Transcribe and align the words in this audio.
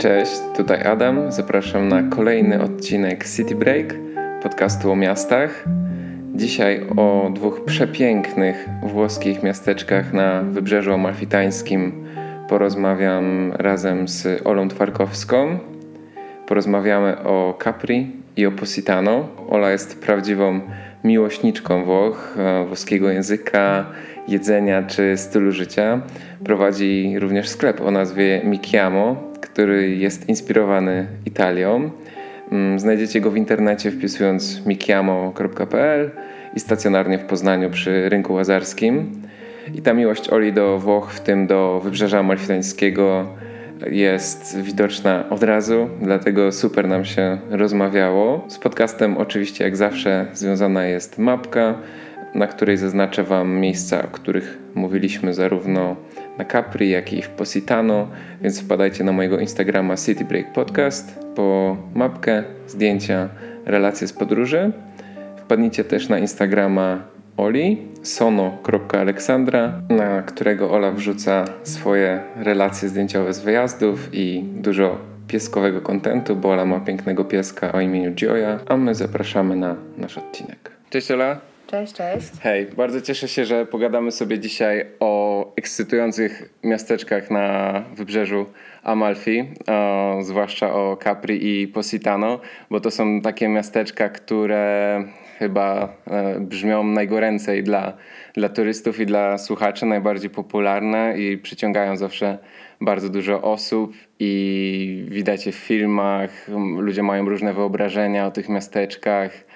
Cześć, 0.00 0.32
tutaj 0.56 0.82
Adam. 0.82 1.32
Zapraszam 1.32 1.88
na 1.88 2.02
kolejny 2.02 2.62
odcinek 2.62 3.28
City 3.28 3.54
Break, 3.54 3.94
podcastu 4.42 4.92
o 4.92 4.96
miastach. 4.96 5.64
Dzisiaj 6.34 6.86
o 6.96 7.30
dwóch 7.34 7.64
przepięknych 7.64 8.68
włoskich 8.82 9.42
miasteczkach 9.42 10.12
na 10.12 10.42
wybrzeżu 10.42 10.92
amalfitańskim 10.92 12.04
porozmawiam 12.48 13.52
razem 13.52 14.08
z 14.08 14.46
Olą 14.46 14.68
Twarkowską. 14.68 15.58
Porozmawiamy 16.46 17.18
o 17.18 17.58
Capri 17.64 18.12
i 18.36 18.46
o 18.46 18.52
Positano. 18.52 19.28
Ola 19.50 19.70
jest 19.70 20.02
prawdziwą 20.02 20.60
miłośniczką 21.04 21.84
Włoch, 21.84 22.36
e, 22.38 22.64
włoskiego 22.64 23.10
języka, 23.10 23.86
jedzenia 24.28 24.82
czy 24.82 25.16
stylu 25.16 25.52
życia. 25.52 26.02
Prowadzi 26.44 27.14
również 27.18 27.48
sklep 27.48 27.80
o 27.80 27.90
nazwie 27.90 28.40
Mikiamo, 28.44 29.16
który 29.40 29.96
jest 29.96 30.28
inspirowany 30.28 31.06
Italią. 31.26 31.90
Mm, 32.52 32.78
znajdziecie 32.78 33.20
go 33.20 33.30
w 33.30 33.36
internecie 33.36 33.90
wpisując 33.90 34.66
mikiamo.pl 34.66 36.10
i 36.56 36.60
stacjonarnie 36.60 37.18
w 37.18 37.24
Poznaniu 37.24 37.70
przy 37.70 38.08
rynku 38.08 38.34
łazarskim. 38.34 39.22
I 39.74 39.82
ta 39.82 39.94
miłość 39.94 40.30
Oli 40.30 40.52
do 40.52 40.78
Włoch, 40.78 41.12
w 41.12 41.20
tym 41.20 41.46
do 41.46 41.80
wybrzeża 41.84 42.18
amalfitańskiego, 42.18 43.26
jest 43.86 44.60
widoczna 44.60 45.24
od 45.30 45.42
razu, 45.42 45.88
dlatego 46.02 46.52
super 46.52 46.88
nam 46.88 47.04
się 47.04 47.38
rozmawiało. 47.50 48.44
Z 48.48 48.58
podcastem 48.58 49.16
oczywiście 49.18 49.64
jak 49.64 49.76
zawsze 49.76 50.26
związana 50.32 50.84
jest 50.84 51.18
mapka, 51.18 51.74
na 52.34 52.46
której 52.46 52.76
zaznaczę 52.76 53.24
Wam 53.24 53.50
miejsca, 53.52 54.02
o 54.02 54.08
których 54.08 54.58
mówiliśmy 54.74 55.34
zarówno 55.34 55.96
na 56.38 56.44
Capri, 56.44 56.90
jak 56.90 57.12
i 57.12 57.22
w 57.22 57.28
Positano, 57.28 58.08
więc 58.42 58.60
wpadajcie 58.60 59.04
na 59.04 59.12
mojego 59.12 59.38
Instagrama 59.38 59.96
City 59.96 60.24
Break 60.24 60.52
Podcast 60.52 61.18
po 61.36 61.76
mapkę, 61.94 62.44
zdjęcia, 62.66 63.28
relacje 63.66 64.06
z 64.06 64.12
podróży. 64.12 64.72
Wpadnijcie 65.36 65.84
też 65.84 66.08
na 66.08 66.18
Instagrama 66.18 67.02
Oli, 67.36 67.78
sono.aleksandra, 68.02 69.82
na 69.88 70.22
którego 70.22 70.70
Ola 70.70 70.90
wrzuca 70.90 71.44
swoje 71.62 72.20
relacje 72.36 72.88
zdjęciowe 72.88 73.32
z 73.32 73.40
wyjazdów 73.40 74.08
i 74.12 74.44
dużo 74.54 74.98
pieskowego 75.28 75.80
kontentu, 75.80 76.36
bo 76.36 76.50
Ola 76.50 76.64
ma 76.64 76.80
pięknego 76.80 77.24
pieska 77.24 77.72
o 77.72 77.80
imieniu 77.80 78.12
Gioia, 78.14 78.58
a 78.68 78.76
my 78.76 78.94
zapraszamy 78.94 79.56
na 79.56 79.76
nasz 79.98 80.18
odcinek. 80.18 80.70
Cześć 80.90 81.10
Ola. 81.10 81.49
Cześć, 81.70 81.92
cześć. 81.92 82.26
Hej, 82.40 82.66
bardzo 82.66 83.00
cieszę 83.00 83.28
się, 83.28 83.44
że 83.44 83.66
pogadamy 83.66 84.12
sobie 84.12 84.38
dzisiaj 84.38 84.86
o 85.00 85.52
ekscytujących 85.56 86.54
miasteczkach 86.62 87.30
na 87.30 87.84
wybrzeżu 87.94 88.46
Amalfi, 88.82 89.44
o, 89.66 90.18
zwłaszcza 90.22 90.74
o 90.74 90.98
Capri 91.04 91.62
i 91.62 91.68
Positano, 91.68 92.40
bo 92.70 92.80
to 92.80 92.90
są 92.90 93.20
takie 93.20 93.48
miasteczka, 93.48 94.08
które 94.08 95.04
chyba 95.38 95.96
e, 96.06 96.40
brzmią 96.40 96.84
najgoręcej 96.84 97.64
dla, 97.64 97.96
dla 98.34 98.48
turystów 98.48 99.00
i 99.00 99.06
dla 99.06 99.38
słuchaczy, 99.38 99.86
najbardziej 99.86 100.30
popularne 100.30 101.18
i 101.18 101.38
przyciągają 101.38 101.96
zawsze 101.96 102.38
bardzo 102.80 103.08
dużo 103.08 103.42
osób 103.42 103.92
i 104.18 105.04
widać 105.08 105.46
je 105.46 105.52
w 105.52 105.56
filmach, 105.56 106.48
ludzie 106.78 107.02
mają 107.02 107.28
różne 107.28 107.54
wyobrażenia 107.54 108.26
o 108.26 108.30
tych 108.30 108.48
miasteczkach 108.48 109.49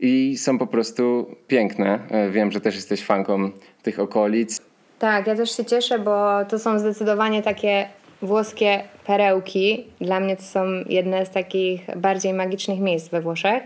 i 0.00 0.36
są 0.38 0.58
po 0.58 0.66
prostu 0.66 1.26
piękne. 1.46 1.98
E, 2.10 2.30
wiem, 2.30 2.52
że 2.52 2.60
też 2.60 2.74
jesteś 2.74 3.04
fanką 3.04 3.50
tych 3.82 4.00
okolic. 4.00 4.60
Tak, 4.98 5.26
ja 5.26 5.36
też 5.36 5.56
się 5.56 5.64
cieszę, 5.64 5.98
bo 5.98 6.44
to 6.48 6.58
są 6.58 6.78
zdecydowanie 6.78 7.42
takie 7.42 7.88
włoskie 8.22 8.84
perełki. 9.06 9.84
Dla 10.00 10.20
mnie 10.20 10.36
to 10.36 10.42
są 10.42 10.64
jedne 10.88 11.26
z 11.26 11.30
takich 11.30 11.80
bardziej 11.96 12.32
magicznych 12.32 12.80
miejsc 12.80 13.08
we 13.08 13.20
Włoszech. 13.20 13.62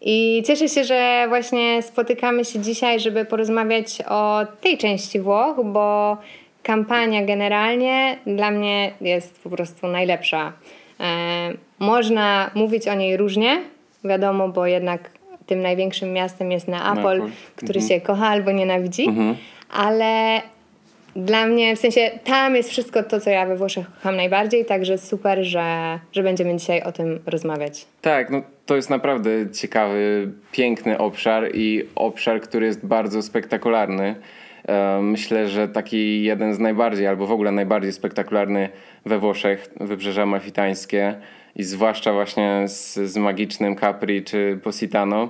I 0.00 0.42
cieszę 0.46 0.68
się, 0.68 0.84
że 0.84 1.24
właśnie 1.28 1.82
spotykamy 1.82 2.44
się 2.44 2.60
dzisiaj, 2.60 3.00
żeby 3.00 3.24
porozmawiać 3.24 4.02
o 4.08 4.40
tej 4.60 4.78
części 4.78 5.20
Włoch, 5.20 5.56
bo 5.64 6.16
kampania 6.62 7.24
generalnie 7.24 8.18
dla 8.26 8.50
mnie 8.50 8.92
jest 9.00 9.40
po 9.42 9.50
prostu 9.50 9.86
najlepsza. 9.86 10.52
E, 11.00 11.52
można 11.78 12.50
mówić 12.54 12.88
o 12.88 12.94
niej 12.94 13.16
różnie, 13.16 13.62
wiadomo, 14.04 14.48
bo 14.48 14.66
jednak 14.66 15.10
tym 15.52 15.62
największym 15.62 16.12
miastem 16.12 16.52
jest 16.52 16.68
Neapol, 16.68 17.18
Neapol. 17.18 17.30
który 17.56 17.80
mhm. 17.80 17.88
się 17.88 18.00
kocha 18.00 18.26
albo 18.26 18.52
nienawidzi, 18.52 19.08
mhm. 19.08 19.36
ale 19.70 20.40
dla 21.16 21.46
mnie, 21.46 21.76
w 21.76 21.78
sensie 21.78 22.10
tam 22.24 22.56
jest 22.56 22.70
wszystko 22.70 23.02
to, 23.02 23.20
co 23.20 23.30
ja 23.30 23.46
we 23.46 23.56
Włoszech 23.56 23.86
kocham 23.94 24.16
najbardziej, 24.16 24.64
także 24.64 24.98
super, 24.98 25.44
że, 25.44 25.98
że 26.12 26.22
będziemy 26.22 26.56
dzisiaj 26.56 26.82
o 26.82 26.92
tym 26.92 27.20
rozmawiać. 27.26 27.86
Tak, 28.00 28.30
no 28.30 28.42
to 28.66 28.76
jest 28.76 28.90
naprawdę 28.90 29.30
ciekawy, 29.50 30.32
piękny 30.52 30.98
obszar 30.98 31.50
i 31.54 31.84
obszar, 31.94 32.40
który 32.40 32.66
jest 32.66 32.86
bardzo 32.86 33.22
spektakularny. 33.22 34.14
E, 34.68 35.00
myślę, 35.02 35.48
że 35.48 35.68
taki 35.68 36.22
jeden 36.22 36.54
z 36.54 36.58
najbardziej, 36.58 37.06
albo 37.06 37.26
w 37.26 37.32
ogóle 37.32 37.52
najbardziej 37.52 37.92
spektakularny 37.92 38.68
we 39.06 39.18
Włoszech, 39.18 39.70
wybrzeża 39.80 40.26
malfitańskie 40.26 41.14
i 41.56 41.62
zwłaszcza 41.62 42.12
właśnie 42.12 42.64
z, 42.68 42.94
z 42.94 43.16
magicznym 43.16 43.76
Capri 43.76 44.24
czy 44.24 44.60
Positano 44.62 45.28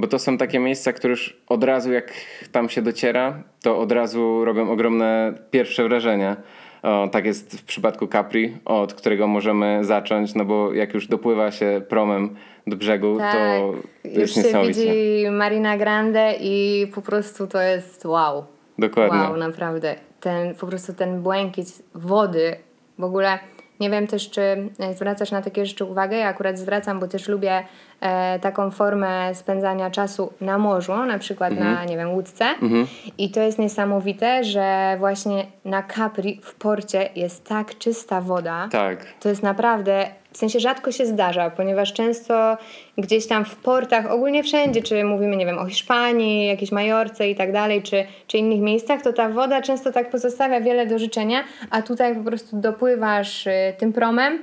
bo 0.00 0.06
to 0.06 0.18
są 0.18 0.38
takie 0.38 0.58
miejsca, 0.58 0.92
które 0.92 1.10
już 1.10 1.36
od 1.48 1.64
razu 1.64 1.92
jak 1.92 2.12
tam 2.52 2.68
się 2.68 2.82
dociera, 2.82 3.42
to 3.62 3.78
od 3.78 3.92
razu 3.92 4.44
robią 4.44 4.70
ogromne 4.70 5.34
pierwsze 5.50 5.88
wrażenie. 5.88 6.36
O, 6.82 7.08
tak 7.08 7.24
jest 7.24 7.60
w 7.60 7.64
przypadku 7.64 8.06
Capri, 8.06 8.56
od 8.64 8.94
którego 8.94 9.26
możemy 9.26 9.84
zacząć, 9.84 10.34
no 10.34 10.44
bo 10.44 10.74
jak 10.74 10.94
już 10.94 11.06
dopływa 11.06 11.50
się 11.50 11.82
promem 11.88 12.36
do 12.66 12.76
brzegu, 12.76 13.18
tak, 13.18 13.32
to, 13.32 13.72
to 14.02 14.08
jest 14.08 14.36
już 14.36 14.46
się 14.46 14.62
widzi 14.66 15.26
Marina 15.30 15.76
Grande 15.76 16.34
i 16.40 16.86
po 16.94 17.02
prostu 17.02 17.46
to 17.46 17.60
jest 17.60 18.04
wow. 18.04 18.44
Dokładnie. 18.78 19.18
Wow, 19.18 19.36
naprawdę. 19.36 19.94
Ten, 20.20 20.54
po 20.54 20.66
prostu 20.66 20.94
ten 20.94 21.22
błękit 21.22 21.82
wody, 21.94 22.56
w 22.98 23.04
ogóle 23.04 23.38
nie 23.80 23.90
wiem 23.90 24.06
też, 24.06 24.30
czy 24.30 24.68
zwracasz 24.94 25.30
na 25.30 25.42
takie 25.42 25.66
rzeczy 25.66 25.84
uwagę. 25.84 26.16
Ja 26.16 26.28
akurat 26.28 26.58
zwracam, 26.58 27.00
bo 27.00 27.08
też 27.08 27.28
lubię 27.28 27.64
e, 28.00 28.38
taką 28.38 28.70
formę 28.70 29.34
spędzania 29.34 29.90
czasu 29.90 30.32
na 30.40 30.58
morzu, 30.58 31.04
na 31.04 31.18
przykład 31.18 31.52
mhm. 31.52 31.74
na, 31.74 31.84
nie 31.84 31.96
wiem, 31.96 32.10
łódce. 32.10 32.44
Mhm. 32.44 32.86
I 33.18 33.30
to 33.30 33.40
jest 33.40 33.58
niesamowite, 33.58 34.44
że 34.44 34.96
właśnie 34.98 35.46
na 35.64 35.82
Capri 35.82 36.40
w 36.44 36.54
porcie 36.54 37.08
jest 37.16 37.48
tak 37.48 37.78
czysta 37.78 38.20
woda. 38.20 38.68
Tak. 38.72 39.06
To 39.20 39.28
jest 39.28 39.42
naprawdę 39.42 40.19
w 40.32 40.36
sensie 40.36 40.60
rzadko 40.60 40.92
się 40.92 41.06
zdarza, 41.06 41.50
ponieważ 41.50 41.92
często 41.92 42.56
gdzieś 42.98 43.26
tam 43.26 43.44
w 43.44 43.56
portach, 43.56 44.10
ogólnie 44.10 44.42
wszędzie, 44.42 44.82
czy 44.82 45.04
mówimy, 45.04 45.36
nie 45.36 45.46
wiem, 45.46 45.58
o 45.58 45.66
Hiszpanii, 45.66 46.46
jakiejś 46.46 46.72
Majorce 46.72 47.30
i 47.30 47.34
tak 47.34 47.52
dalej, 47.52 47.82
czy, 47.82 48.04
czy 48.26 48.38
innych 48.38 48.60
miejscach, 48.60 49.02
to 49.02 49.12
ta 49.12 49.28
woda 49.28 49.62
często 49.62 49.92
tak 49.92 50.10
pozostawia 50.10 50.60
wiele 50.60 50.86
do 50.86 50.98
życzenia, 50.98 51.44
a 51.70 51.82
tutaj 51.82 52.16
po 52.16 52.22
prostu 52.22 52.56
dopływasz 52.56 53.46
y, 53.46 53.74
tym 53.78 53.92
promem 53.92 54.38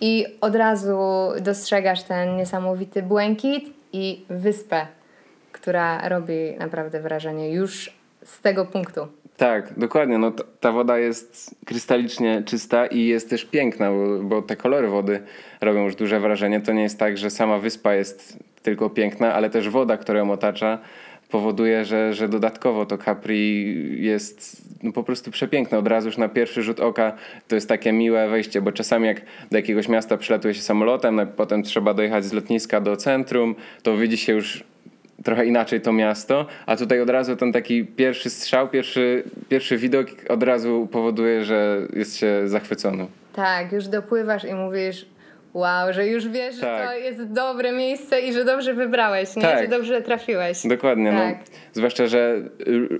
i 0.00 0.26
od 0.40 0.54
razu 0.54 0.98
dostrzegasz 1.40 2.02
ten 2.02 2.36
niesamowity 2.36 3.02
błękit 3.02 3.64
i 3.92 4.24
wyspę, 4.28 4.86
która 5.52 6.08
robi 6.08 6.56
naprawdę 6.58 7.00
wrażenie 7.00 7.50
już 7.50 7.92
z 8.24 8.40
tego 8.40 8.66
punktu. 8.66 9.08
Tak, 9.38 9.78
dokładnie. 9.78 10.18
No, 10.18 10.32
ta 10.60 10.72
woda 10.72 10.98
jest 10.98 11.54
krystalicznie 11.64 12.42
czysta 12.46 12.86
i 12.86 13.04
jest 13.04 13.30
też 13.30 13.44
piękna, 13.44 13.90
bo, 13.90 14.22
bo, 14.22 14.42
te 14.42 14.56
kolory 14.56 14.88
wody 14.88 15.20
robią 15.60 15.84
już 15.84 15.94
duże 15.94 16.20
wrażenie. 16.20 16.60
To 16.60 16.72
nie 16.72 16.82
jest 16.82 16.98
tak, 16.98 17.18
że 17.18 17.30
sama 17.30 17.58
wyspa 17.58 17.94
jest 17.94 18.38
tylko 18.62 18.90
piękna, 18.90 19.34
ale 19.34 19.50
też 19.50 19.68
woda, 19.68 19.96
która 19.96 20.18
ją 20.18 20.30
otacza, 20.30 20.78
powoduje, 21.30 21.84
że, 21.84 22.14
że 22.14 22.28
dodatkowo 22.28 22.86
to 22.86 22.98
Capri 22.98 24.02
jest 24.04 24.62
no, 24.82 24.92
po 24.92 25.02
prostu 25.02 25.30
przepiękne. 25.30 25.78
Od 25.78 25.86
razu 25.86 26.08
już 26.08 26.18
na 26.18 26.28
pierwszy 26.28 26.62
rzut 26.62 26.80
oka 26.80 27.12
to 27.48 27.54
jest 27.54 27.68
takie 27.68 27.92
miłe 27.92 28.28
wejście, 28.28 28.62
bo 28.62 28.72
czasami 28.72 29.06
jak 29.06 29.20
do 29.50 29.56
jakiegoś 29.56 29.88
miasta 29.88 30.16
przylatuje 30.16 30.54
się 30.54 30.62
samolotem, 30.62 31.16
no, 31.16 31.26
potem 31.26 31.62
trzeba 31.62 31.94
dojechać 31.94 32.24
z 32.24 32.32
lotniska 32.32 32.80
do 32.80 32.96
centrum, 32.96 33.54
to 33.82 33.96
widzi 33.96 34.16
się 34.16 34.32
już 34.32 34.64
trochę 35.24 35.46
inaczej 35.46 35.80
to 35.80 35.92
miasto, 35.92 36.46
a 36.66 36.76
tutaj 36.76 37.00
od 37.00 37.10
razu 37.10 37.36
ten 37.36 37.52
taki 37.52 37.84
pierwszy 37.84 38.30
strzał, 38.30 38.68
pierwszy, 38.68 39.24
pierwszy 39.48 39.76
widok 39.76 40.06
od 40.28 40.42
razu 40.42 40.88
powoduje, 40.92 41.44
że 41.44 41.86
jest 41.92 42.16
się 42.16 42.42
zachwycony. 42.44 43.06
Tak, 43.32 43.72
już 43.72 43.88
dopływasz 43.88 44.44
i 44.44 44.54
mówisz, 44.54 45.06
wow, 45.54 45.92
że 45.92 46.06
już 46.06 46.28
wiesz, 46.28 46.60
tak. 46.60 46.82
że 46.82 46.86
to 46.86 46.94
jest 46.94 47.32
dobre 47.32 47.72
miejsce 47.72 48.20
i 48.20 48.32
że 48.32 48.44
dobrze 48.44 48.74
wybrałeś, 48.74 49.36
nie? 49.36 49.42
Tak. 49.42 49.62
że 49.62 49.68
dobrze 49.68 50.02
trafiłeś. 50.02 50.66
Dokładnie, 50.66 51.12
no. 51.12 51.18
tak. 51.18 51.36
no. 51.38 51.44
Zwłaszcza, 51.72 52.06
że 52.06 52.42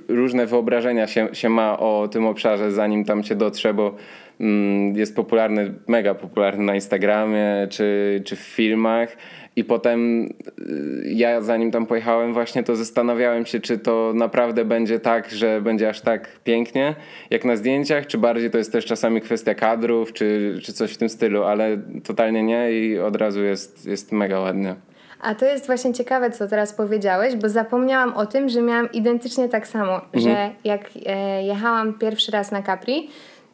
różne 0.08 0.46
wyobrażenia 0.46 1.06
się, 1.06 1.28
się 1.32 1.48
ma 1.48 1.78
o 1.78 2.08
tym 2.08 2.26
obszarze, 2.26 2.70
zanim 2.70 3.04
tam 3.04 3.24
się 3.24 3.34
dotrze, 3.34 3.74
bo 3.74 3.94
mm, 4.40 4.96
jest 4.96 5.16
popularny, 5.16 5.74
mega 5.86 6.14
popularny 6.14 6.64
na 6.64 6.74
Instagramie 6.74 7.66
czy, 7.70 8.22
czy 8.24 8.36
w 8.36 8.40
filmach. 8.40 9.16
I 9.58 9.64
potem 9.64 10.24
y, 10.24 11.02
ja 11.06 11.40
zanim 11.40 11.70
tam 11.70 11.86
pojechałem 11.86 12.34
właśnie 12.34 12.62
to 12.62 12.76
zastanawiałem 12.76 13.46
się, 13.46 13.60
czy 13.60 13.78
to 13.78 14.12
naprawdę 14.14 14.64
będzie 14.64 15.00
tak, 15.00 15.30
że 15.30 15.60
będzie 15.60 15.88
aż 15.88 16.00
tak 16.00 16.28
pięknie 16.44 16.94
jak 17.30 17.44
na 17.44 17.56
zdjęciach, 17.56 18.06
czy 18.06 18.18
bardziej 18.18 18.50
to 18.50 18.58
jest 18.58 18.72
też 18.72 18.84
czasami 18.84 19.20
kwestia 19.20 19.54
kadrów, 19.54 20.12
czy, 20.12 20.58
czy 20.62 20.72
coś 20.72 20.92
w 20.92 20.96
tym 20.96 21.08
stylu, 21.08 21.44
ale 21.44 21.78
totalnie 22.04 22.42
nie 22.42 22.72
i 22.72 22.98
od 22.98 23.16
razu 23.16 23.44
jest, 23.44 23.86
jest 23.86 24.12
mega 24.12 24.40
ładnie. 24.40 24.74
A 25.20 25.34
to 25.34 25.46
jest 25.46 25.66
właśnie 25.66 25.94
ciekawe, 25.94 26.30
co 26.30 26.48
teraz 26.48 26.72
powiedziałeś, 26.72 27.36
bo 27.36 27.48
zapomniałam 27.48 28.14
o 28.14 28.26
tym, 28.26 28.48
że 28.48 28.62
miałam 28.62 28.92
identycznie 28.92 29.48
tak 29.48 29.66
samo, 29.66 29.94
mhm. 29.94 30.22
że 30.22 30.50
jak 30.64 30.90
e, 31.06 31.42
jechałam 31.42 31.98
pierwszy 31.98 32.32
raz 32.32 32.50
na 32.50 32.62
Capri, 32.62 33.08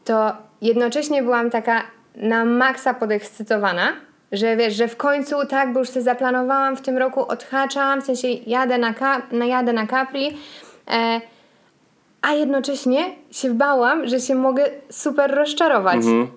to 0.04 0.32
jednocześnie 0.62 1.22
byłam 1.22 1.50
taka 1.50 1.82
na 2.16 2.44
maksa 2.44 2.94
podekscytowana, 2.94 3.92
że 4.36 4.56
wiesz, 4.56 4.75
że 4.75 4.88
w 4.88 4.96
końcu 4.96 5.46
tak, 5.46 5.72
bo 5.72 5.78
już 5.81 5.88
sobie 5.88 6.02
zaplanowałam 6.02 6.76
w 6.76 6.81
tym 6.81 6.98
roku, 6.98 7.28
odhaczam, 7.28 8.02
w 8.02 8.04
sensie 8.04 8.28
jadę 8.28 8.78
na, 8.78 8.94
kap, 8.94 9.32
na, 9.32 9.46
jadę 9.46 9.72
na 9.72 9.86
Capri, 9.86 10.36
e, 10.90 11.20
a 12.22 12.32
jednocześnie 12.32 13.14
się 13.31 13.54
bałam, 13.54 14.08
że 14.08 14.20
się 14.20 14.34
mogę 14.34 14.64
super 14.90 15.34
rozczarować. 15.34 15.96
Mhm. 15.96 16.28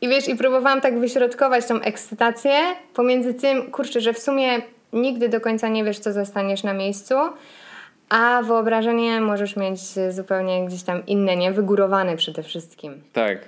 I 0.00 0.08
wiesz, 0.08 0.28
i 0.28 0.36
próbowałam 0.36 0.80
tak 0.80 0.98
wyśrodkować 0.98 1.66
tą 1.66 1.80
ekscytację 1.80 2.52
pomiędzy 2.94 3.34
tym, 3.34 3.70
kurczę, 3.70 4.00
że 4.00 4.12
w 4.12 4.18
sumie 4.18 4.62
nigdy 4.92 5.28
do 5.28 5.40
końca 5.40 5.68
nie 5.68 5.84
wiesz, 5.84 5.98
co 5.98 6.12
zastaniesz 6.12 6.62
na 6.62 6.74
miejscu, 6.74 7.14
a 8.08 8.42
wyobrażenie 8.42 9.20
możesz 9.20 9.56
mieć 9.56 9.80
zupełnie 10.10 10.66
gdzieś 10.66 10.82
tam 10.82 11.06
inne, 11.06 11.36
nie? 11.36 11.52
Wygórowane 11.52 12.16
przede 12.16 12.42
wszystkim. 12.42 13.02
Tak. 13.12 13.38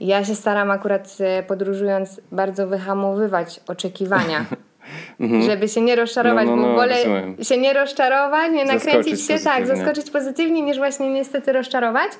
Ja 0.00 0.24
się 0.24 0.34
staram 0.34 0.70
akurat 0.70 1.16
e, 1.20 1.42
podróżując 1.42 2.20
bardzo 2.32 2.66
wyhamowywać 2.66 3.60
oczekiwania. 3.68 4.44
Mhm. 5.20 5.42
Żeby 5.42 5.68
się 5.68 5.80
nie 5.80 5.96
rozczarować, 5.96 6.46
no, 6.46 6.56
no, 6.56 6.62
no, 6.62 6.68
bo 6.68 6.74
wolę 6.74 6.94
się 7.42 7.58
nie 7.58 7.72
rozczarować, 7.72 8.52
nie 8.52 8.64
nakręcić 8.64 9.26
się, 9.26 9.38
tak, 9.38 9.66
zaskoczyć 9.66 10.10
pozytywnie, 10.10 10.62
niż 10.62 10.76
właśnie 10.76 11.10
niestety 11.10 11.52
rozczarować. 11.52 12.12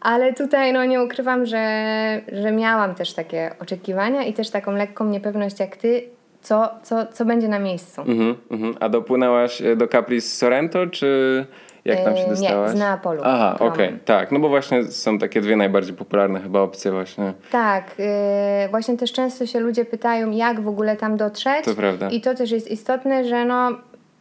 Ale 0.00 0.32
tutaj 0.32 0.72
no 0.72 0.84
nie 0.84 1.02
ukrywam, 1.02 1.46
że, 1.46 2.20
że 2.32 2.52
miałam 2.52 2.94
też 2.94 3.14
takie 3.14 3.50
oczekiwania 3.58 4.22
i 4.24 4.32
też 4.32 4.50
taką 4.50 4.72
lekką 4.72 5.04
niepewność 5.04 5.60
jak 5.60 5.76
ty, 5.76 6.02
co, 6.42 6.68
co, 6.82 7.06
co 7.06 7.24
będzie 7.24 7.48
na 7.48 7.58
miejscu. 7.58 8.00
Mhm, 8.00 8.36
mhm. 8.50 8.74
A 8.80 8.88
dopłynęłaś 8.88 9.62
e, 9.62 9.76
do 9.76 9.88
Capri 9.88 10.20
z 10.20 10.36
Sorrento, 10.36 10.86
czy 10.86 11.46
jak 11.90 12.04
tam 12.04 12.16
się 12.16 12.28
dostałaś? 12.28 12.70
Nie, 12.70 12.76
z 12.76 12.80
Neapolu. 12.80 13.20
Aha, 13.24 13.54
okej, 13.54 13.86
okay, 13.86 13.98
tak. 14.04 14.32
No 14.32 14.38
bo 14.38 14.48
właśnie 14.48 14.84
są 14.84 15.18
takie 15.18 15.40
dwie 15.40 15.56
najbardziej 15.56 15.94
popularne 15.94 16.40
chyba 16.40 16.60
opcje 16.60 16.92
właśnie. 16.92 17.32
Tak, 17.50 17.98
yy, 17.98 18.68
właśnie 18.70 18.96
też 18.96 19.12
często 19.12 19.46
się 19.46 19.60
ludzie 19.60 19.84
pytają, 19.84 20.30
jak 20.30 20.60
w 20.60 20.68
ogóle 20.68 20.96
tam 20.96 21.16
dotrzeć. 21.16 21.64
To 21.64 21.74
prawda. 21.74 22.08
I 22.10 22.20
to 22.20 22.34
też 22.34 22.50
jest 22.50 22.70
istotne, 22.70 23.24
że 23.24 23.44
no 23.44 23.70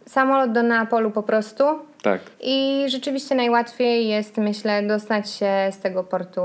samolot 0.05 0.51
do 0.51 0.63
Neapolu 0.63 1.11
po 1.11 1.23
prostu. 1.23 1.63
Tak. 2.01 2.21
I 2.41 2.85
rzeczywiście 2.87 3.35
najłatwiej 3.35 4.07
jest, 4.07 4.37
myślę, 4.37 4.83
dostać 4.83 5.31
się 5.31 5.51
z 5.71 5.79
tego 5.79 6.03
portu 6.03 6.41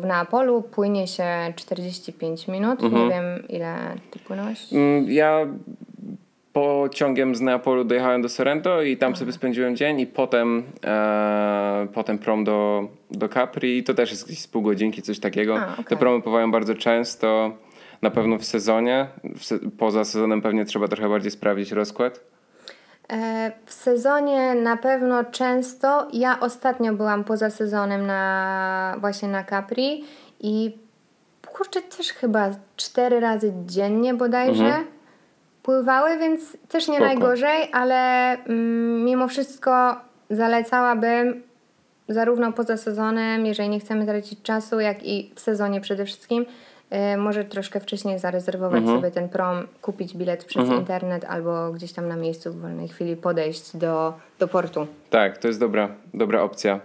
w 0.00 0.04
Neapolu. 0.04 0.62
Płynie 0.62 1.06
się 1.06 1.24
45 1.56 2.48
minut. 2.48 2.82
Mhm. 2.82 3.02
Nie 3.02 3.14
wiem, 3.14 3.48
ile 3.48 3.76
ty 4.10 4.18
płynąłeś? 4.18 4.72
Mm, 4.72 5.10
ja 5.10 5.46
pociągiem 6.54 7.34
z 7.34 7.40
Neapolu 7.40 7.84
dojechałem 7.84 8.22
do 8.22 8.28
Sorrento 8.28 8.82
i 8.82 8.96
tam 8.96 9.16
sobie 9.16 9.32
spędziłem 9.32 9.76
dzień 9.76 10.00
i 10.00 10.06
potem, 10.06 10.62
e, 10.84 11.86
potem 11.94 12.18
prom 12.18 12.44
do, 12.44 12.88
do 13.10 13.28
Capri 13.28 13.78
i 13.78 13.84
to 13.84 13.94
też 13.94 14.10
jest 14.10 14.26
gdzieś 14.26 14.40
z 14.40 14.48
pół 14.48 14.62
godzinki, 14.62 15.02
coś 15.02 15.18
takiego. 15.20 15.58
A, 15.58 15.72
okay. 15.72 15.84
Te 15.84 15.96
promy 15.96 16.22
pływają 16.22 16.50
bardzo 16.50 16.74
często, 16.74 17.52
na 18.02 18.10
pewno 18.10 18.38
w 18.38 18.44
sezonie. 18.44 19.06
W 19.38 19.44
se 19.44 19.58
poza 19.78 20.04
sezonem 20.04 20.42
pewnie 20.42 20.64
trzeba 20.64 20.88
trochę 20.88 21.08
bardziej 21.08 21.30
sprawdzić 21.30 21.72
rozkład. 21.72 22.20
E, 23.12 23.52
w 23.66 23.72
sezonie 23.72 24.54
na 24.54 24.76
pewno 24.76 25.24
często. 25.24 26.08
Ja 26.12 26.40
ostatnio 26.40 26.92
byłam 26.92 27.24
poza 27.24 27.50
sezonem 27.50 28.06
na 28.06 28.96
właśnie 29.00 29.28
na 29.28 29.44
Capri 29.44 30.04
i 30.40 30.78
kurczę 31.52 31.82
też 31.82 32.12
chyba 32.12 32.50
cztery 32.76 33.20
razy 33.20 33.52
dziennie 33.66 34.14
bodajże. 34.14 34.64
Mhm 34.64 34.93
pływały, 35.64 36.18
więc 36.18 36.56
też 36.68 36.88
nie 36.88 36.96
Spoko. 36.96 37.04
najgorzej, 37.04 37.68
ale 37.72 38.30
mm, 38.32 39.04
mimo 39.04 39.28
wszystko 39.28 39.96
zalecałabym 40.30 41.42
zarówno 42.08 42.52
poza 42.52 42.76
sezonem, 42.76 43.46
jeżeli 43.46 43.68
nie 43.68 43.80
chcemy 43.80 44.06
tracić 44.06 44.42
czasu, 44.42 44.80
jak 44.80 45.06
i 45.06 45.30
w 45.34 45.40
sezonie 45.40 45.80
przede 45.80 46.04
wszystkim, 46.04 46.46
y, 47.14 47.16
może 47.16 47.44
troszkę 47.44 47.80
wcześniej 47.80 48.18
zarezerwować 48.18 48.78
mhm. 48.78 48.98
sobie 48.98 49.10
ten 49.10 49.28
prom, 49.28 49.66
kupić 49.82 50.16
bilet 50.16 50.44
przez 50.44 50.62
mhm. 50.62 50.80
internet 50.80 51.24
albo 51.24 51.72
gdzieś 51.72 51.92
tam 51.92 52.08
na 52.08 52.16
miejscu 52.16 52.52
w 52.52 52.60
wolnej 52.60 52.88
chwili 52.88 53.16
podejść 53.16 53.76
do, 53.76 54.14
do 54.38 54.48
portu. 54.48 54.86
Tak, 55.10 55.38
to 55.38 55.48
jest 55.48 55.60
dobra, 55.60 55.88
dobra 56.14 56.42
opcja. 56.42 56.80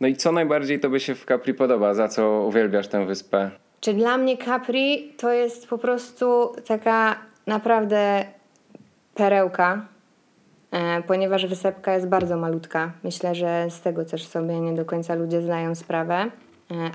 No 0.00 0.08
i 0.08 0.16
co 0.16 0.32
najbardziej 0.32 0.80
Tobie 0.80 1.00
się 1.00 1.14
w 1.14 1.24
Capri 1.24 1.54
podoba? 1.54 1.94
Za 1.94 2.08
co 2.08 2.42
uwielbiasz 2.48 2.88
tę 2.88 3.06
wyspę? 3.06 3.50
Czy 3.80 3.94
dla 3.94 4.18
mnie 4.18 4.36
Capri 4.36 5.12
to 5.18 5.32
jest 5.32 5.68
po 5.68 5.78
prostu 5.78 6.52
taka 6.66 7.16
naprawdę 7.46 8.24
perełka, 9.14 9.86
e, 10.70 11.02
ponieważ 11.02 11.46
wysepka 11.46 11.94
jest 11.94 12.08
bardzo 12.08 12.36
malutka. 12.36 12.92
Myślę, 13.04 13.34
że 13.34 13.66
z 13.70 13.80
tego 13.80 14.04
też 14.04 14.26
sobie 14.26 14.60
nie 14.60 14.72
do 14.72 14.84
końca 14.84 15.14
ludzie 15.14 15.42
zdają 15.42 15.74
sprawę, 15.74 16.14
e, 16.14 16.30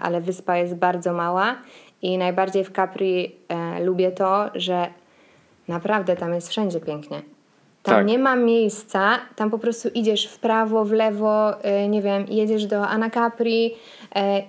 ale 0.01 0.21
wyspa 0.21 0.57
jest 0.57 0.75
bardzo 0.75 1.13
mała 1.13 1.55
i 2.01 2.17
najbardziej 2.17 2.63
w 2.63 2.71
Capri 2.71 3.35
e, 3.47 3.83
lubię 3.83 4.11
to, 4.11 4.49
że 4.55 4.87
naprawdę 5.67 6.15
tam 6.15 6.33
jest 6.33 6.49
wszędzie 6.49 6.79
pięknie. 6.79 7.21
Tam 7.83 7.95
tak. 7.95 8.07
nie 8.07 8.19
ma 8.19 8.35
miejsca, 8.35 9.19
tam 9.35 9.49
po 9.49 9.59
prostu 9.59 9.89
idziesz 9.89 10.27
w 10.27 10.39
prawo, 10.39 10.85
w 10.85 10.91
lewo, 10.91 11.53
nie 11.89 12.01
wiem, 12.01 12.25
jedziesz 12.27 12.65
do 12.65 12.87
Anacapri, 12.87 13.75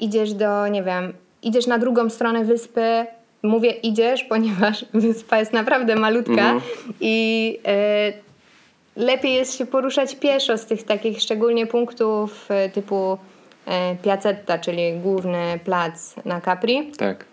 idziesz 0.00 0.32
do, 0.32 0.68
nie 0.68 0.82
wiem, 0.82 1.12
idziesz 1.42 1.66
na 1.66 1.78
drugą 1.78 2.10
stronę 2.10 2.44
wyspy, 2.44 3.06
mówię 3.46 3.70
idziesz, 3.70 4.24
ponieważ 4.24 4.84
wyspa 4.94 5.38
jest 5.38 5.52
naprawdę 5.52 5.96
malutka 5.96 6.32
mhm. 6.32 6.60
i 7.00 7.58
e, 7.66 8.12
lepiej 8.96 9.34
jest 9.34 9.58
się 9.58 9.66
poruszać 9.66 10.16
pieszo 10.16 10.58
z 10.58 10.66
tych 10.66 10.82
takich 10.82 11.20
szczególnie 11.20 11.66
punktów 11.66 12.50
e, 12.50 12.68
typu 12.68 13.18
e, 13.66 13.96
Piazzetta, 13.96 14.58
czyli 14.58 14.92
główny 14.92 15.60
plac 15.64 16.14
na 16.24 16.40
Capri. 16.40 16.92
Tak. 16.98 17.24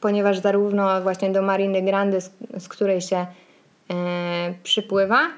Ponieważ 0.00 0.38
zarówno 0.38 1.02
właśnie 1.02 1.30
do 1.30 1.42
Mariny 1.42 1.82
Grande, 1.82 2.20
z, 2.20 2.30
z 2.58 2.68
której 2.68 3.00
się 3.00 3.26
przypływa, 4.62 5.28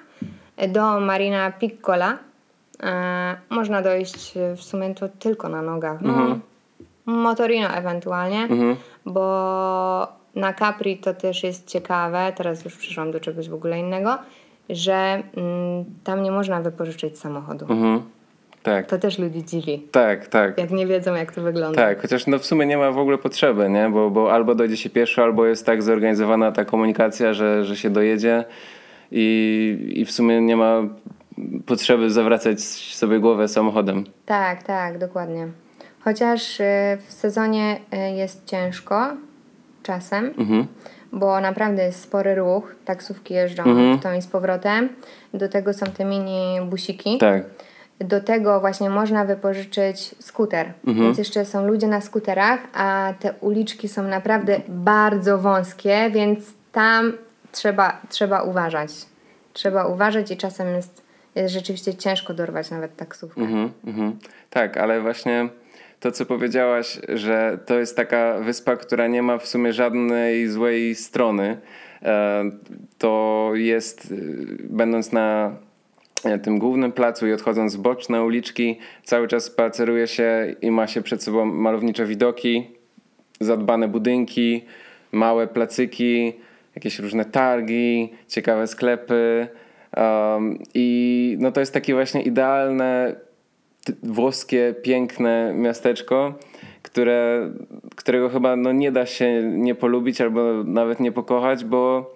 do 0.69 1.00
Marina 1.00 1.52
Piccola 1.52 2.19
można 3.50 3.82
dojść 3.82 4.35
w 4.56 4.62
sumie 4.62 4.94
to 4.94 5.08
tylko 5.08 5.49
na 5.49 5.62
nogach. 5.62 6.00
No, 6.00 6.12
mhm. 6.12 6.40
Motorino 7.06 7.69
ewentualnie, 7.69 8.43
mhm. 8.43 8.76
bo 9.06 10.21
na 10.34 10.55
Capri 10.55 10.99
to 10.99 11.14
też 11.14 11.43
jest 11.43 11.68
ciekawe, 11.68 12.33
teraz 12.37 12.64
już 12.64 12.76
przyszłam 12.76 13.12
do 13.12 13.21
czegoś 13.21 13.49
w 13.49 13.54
ogóle 13.54 13.78
innego, 13.78 14.18
że 14.71 15.23
mm, 15.37 15.85
tam 16.04 16.23
nie 16.23 16.30
można 16.30 16.61
wypożyczyć 16.61 17.18
samochodu. 17.18 17.66
Mhm. 17.71 18.02
Tak. 18.62 18.87
To 18.87 18.99
też 18.99 19.18
ludzi 19.18 19.45
dziwi. 19.45 19.87
Tak, 19.92 20.26
tak. 20.26 20.59
Jak 20.59 20.71
nie 20.71 20.87
wiedzą, 20.87 21.14
jak 21.14 21.33
to 21.33 21.42
wygląda. 21.42 21.83
Tak, 21.83 22.02
chociaż 22.02 22.26
no 22.26 22.38
w 22.38 22.47
sumie 22.47 22.66
nie 22.66 22.78
ma 22.78 22.92
w 22.92 22.99
ogóle 22.99 23.18
potrzeby, 23.18 23.71
nie? 23.71 23.90
Bo, 23.90 24.11
bo 24.11 24.33
albo 24.33 24.54
dojdzie 24.54 24.76
się 24.76 24.90
pieszo, 24.90 25.23
albo 25.23 25.47
jest 25.47 25.66
tak 25.66 25.83
zorganizowana 25.83 26.52
ta 26.52 26.64
komunikacja, 26.64 27.35
że, 27.35 27.64
że 27.64 27.76
się 27.76 27.90
dojedzie 27.90 28.45
i, 29.12 29.92
i 29.95 30.04
w 30.04 30.11
sumie 30.11 30.40
nie 30.40 30.56
ma 30.56 30.83
potrzeby 31.66 32.11
zawracać 32.11 32.61
sobie 32.95 33.21
głowę 33.21 33.49
samochodem. 33.49 34.04
Tak, 34.26 34.62
tak, 34.62 34.99
dokładnie. 34.99 35.49
Chociaż 36.00 36.61
y, 36.61 36.64
w 37.06 37.12
sezonie 37.12 37.80
y, 37.95 38.14
jest 38.14 38.45
ciężko, 38.47 39.16
czasem, 39.82 40.34
mhm. 40.38 40.66
bo 41.12 41.40
naprawdę 41.40 41.82
jest 41.82 42.02
spory 42.02 42.34
ruch. 42.34 42.74
Taksówki 42.84 43.34
jeżdżą 43.34 43.62
mhm. 43.62 43.98
w 43.98 44.02
tą 44.02 44.12
i 44.12 44.22
z 44.22 44.26
powrotem. 44.26 44.88
Do 45.34 45.48
tego 45.48 45.74
są 45.74 45.86
te 45.86 46.04
mini 46.04 46.58
busiki. 46.70 47.18
Tak. 47.18 47.42
Do 47.98 48.20
tego 48.20 48.60
właśnie 48.60 48.90
można 48.90 49.24
wypożyczyć 49.24 50.14
skuter. 50.18 50.72
Mhm. 50.86 51.06
Więc 51.06 51.18
jeszcze 51.18 51.44
są 51.44 51.66
ludzie 51.66 51.86
na 51.86 52.00
skuterach, 52.00 52.60
a 52.74 53.14
te 53.20 53.32
uliczki 53.40 53.88
są 53.88 54.02
naprawdę 54.02 54.60
bardzo 54.68 55.38
wąskie, 55.38 56.10
więc 56.10 56.54
tam 56.72 57.12
trzeba, 57.52 58.00
trzeba 58.08 58.42
uważać. 58.42 58.90
Trzeba 59.52 59.86
uważać 59.86 60.30
i 60.30 60.36
czasem 60.36 60.74
jest, 60.74 61.02
jest 61.34 61.54
rzeczywiście 61.54 61.94
ciężko 61.94 62.34
dorwać 62.34 62.70
nawet 62.70 62.96
taksówkę. 62.96 63.40
Mhm, 63.40 63.72
mhm. 63.86 64.18
Tak, 64.50 64.76
ale 64.76 65.00
właśnie 65.00 65.48
to, 66.02 66.12
co 66.12 66.26
powiedziałaś, 66.26 66.99
że 67.09 67.59
to 67.66 67.78
jest 67.78 67.97
taka 67.97 68.38
wyspa, 68.40 68.76
która 68.76 69.06
nie 69.06 69.23
ma 69.23 69.38
w 69.38 69.47
sumie 69.47 69.73
żadnej 69.73 70.49
złej 70.49 70.94
strony. 70.94 71.56
E, 72.02 72.44
to 72.99 73.50
jest, 73.54 74.12
e, 74.12 74.14
będąc 74.64 75.12
na 75.12 75.56
e, 76.25 76.38
tym 76.38 76.59
głównym 76.59 76.92
placu 76.92 77.26
i 77.26 77.32
odchodząc 77.32 77.76
w 77.76 77.80
boczne 77.80 78.23
uliczki, 78.23 78.78
cały 79.04 79.28
czas 79.28 79.44
spaceruje 79.44 80.06
się 80.06 80.54
i 80.62 80.71
ma 80.71 80.87
się 80.87 81.02
przed 81.02 81.23
sobą 81.23 81.44
malownicze 81.44 82.06
widoki. 82.06 82.71
zadbane 83.40 83.88
budynki, 83.88 84.64
małe 85.12 85.47
placyki, 85.47 86.32
jakieś 86.75 86.99
różne 86.99 87.25
targi, 87.25 88.12
ciekawe 88.28 88.66
sklepy. 88.66 89.49
Um, 89.97 90.59
I 90.75 91.37
no 91.40 91.52
to 91.52 91.61
jest 91.61 91.75
takie 91.75 91.94
właśnie 91.94 92.23
idealne 92.23 93.16
włoskie, 94.02 94.74
piękne 94.82 95.52
miasteczko, 95.54 96.34
które, 96.82 97.50
którego 97.96 98.28
chyba 98.28 98.56
no 98.56 98.72
nie 98.72 98.92
da 98.92 99.06
się 99.06 99.42
nie 99.42 99.74
polubić 99.74 100.20
albo 100.20 100.64
nawet 100.64 101.00
nie 101.00 101.12
pokochać, 101.12 101.64
bo, 101.64 102.14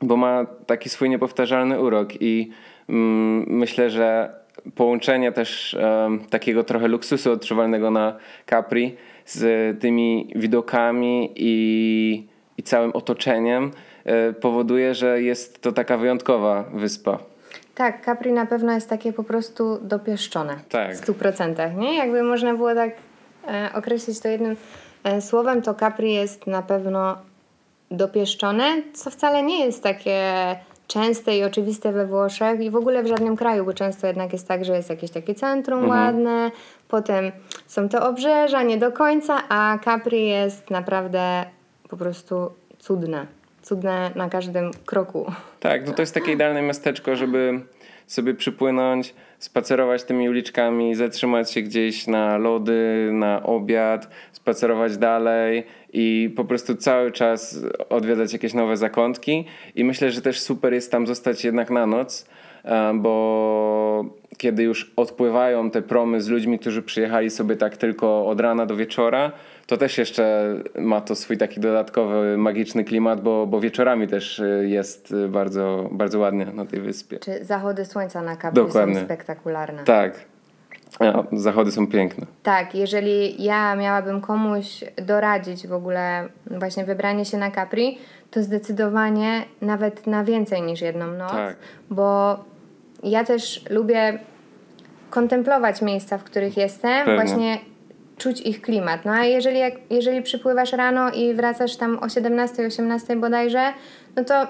bo 0.00 0.16
ma 0.16 0.46
taki 0.66 0.88
swój 0.88 1.10
niepowtarzalny 1.10 1.80
urok 1.80 2.08
i 2.22 2.50
mm, 2.88 3.44
myślę, 3.48 3.90
że 3.90 4.34
połączenie 4.74 5.32
też 5.32 5.76
um, 5.82 6.20
takiego 6.20 6.64
trochę 6.64 6.88
luksusu 6.88 7.32
odczuwalnego 7.32 7.90
na 7.90 8.16
Capri 8.50 8.96
z 9.24 9.80
tymi 9.80 10.32
widokami 10.36 11.30
i, 11.36 12.26
i 12.58 12.62
całym 12.62 12.90
otoczeniem 12.92 13.70
y, 14.30 14.32
powoduje, 14.32 14.94
że 14.94 15.22
jest 15.22 15.62
to 15.62 15.72
taka 15.72 15.96
wyjątkowa 15.96 16.64
wyspa. 16.74 17.31
Tak, 17.74 18.04
Capri 18.04 18.32
na 18.32 18.46
pewno 18.46 18.72
jest 18.72 18.88
takie 18.88 19.12
po 19.12 19.24
prostu 19.24 19.78
dopieszczone. 19.82 20.56
Tak. 20.68 20.96
W 20.96 21.06
100%. 21.06 21.76
Nie? 21.76 21.96
Jakby 21.96 22.22
można 22.22 22.54
było 22.54 22.74
tak 22.74 22.90
e, 23.48 23.70
określić 23.74 24.20
to 24.20 24.28
jednym 24.28 24.56
e, 25.04 25.20
słowem, 25.20 25.62
to 25.62 25.74
Capri 25.74 26.14
jest 26.14 26.46
na 26.46 26.62
pewno 26.62 27.16
dopieszczone, 27.90 28.82
co 28.94 29.10
wcale 29.10 29.42
nie 29.42 29.64
jest 29.64 29.82
takie 29.82 30.32
częste 30.86 31.36
i 31.36 31.44
oczywiste 31.44 31.92
we 31.92 32.06
Włoszech 32.06 32.60
i 32.60 32.70
w 32.70 32.76
ogóle 32.76 33.02
w 33.02 33.06
żadnym 33.06 33.36
kraju, 33.36 33.64
bo 33.64 33.72
często 33.72 34.06
jednak 34.06 34.32
jest 34.32 34.48
tak, 34.48 34.64
że 34.64 34.76
jest 34.76 34.90
jakieś 34.90 35.10
takie 35.10 35.34
centrum 35.34 35.84
mhm. 35.84 36.00
ładne, 36.00 36.50
potem 36.88 37.32
są 37.66 37.88
te 37.88 38.02
obrzeża, 38.02 38.62
nie 38.62 38.78
do 38.78 38.92
końca, 38.92 39.42
a 39.48 39.78
Capri 39.84 40.28
jest 40.28 40.70
naprawdę 40.70 41.44
po 41.88 41.96
prostu 41.96 42.50
cudne. 42.78 43.26
Cudne 43.62 44.10
na 44.14 44.30
każdym 44.30 44.70
kroku. 44.86 45.32
Tak, 45.60 45.86
no 45.86 45.92
to 45.92 46.02
jest 46.02 46.14
takie 46.14 46.32
idealne 46.32 46.62
miasteczko, 46.62 47.16
żeby 47.16 47.60
sobie 48.06 48.34
przypłynąć, 48.34 49.14
spacerować 49.38 50.04
tymi 50.04 50.28
uliczkami, 50.28 50.94
zatrzymać 50.94 51.52
się 51.52 51.62
gdzieś 51.62 52.06
na 52.06 52.38
lody, 52.38 53.10
na 53.12 53.42
obiad, 53.42 54.08
spacerować 54.32 54.96
dalej 54.96 55.66
i 55.92 56.32
po 56.36 56.44
prostu 56.44 56.74
cały 56.74 57.12
czas 57.12 57.58
odwiedzać 57.88 58.32
jakieś 58.32 58.54
nowe 58.54 58.76
zakątki. 58.76 59.44
I 59.74 59.84
myślę, 59.84 60.10
że 60.10 60.22
też 60.22 60.40
super 60.40 60.72
jest 60.72 60.92
tam 60.92 61.06
zostać 61.06 61.44
jednak 61.44 61.70
na 61.70 61.86
noc, 61.86 62.28
e, 62.64 62.92
bo 62.94 64.04
kiedy 64.38 64.62
już 64.62 64.92
odpływają 64.96 65.70
te 65.70 65.82
promy 65.82 66.20
z 66.20 66.28
ludźmi, 66.28 66.58
którzy 66.58 66.82
przyjechali 66.82 67.30
sobie 67.30 67.56
tak 67.56 67.76
tylko 67.76 68.26
od 68.26 68.40
rana 68.40 68.66
do 68.66 68.76
wieczora, 68.76 69.32
to 69.66 69.76
też 69.76 69.98
jeszcze 69.98 70.54
ma 70.78 71.00
to 71.00 71.14
swój 71.14 71.38
taki 71.38 71.60
dodatkowy, 71.60 72.36
magiczny 72.36 72.84
klimat, 72.84 73.20
bo, 73.20 73.46
bo 73.46 73.60
wieczorami 73.60 74.08
też 74.08 74.38
y, 74.38 74.66
jest 74.68 75.12
y, 75.12 75.28
bardzo, 75.28 75.88
bardzo 75.92 76.18
ładnie 76.18 76.46
na 76.46 76.66
tej 76.66 76.80
wyspie. 76.80 77.18
Czy 77.18 77.44
zachody 77.44 77.84
słońca 77.84 78.22
na 78.22 78.36
Capri 78.36 78.54
Dokładnie. 78.54 78.94
są 78.94 79.04
spektakularne. 79.04 79.84
Tak. 79.84 80.32
Ja, 81.00 81.24
zachody 81.32 81.72
są 81.72 81.86
piękne. 81.86 82.26
Tak, 82.42 82.74
jeżeli 82.74 83.42
ja 83.44 83.76
miałabym 83.76 84.20
komuś 84.20 84.84
doradzić 84.96 85.66
w 85.66 85.72
ogóle 85.72 86.28
właśnie 86.46 86.84
wybranie 86.84 87.24
się 87.24 87.38
na 87.38 87.50
Capri, 87.50 87.98
to 88.30 88.42
zdecydowanie 88.42 89.42
nawet 89.60 90.06
na 90.06 90.24
więcej 90.24 90.62
niż 90.62 90.80
jedną 90.80 91.06
noc, 91.06 91.32
tak. 91.32 91.56
bo 91.90 92.38
ja 93.02 93.24
też 93.24 93.64
lubię 93.70 94.18
kontemplować 95.10 95.82
miejsca, 95.82 96.18
w 96.18 96.24
których 96.24 96.56
jestem, 96.56 97.06
Pewnie. 97.06 97.24
właśnie 97.24 97.58
czuć 98.18 98.40
ich 98.40 98.62
klimat. 98.62 99.04
No 99.04 99.12
a 99.12 99.24
jeżeli, 99.24 99.58
jak, 99.58 99.74
jeżeli 99.90 100.22
przypływasz 100.22 100.72
rano 100.72 101.10
i 101.10 101.34
wracasz 101.34 101.76
tam 101.76 101.98
o 101.98 102.08
17, 102.08 102.66
18 102.66 103.16
bodajże, 103.16 103.72
no 104.16 104.24
to 104.24 104.46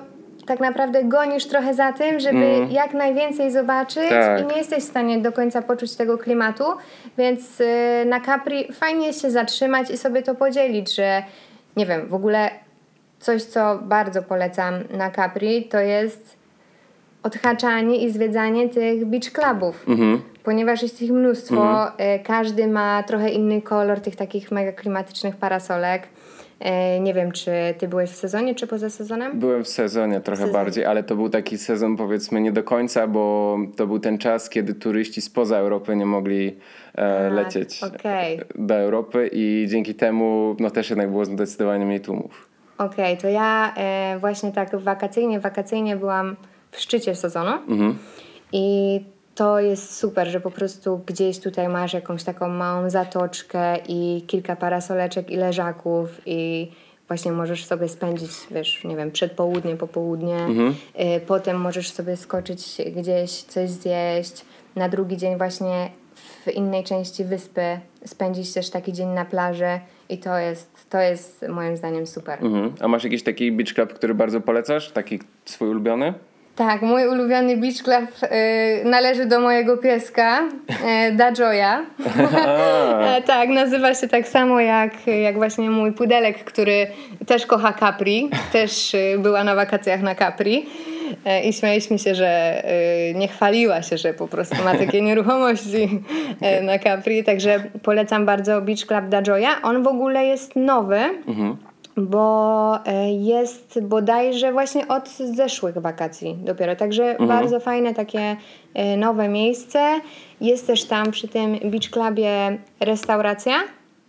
tak 0.46 0.60
naprawdę 0.60 1.04
gonisz 1.04 1.46
trochę 1.46 1.74
za 1.74 1.92
tym, 1.92 2.20
żeby 2.20 2.46
mm. 2.46 2.70
jak 2.70 2.94
najwięcej 2.94 3.50
zobaczyć 3.50 4.08
tak. 4.08 4.40
i 4.40 4.44
nie 4.46 4.56
jesteś 4.56 4.84
w 4.84 4.88
stanie 4.88 5.18
do 5.18 5.32
końca 5.32 5.62
poczuć 5.62 5.96
tego 5.96 6.18
klimatu, 6.18 6.64
więc 7.18 7.58
yy, 7.58 7.66
na 8.06 8.20
Capri 8.20 8.72
fajnie 8.72 9.06
jest 9.06 9.22
się 9.22 9.30
zatrzymać 9.30 9.90
i 9.90 9.96
sobie 9.96 10.22
to 10.22 10.34
podzielić, 10.34 10.94
że 10.94 11.22
nie 11.76 11.86
wiem, 11.86 12.08
w 12.08 12.14
ogóle 12.14 12.50
coś, 13.20 13.42
co 13.42 13.78
bardzo 13.82 14.22
polecam 14.22 14.74
na 14.90 15.10
Capri, 15.10 15.64
to 15.64 15.80
jest 15.80 16.36
odhaczanie 17.22 17.96
i 17.96 18.10
zwiedzanie 18.10 18.68
tych 18.68 19.04
beach 19.04 19.32
clubów. 19.32 19.86
-hmm 19.86 20.31
ponieważ 20.44 20.82
jest 20.82 21.02
ich 21.02 21.12
mnóstwo. 21.12 21.62
Mhm. 21.62 21.92
E, 21.98 22.18
każdy 22.18 22.66
ma 22.66 23.02
trochę 23.02 23.30
inny 23.30 23.62
kolor 23.62 24.00
tych 24.00 24.16
takich 24.16 24.50
mega 24.50 24.72
klimatycznych 24.72 25.36
parasolek. 25.36 26.02
E, 26.60 27.00
nie 27.00 27.14
wiem, 27.14 27.32
czy 27.32 27.50
ty 27.78 27.88
byłeś 27.88 28.10
w 28.10 28.14
sezonie, 28.14 28.54
czy 28.54 28.66
poza 28.66 28.90
sezonem? 28.90 29.38
Byłem 29.38 29.64
w 29.64 29.68
sezonie 29.68 30.20
trochę 30.20 30.46
bardziej, 30.46 30.84
ale 30.84 31.02
to 31.02 31.16
był 31.16 31.28
taki 31.28 31.58
sezon 31.58 31.96
powiedzmy 31.96 32.40
nie 32.40 32.52
do 32.52 32.62
końca, 32.62 33.06
bo 33.06 33.56
to 33.76 33.86
był 33.86 33.98
ten 33.98 34.18
czas, 34.18 34.50
kiedy 34.50 34.74
turyści 34.74 35.20
spoza 35.20 35.58
Europy 35.58 35.96
nie 35.96 36.06
mogli 36.06 36.56
e, 36.98 37.26
A, 37.26 37.34
lecieć 37.34 37.82
okay. 37.82 38.44
do 38.54 38.74
Europy 38.74 39.30
i 39.32 39.66
dzięki 39.68 39.94
temu 39.94 40.56
no 40.60 40.70
też 40.70 40.90
jednak 40.90 41.10
było 41.10 41.24
zdecydowanie 41.24 41.84
mniej 41.84 42.00
tłumów. 42.00 42.48
Okej, 42.78 43.12
okay, 43.12 43.16
to 43.16 43.28
ja 43.28 43.74
e, 43.76 44.18
właśnie 44.18 44.52
tak 44.52 44.76
wakacyjnie, 44.76 45.40
wakacyjnie 45.40 45.96
byłam 45.96 46.36
w 46.70 46.80
szczycie 46.80 47.14
sezonu 47.14 47.52
mhm. 47.68 47.98
i 48.52 49.00
to 49.42 49.60
jest 49.60 49.96
super, 49.96 50.28
że 50.28 50.40
po 50.40 50.50
prostu 50.50 51.00
gdzieś 51.06 51.38
tutaj 51.38 51.68
masz 51.68 51.92
jakąś 51.92 52.24
taką 52.24 52.48
małą 52.48 52.90
zatoczkę 52.90 53.76
i 53.88 54.24
kilka 54.26 54.56
parasoleczek 54.56 55.30
i 55.30 55.36
leżaków 55.36 56.08
i 56.26 56.70
właśnie 57.08 57.32
możesz 57.32 57.64
sobie 57.64 57.88
spędzić, 57.88 58.30
wiesz, 58.50 58.84
nie 58.84 58.96
wiem, 58.96 59.10
przedpołudnie, 59.10 59.76
popołudnie. 59.76 60.36
Mhm. 60.36 60.74
Y, 61.00 61.20
potem 61.26 61.60
możesz 61.60 61.90
sobie 61.90 62.16
skoczyć 62.16 62.82
gdzieś, 62.96 63.30
coś 63.30 63.70
zjeść. 63.70 64.44
Na 64.76 64.88
drugi 64.88 65.16
dzień 65.16 65.38
właśnie 65.38 65.90
w 66.44 66.50
innej 66.50 66.84
części 66.84 67.24
wyspy 67.24 67.80
spędzić 68.04 68.52
też 68.54 68.70
taki 68.70 68.92
dzień 68.92 69.08
na 69.08 69.24
plaży 69.24 69.80
i 70.08 70.18
to 70.18 70.38
jest, 70.38 70.90
to 70.90 71.00
jest 71.00 71.44
moim 71.48 71.76
zdaniem 71.76 72.06
super. 72.06 72.38
Mhm. 72.42 72.72
A 72.80 72.88
masz 72.88 73.04
jakiś 73.04 73.22
taki 73.22 73.52
beach 73.52 73.74
club, 73.74 73.92
który 73.92 74.14
bardzo 74.14 74.40
polecasz? 74.40 74.92
Taki 74.92 75.20
swój 75.44 75.68
ulubiony? 75.68 76.14
Tak, 76.56 76.82
mój 76.82 77.06
ulubiony 77.06 77.56
beach 77.56 77.82
club 77.82 78.22
y, 78.22 78.84
należy 78.84 79.26
do 79.26 79.40
mojego 79.40 79.76
pieska, 79.76 80.40
y, 81.08 81.12
Dajoya. 81.12 81.82
Tak, 83.26 83.48
nazywa 83.48 83.94
się 83.94 84.08
tak 84.08 84.28
samo 84.28 84.60
jak, 84.60 85.06
jak 85.06 85.34
właśnie 85.34 85.70
mój 85.70 85.92
pudelek, 85.92 86.44
który 86.44 86.86
też 87.26 87.46
kocha 87.46 87.72
Capri, 87.72 88.30
też 88.52 88.94
y, 88.94 89.18
była 89.18 89.44
na 89.44 89.54
wakacjach 89.54 90.02
na 90.02 90.14
Capri. 90.14 90.66
E, 91.24 91.44
I 91.44 91.52
śmialiśmy 91.52 91.98
się, 91.98 92.14
że 92.14 92.62
y, 93.10 93.14
nie 93.14 93.28
chwaliła 93.28 93.82
się, 93.82 93.98
że 93.98 94.14
po 94.14 94.28
prostu 94.28 94.56
ma 94.64 94.74
takie 94.74 95.02
nieruchomości 95.08 96.02
e, 96.40 96.62
na 96.62 96.78
Capri. 96.78 97.24
Także 97.24 97.62
polecam 97.82 98.26
bardzo 98.26 98.62
Beach 98.62 98.86
Club 98.86 99.08
Dajoya. 99.08 99.62
On 99.62 99.82
w 99.82 99.86
ogóle 99.86 100.24
jest 100.24 100.56
nowy. 100.56 100.98
Mhm 101.26 101.56
bo 101.96 102.78
e, 102.86 103.12
jest 103.12 103.80
bodajże 103.82 104.52
właśnie 104.52 104.88
od 104.88 105.08
zeszłych 105.08 105.78
wakacji 105.78 106.36
dopiero. 106.44 106.76
Także 106.76 107.04
mhm. 107.10 107.28
bardzo 107.28 107.60
fajne 107.60 107.94
takie 107.94 108.36
e, 108.74 108.96
nowe 108.96 109.28
miejsce. 109.28 110.00
Jest 110.40 110.66
też 110.66 110.84
tam 110.84 111.10
przy 111.10 111.28
tym 111.28 111.58
Beach 111.58 111.90
Clubie 111.90 112.58
restauracja. 112.80 113.54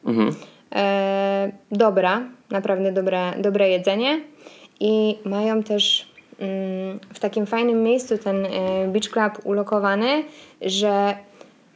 Mhm. 0.05 0.35
E, 0.75 1.51
dobra, 1.71 2.21
naprawdę 2.49 2.91
dobre, 2.91 3.33
dobre 3.39 3.69
jedzenie. 3.69 4.19
I 4.79 5.17
mają 5.25 5.63
też 5.63 6.07
mm, 6.39 6.99
w 7.13 7.19
takim 7.19 7.45
fajnym 7.45 7.83
miejscu 7.83 8.17
ten 8.17 8.47
Beach 8.87 9.09
Club 9.09 9.45
ulokowany, 9.45 10.23
że 10.61 11.15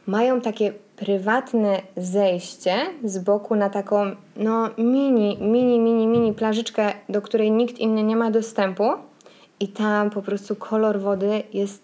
mają 0.06 0.40
takie 0.40 0.72
prywatne 0.98 1.82
zejście 1.96 2.76
z 3.04 3.18
boku 3.18 3.56
na 3.56 3.70
taką 3.70 4.16
no 4.36 4.70
mini, 4.78 5.38
mini, 5.40 5.78
mini, 5.78 6.06
mini 6.06 6.32
plażyczkę, 6.32 6.92
do 7.08 7.22
której 7.22 7.50
nikt 7.50 7.78
inny 7.78 8.02
nie 8.02 8.16
ma 8.16 8.30
dostępu 8.30 8.90
i 9.60 9.68
tam 9.68 10.10
po 10.10 10.22
prostu 10.22 10.56
kolor 10.56 11.00
wody 11.00 11.42
jest 11.52 11.82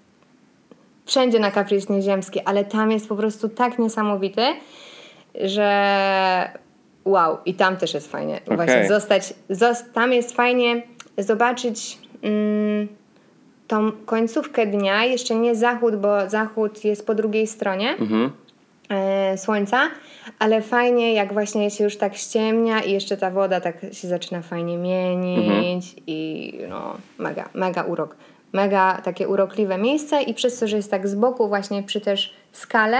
wszędzie 1.06 1.38
na 1.38 1.52
jest 1.70 1.90
nieziemski, 1.90 2.40
ale 2.40 2.64
tam 2.64 2.90
jest 2.90 3.08
po 3.08 3.16
prostu 3.16 3.48
tak 3.48 3.78
niesamowity, 3.78 4.42
że 5.34 6.50
wow, 7.04 7.38
i 7.44 7.54
tam 7.54 7.76
też 7.76 7.94
jest 7.94 8.10
fajnie. 8.10 8.40
Okay. 8.44 8.56
Właśnie 8.56 8.88
zostać, 8.88 9.34
zost, 9.50 9.92
tam 9.92 10.12
jest 10.12 10.32
fajnie 10.32 10.82
zobaczyć 11.18 11.98
mm, 12.22 12.88
tą 13.66 13.92
końcówkę 13.92 14.66
dnia, 14.66 15.04
jeszcze 15.04 15.34
nie 15.34 15.54
zachód, 15.54 15.96
bo 15.96 16.30
zachód 16.30 16.84
jest 16.84 17.06
po 17.06 17.14
drugiej 17.14 17.46
stronie. 17.46 17.90
Mhm 17.90 18.43
słońca, 19.36 19.90
ale 20.38 20.62
fajnie 20.62 21.14
jak 21.14 21.32
właśnie 21.32 21.70
się 21.70 21.84
już 21.84 21.96
tak 21.96 22.14
ściemnia 22.14 22.82
i 22.82 22.92
jeszcze 22.92 23.16
ta 23.16 23.30
woda 23.30 23.60
tak 23.60 23.76
się 23.92 24.08
zaczyna 24.08 24.42
fajnie 24.42 24.78
mienić 24.78 25.44
mhm. 25.46 26.06
i 26.06 26.52
no 26.68 26.96
mega, 27.18 27.48
mega 27.54 27.82
urok. 27.82 28.16
Mega 28.52 29.00
takie 29.04 29.28
urokliwe 29.28 29.78
miejsce 29.78 30.22
i 30.22 30.34
przez 30.34 30.58
to, 30.58 30.68
że 30.68 30.76
jest 30.76 30.90
tak 30.90 31.08
z 31.08 31.14
boku 31.14 31.48
właśnie 31.48 31.82
przy 31.82 32.00
też 32.00 32.34
skale, 32.52 32.98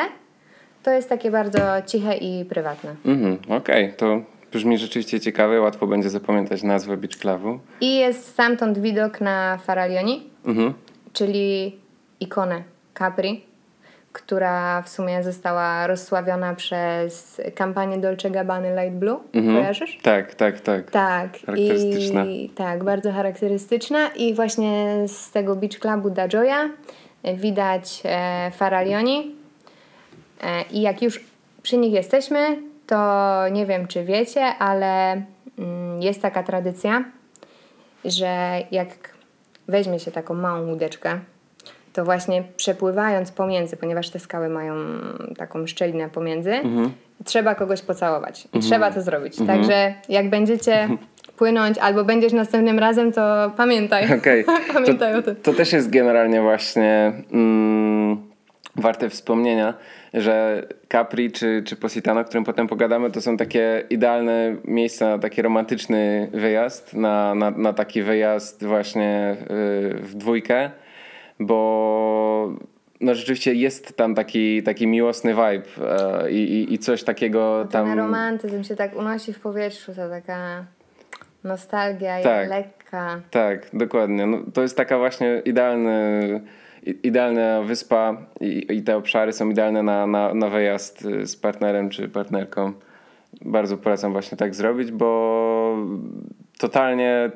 to 0.83 0.91
jest 0.91 1.09
takie 1.09 1.31
bardzo 1.31 1.59
ciche 1.87 2.17
i 2.17 2.45
prywatne. 2.45 2.95
Mhm, 3.05 3.39
Okej, 3.49 3.85
okay. 3.85 3.93
to 3.97 4.21
Brzmi 4.53 4.79
rzeczywiście 4.79 5.21
ciekawe, 5.21 5.61
łatwo 5.61 5.87
będzie 5.87 6.11
zapamiętać 6.11 6.63
nazwę 6.63 6.97
Beach 6.97 7.17
Clubu. 7.17 7.59
I 7.81 7.97
jest 7.97 8.29
stamtąd 8.29 8.79
widok 8.79 9.21
na 9.21 9.59
Faraglioni, 9.59 10.31
Mhm. 10.47 10.75
czyli 11.13 11.77
ikonę 12.21 12.63
Capri, 12.99 13.43
która 14.15 14.83
w 14.83 14.89
sumie 14.89 15.23
została 15.23 15.87
rozsławiona 15.87 16.55
przez 16.55 17.41
kampanię 17.55 17.99
Dolce 17.99 18.31
Gabbany 18.31 18.75
Light 18.83 18.99
Blue. 18.99 19.21
Kojarzysz? 19.33 19.99
Tak, 20.03 20.35
tak, 20.35 20.61
tak. 20.61 20.91
Tak. 20.91 21.39
Charakterystyczna. 21.47 22.25
I, 22.25 22.49
tak, 22.49 22.85
bardzo 22.85 23.13
charakterystyczna. 23.13 24.09
I 24.09 24.35
właśnie 24.35 24.95
z 25.07 25.31
tego 25.31 25.57
Beach 25.57 25.79
Clubu 25.79 26.11
da 26.11 26.29
Gioia 26.29 26.71
widać 27.35 28.03
e, 28.05 28.51
Faraglioni. 28.51 29.35
E, 30.43 30.63
I 30.71 30.81
jak 30.81 31.03
już 31.03 31.21
przy 31.63 31.77
nich 31.77 31.93
jesteśmy, 31.93 32.63
to 32.87 33.49
nie 33.53 33.67
wiem, 33.67 33.87
czy 33.87 34.05
wiecie, 34.05 34.45
ale 34.45 35.23
mm, 35.59 36.03
jest 36.03 36.23
taka 36.23 36.43
tradycja, 36.43 37.05
że 38.05 38.59
jak 38.71 38.89
weźmie 39.69 40.01
się 40.01 40.11
taką 40.11 40.35
małą 40.35 40.67
łódeczkę, 40.67 41.19
to 41.95 42.05
właśnie 42.05 42.43
przepływając 42.57 43.33
pomiędzy, 43.33 43.77
ponieważ 43.77 44.11
te 44.11 44.19
skały 44.19 44.49
mają 44.49 44.75
taką 45.37 45.67
szczelinę 45.67 46.09
pomiędzy, 46.09 46.53
trzeba 47.25 47.55
kogoś 47.55 47.83
pocałować. 47.83 48.49
I 48.53 48.59
trzeba 48.59 48.91
to 48.91 49.03
zrobić. 49.03 49.37
Także 49.47 49.95
jak 50.09 50.31
będziecie 50.31 50.89
płynąć 51.37 51.79
albo 51.79 52.05
będziesz 52.05 52.33
następnym 52.33 52.79
razem, 52.79 53.13
to 53.13 53.53
pamiętaj. 53.57 54.19
Okej. 54.19 54.45
pamiętaj 54.75 55.13
to, 55.13 55.19
o 55.19 55.23
tym. 55.23 55.37
To 55.37 55.53
też 55.53 55.73
jest 55.73 55.91
generalnie 55.91 56.41
właśnie 56.41 57.13
mm, 57.33 58.17
warte 58.77 59.11
wspomnienia, 59.11 59.75
że 60.15 60.67
Capri 60.93 61.33
czy, 61.33 61.63
czy 61.67 61.77
Positano, 61.77 62.21
o 62.21 62.25
którym 62.25 62.45
potem 62.45 62.67
pogadamy, 62.67 63.11
to 63.11 63.21
są 63.21 63.37
takie 63.37 63.83
idealne 63.91 64.57
miejsca 64.65 65.09
na 65.09 65.19
taki 65.19 65.43
romantyczny 65.43 66.31
wyjazd, 66.33 66.95
na, 66.95 67.35
na, 67.35 67.51
na 67.51 67.73
taki 67.73 68.03
wyjazd 68.03 68.65
właśnie 68.65 69.37
y, 69.41 69.45
w 70.03 70.15
dwójkę, 70.15 70.71
bo 71.41 72.55
no 73.01 73.15
rzeczywiście 73.15 73.55
jest 73.55 73.97
tam 73.97 74.15
taki, 74.15 74.63
taki 74.63 74.87
miłosny 74.87 75.35
vibe 75.35 75.89
e, 75.91 76.31
i, 76.31 76.75
i, 76.75 76.79
coś 76.79 77.03
takiego 77.03 77.67
Ten 77.71 77.87
tam... 77.87 77.99
romantyzm 77.99 78.63
się 78.63 78.77
tak 78.77 78.97
unosi 78.97 79.33
w 79.33 79.41
powietrzu, 79.41 79.95
to 79.95 80.09
taka 80.09 80.65
nostalgia 81.45 82.23
Tak. 82.23 82.47
i 82.47 82.51
lekka. 82.51 83.21
Tak, 83.31 83.67
dokładnie. 83.73 84.27
No, 84.27 84.39
to 84.55 84.63
jest 84.63 84.77
taka 84.77 84.99
właśnie 84.99 85.43
idealny, 85.45 86.41
idealna 87.03 87.63
wyspa 87.63 88.17
i, 88.41 88.67
i 88.71 88.83
te 88.83 88.97
obszary 88.97 89.33
są 89.33 89.51
idealne 89.51 89.83
na, 89.83 90.07
na, 90.07 90.35
na 90.35 90.49
wyjazd 90.49 91.05
y, 91.05 91.27
z 91.27 91.37
partnerem 91.37 91.91
czy 91.91 92.09
partnerką. 92.09 92.73
Bardzo 93.41 93.77
polecam 93.77 94.13
właśnie 94.13 94.39
tak 94.39 94.55
zrobić, 94.55 94.93
bo 94.93 95.77
totalnie 96.59 97.31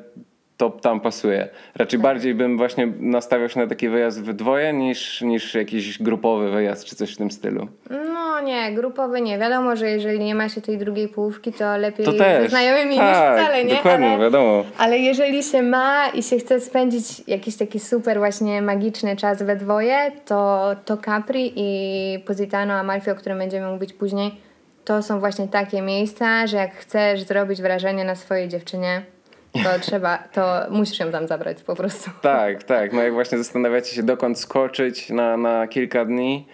to 0.59 0.71
tam 0.71 1.01
pasuje. 1.01 1.49
Raczej 1.77 1.99
bardziej 2.01 2.35
bym 2.35 2.57
właśnie 2.57 2.87
nastawiał 3.01 3.49
się 3.49 3.61
na 3.61 3.67
taki 3.67 3.89
wyjazd 3.89 4.23
w 4.23 4.33
dwoje 4.33 4.73
niż, 4.73 5.23
niż 5.23 5.55
jakiś 5.55 6.03
grupowy 6.03 6.51
wyjazd 6.51 6.85
czy 6.85 6.97
coś 6.97 7.15
w 7.15 7.17
tym 7.17 7.31
stylu. 7.31 7.69
No 7.91 8.41
nie, 8.41 8.73
grupowy 8.73 9.21
nie. 9.21 9.39
Wiadomo, 9.39 9.77
że 9.77 9.91
jeżeli 9.91 10.19
nie 10.19 10.35
ma 10.35 10.49
się 10.49 10.61
tej 10.61 10.79
drugiej 10.79 11.09
połówki, 11.09 11.53
to 11.53 11.77
lepiej 11.77 12.07
To 12.07 12.13
ze 12.13 12.19
też. 12.19 12.51
znajomymi 12.51 12.97
tak, 12.97 13.09
niż 13.09 13.43
wcale, 13.45 13.65
nie? 13.65 13.75
Dokładnie, 13.75 14.09
Ale, 14.09 14.19
wiadomo. 14.25 14.65
ale 14.79 14.99
jeżeli 14.99 15.43
się 15.43 15.63
ma 15.63 16.09
i 16.09 16.23
się 16.23 16.39
chce 16.39 16.61
spędzić 16.61 17.29
jakiś 17.29 17.57
taki 17.57 17.81
super 17.81 18.19
właśnie 18.19 18.63
magiczny 18.63 19.17
czas 19.17 19.43
we 19.43 19.57
dwoje, 19.57 20.13
to, 20.25 20.71
to 20.85 20.97
Capri 20.97 21.53
i 21.57 22.19
Positano 22.27 22.75
Amalfi, 22.75 23.11
o 23.11 23.15
którym 23.15 23.39
będziemy 23.39 23.73
mówić 23.73 23.93
później, 23.93 24.41
to 24.85 25.03
są 25.03 25.21
właśnie 25.21 25.49
takie 25.49 25.83
miejsca, 25.83 26.47
że 26.47 26.57
jak 26.57 26.75
chcesz 26.75 27.23
zrobić 27.23 27.63
wrażenie 27.63 28.05
na 28.05 28.15
swojej 28.15 28.49
dziewczynie, 28.49 29.03
to 29.53 29.81
trzeba, 29.81 30.19
to 30.19 30.67
musisz 30.71 31.01
ją 31.01 31.11
tam 31.11 31.27
zabrać 31.27 31.63
po 31.63 31.75
prostu. 31.75 32.11
Tak, 32.23 32.65
tak. 32.65 32.93
No 32.93 33.03
jak 33.03 33.13
właśnie 33.13 33.39
zastanawiacie 33.39 33.95
się, 33.95 34.03
dokąd 34.03 34.39
skoczyć 34.39 35.11
na, 35.11 35.37
na 35.37 35.67
kilka 35.67 36.05
dni 36.05 36.47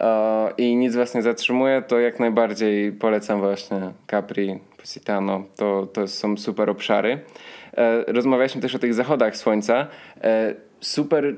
e, 0.00 0.50
i 0.58 0.76
nic 0.76 0.96
was 0.96 1.14
nie 1.14 1.22
zatrzymuje, 1.22 1.82
to 1.82 1.98
jak 2.00 2.20
najbardziej 2.20 2.92
polecam 2.92 3.40
właśnie 3.40 3.92
Capri, 4.10 4.60
Positano. 4.82 5.44
To, 5.56 5.86
to 5.92 6.08
są 6.08 6.36
super 6.36 6.70
obszary. 6.70 7.20
E, 7.76 8.12
rozmawialiśmy 8.12 8.60
też 8.60 8.74
o 8.74 8.78
tych 8.78 8.94
zachodach 8.94 9.36
słońca. 9.36 9.86
E, 10.22 10.54
super 10.80 11.24
e, 11.26 11.36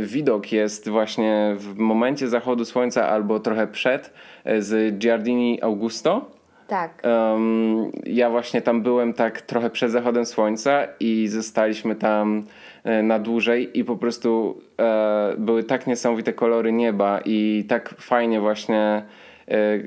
widok 0.00 0.52
jest 0.52 0.88
właśnie 0.88 1.54
w 1.58 1.78
momencie 1.78 2.28
zachodu 2.28 2.64
słońca 2.64 3.08
albo 3.08 3.40
trochę 3.40 3.66
przed 3.66 4.12
e, 4.44 4.62
z 4.62 4.98
Giardini 4.98 5.62
Augusto. 5.62 6.35
Tak. 6.66 7.02
Em, 7.02 7.90
ja 8.06 8.30
właśnie 8.30 8.62
tam 8.62 8.82
byłem 8.82 9.14
tak 9.14 9.40
trochę 9.42 9.70
przed 9.70 9.90
zachodem 9.90 10.26
słońca 10.26 10.86
i 11.00 11.28
zostaliśmy 11.28 11.94
tam 11.94 12.44
e, 12.84 13.02
na 13.02 13.18
dłużej 13.18 13.78
i 13.78 13.84
po 13.84 13.96
prostu 13.96 14.60
e, 14.80 15.34
były 15.38 15.62
tak 15.64 15.86
niesamowite 15.86 16.32
kolory 16.32 16.72
nieba 16.72 17.20
i 17.24 17.64
tak 17.68 17.94
fajnie 17.98 18.40
właśnie 18.40 19.02
e, 19.48 19.78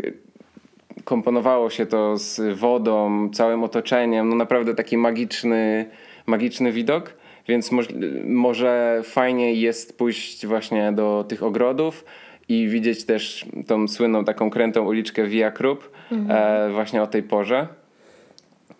komponowało 1.03 1.69
się 1.69 1.85
to 1.85 2.17
z 2.17 2.59
wodą, 2.59 3.29
całym 3.29 3.63
otoczeniem. 3.63 4.29
No 4.29 4.35
naprawdę 4.35 4.75
taki 4.75 4.97
magiczny, 4.97 5.85
magiczny 6.25 6.71
widok. 6.71 7.13
Więc 7.47 7.71
moż, 7.71 7.87
może 8.25 9.01
fajnie 9.03 9.53
jest 9.53 9.97
pójść 9.97 10.45
właśnie 10.45 10.91
do 10.91 11.25
tych 11.29 11.43
ogrodów 11.43 12.05
i 12.49 12.67
widzieć 12.67 13.05
też 13.05 13.45
tą 13.67 13.87
słynną 13.87 14.25
taką 14.25 14.49
krętą 14.49 14.85
uliczkę 14.85 15.23
Via 15.27 15.51
Krupp 15.51 15.83
e, 16.29 16.69
właśnie 16.73 17.01
o 17.03 17.07
tej 17.07 17.23
porze. 17.23 17.67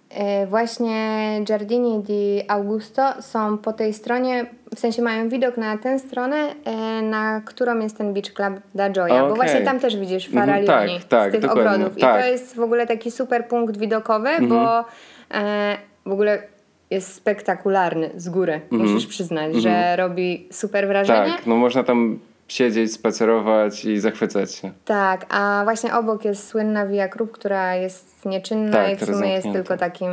E, 0.10 0.47
Właśnie 0.47 1.29
Giardini 1.43 2.03
di 2.03 2.41
Augusto 2.47 3.21
są 3.21 3.58
po 3.58 3.73
tej 3.73 3.93
stronie, 3.93 4.45
w 4.75 4.79
sensie 4.79 5.01
mają 5.01 5.29
widok 5.29 5.58
na 5.58 5.77
tę 5.77 5.99
stronę, 5.99 6.55
e, 6.65 7.01
na 7.01 7.41
którą 7.45 7.79
jest 7.79 7.97
ten 7.97 8.13
Beach 8.13 8.34
Club 8.34 8.53
da 8.75 8.89
Gioia, 8.89 9.19
bo 9.19 9.25
Okej. 9.25 9.36
właśnie 9.36 9.62
tam 9.62 9.79
też 9.79 9.97
widzisz 9.97 10.27
Mhm, 10.27 10.45
Faraglioni 10.45 10.99
tak, 10.99 11.08
tak, 11.08 11.29
z 11.29 11.32
tych 11.32 11.41
dokładnie, 11.41 11.71
ogrodów. 11.71 11.97
I 11.97 12.01
tak. 12.01 12.10
Mhm. 12.10 12.23
to 12.23 12.32
jest 12.32 12.55
w 12.55 12.60
ogóle 12.60 12.88
taki 12.88 13.12
super 13.12 13.47
punkt 13.47 13.77
widokowy, 13.77 14.29
bo 14.41 14.86
e, 15.32 15.77
w 16.05 16.12
ogóle 16.12 16.43
jest 16.89 17.13
spektakularny 17.13 18.10
z 18.15 18.29
góry, 18.29 18.62
musisz 18.71 19.08
przyznać, 19.08 19.55
że 19.55 19.95
robi 19.95 20.47
super 20.51 20.88
wrażenie. 20.88 21.19
Mhm. 21.19 21.38
Tak, 21.38 21.47
no 21.47 21.55
można 21.55 21.84
tam 21.84 22.19
siedzieć, 22.49 22.93
spacerować 22.93 23.85
i 23.85 23.99
zachwycać 23.99 24.55
się. 24.55 24.71
Tak, 24.85 25.25
a 25.29 25.62
właśnie 25.63 25.93
obok 25.95 26.25
jest 26.25 26.47
słynna 26.47 26.88
Via 26.88 27.07
Krupp, 27.07 27.31
która 27.31 27.75
jest 27.75 28.25
nieczynna 28.25 28.71
Tak, 28.71 28.91
i 28.93 28.95
w 28.95 29.05
sumie 29.05 29.33
jest 29.33 29.47
tylko 29.53 29.77
takim 29.77 30.12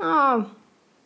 no, 0.00 0.44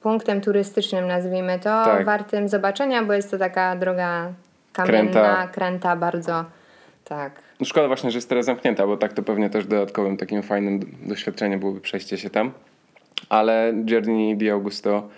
punktem 0.02 0.40
turystycznym, 0.40 1.06
nazwijmy 1.08 1.58
to, 1.58 1.84
Tak. 1.84 2.04
wartym 2.04 2.48
zobaczenia, 2.48 3.02
bo 3.04 3.12
jest 3.12 3.30
to 3.30 3.38
taka 3.38 3.76
droga 3.76 4.32
kamienna, 4.72 5.10
Kręta. 5.12 5.48
kręta, 5.48 5.96
bardzo, 5.96 6.44
tak. 7.04 7.32
No 7.60 7.66
szkoda 7.66 7.86
właśnie, 7.86 8.10
że 8.10 8.18
jest 8.18 8.28
teraz 8.28 8.46
zamknięta, 8.46 8.86
bo 8.86 8.96
tak 8.96 9.12
to 9.12 9.22
pewnie 9.22 9.50
też 9.50 9.66
dodatkowym 9.66 10.16
takim 10.16 10.42
fajnym 10.42 10.80
doświadczeniem 11.06 11.60
byłoby 11.60 11.80
przejście 11.80 12.18
się 12.18 12.30
tam. 12.30 12.52
Ale 13.28 13.72
Giardini 13.84 14.36
di 14.36 14.50
Augusto 14.50 15.08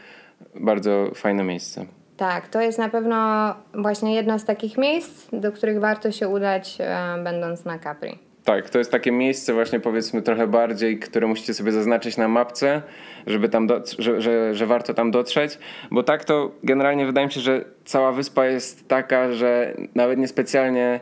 bardzo 0.61 1.11
fajne 1.15 1.45
miejsce. 1.45 1.87
Tak, 2.17 2.49
to 2.49 2.61
jest 2.61 2.79
na 2.79 2.89
pewno 2.89 3.55
właśnie 3.75 4.15
jedno 4.15 4.39
z 4.39 4.45
takich 4.45 4.79
miejsc, 4.79 5.29
do 5.33 5.53
których 5.53 5.81
warto 5.81 6.13
się 6.13 6.29
udać, 6.29 6.79
e, 6.81 7.23
będąc 7.25 7.65
na 7.65 7.79
Capri. 7.79 8.19
Tak, 8.45 8.71
to 8.71 8.79
jest 8.79 8.93
takie 8.93 9.13
miejsce 9.13 9.53
właśnie 9.53 9.81
powiedzmy 9.81 10.23
trochę 10.23 10.47
bardziej, 10.47 10.99
które 10.99 11.27
musicie 11.27 11.55
sobie 11.55 11.73
zaznaczyć 11.73 12.17
na 12.17 12.29
mapce, 12.29 12.83
żeby 13.27 13.49
tam 13.49 13.67
do, 13.67 13.83
że, 13.99 14.21
że, 14.21 14.55
że 14.55 14.67
warto 14.67 14.95
tam 14.95 15.11
dotrzeć, 15.11 15.59
bo 15.91 16.03
tak 16.03 16.25
to 16.25 16.51
generalnie 16.63 17.07
wydaje 17.07 17.27
mi 17.27 17.33
się, 17.33 17.41
że 17.41 17.65
cała 17.85 18.13
wyspa 18.13 18.47
jest 18.47 18.89
taka, 18.89 19.33
że 19.33 19.75
nawet 19.95 20.19
niespecjalnie 20.19 21.01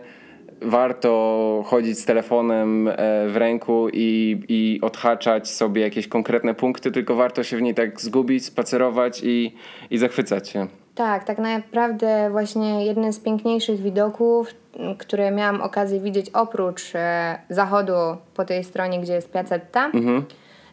warto 0.62 1.62
chodzić 1.66 1.98
z 1.98 2.04
telefonem 2.04 2.88
e, 2.88 2.94
w 3.28 3.36
ręku 3.36 3.88
i, 3.92 4.40
i 4.48 4.78
odhaczać 4.82 5.50
sobie 5.50 5.82
jakieś 5.82 6.08
konkretne 6.08 6.54
punkty, 6.54 6.92
tylko 6.92 7.14
warto 7.14 7.42
się 7.42 7.56
w 7.56 7.62
niej 7.62 7.74
tak 7.74 8.00
zgubić, 8.00 8.44
spacerować 8.44 9.20
i, 9.24 9.54
i 9.90 9.98
zachwycać 9.98 10.48
się. 10.48 10.66
Tak, 10.94 11.24
tak 11.24 11.38
naprawdę 11.38 12.30
właśnie 12.30 12.86
jeden 12.86 13.12
z 13.12 13.20
piękniejszych 13.20 13.80
widoków, 13.80 14.54
które 14.98 15.30
miałam 15.30 15.60
okazję 15.62 16.00
widzieć 16.00 16.30
oprócz 16.30 16.94
e, 16.94 17.38
zachodu 17.48 17.92
po 18.34 18.44
tej 18.44 18.64
stronie, 18.64 19.00
gdzie 19.00 19.12
jest 19.12 19.32
Piazzetta 19.32 19.90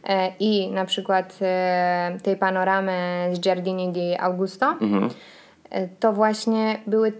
e, 0.03 0.31
i 0.39 0.71
na 0.71 0.85
przykład 0.85 1.39
e, 1.41 2.17
tej 2.23 2.37
panoramy 2.37 3.29
z 3.33 3.39
Giardini 3.39 3.91
di 3.91 4.17
Augusto, 4.19 4.75
e, 5.69 5.87
to 5.87 6.13
właśnie 6.13 6.79
były 6.87 7.13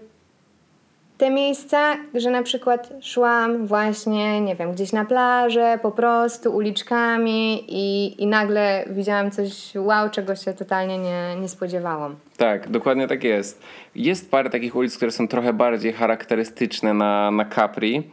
te 1.18 1.30
miejsca, 1.30 1.96
że 2.14 2.30
na 2.30 2.42
przykład 2.42 2.92
szłam 3.00 3.66
właśnie, 3.66 4.40
nie 4.40 4.56
wiem, 4.56 4.72
gdzieś 4.72 4.92
na 4.92 5.04
plażę, 5.04 5.78
po 5.82 5.90
prostu 5.90 6.56
uliczkami 6.56 7.64
i, 7.68 8.14
i 8.22 8.26
nagle 8.26 8.84
widziałam 8.90 9.30
coś 9.30 9.72
wow, 9.74 10.10
czego 10.10 10.36
się 10.36 10.52
totalnie 10.52 10.98
nie, 10.98 11.36
nie 11.40 11.48
spodziewałam. 11.48 12.16
Tak, 12.36 12.70
dokładnie 12.70 13.08
tak 13.08 13.24
jest. 13.24 13.62
Jest 13.94 14.30
parę 14.30 14.50
takich 14.50 14.76
ulic, 14.76 14.96
które 14.96 15.10
są 15.10 15.28
trochę 15.28 15.52
bardziej 15.52 15.92
charakterystyczne 15.92 16.94
na, 16.94 17.30
na 17.30 17.44
Capri. 17.44 18.10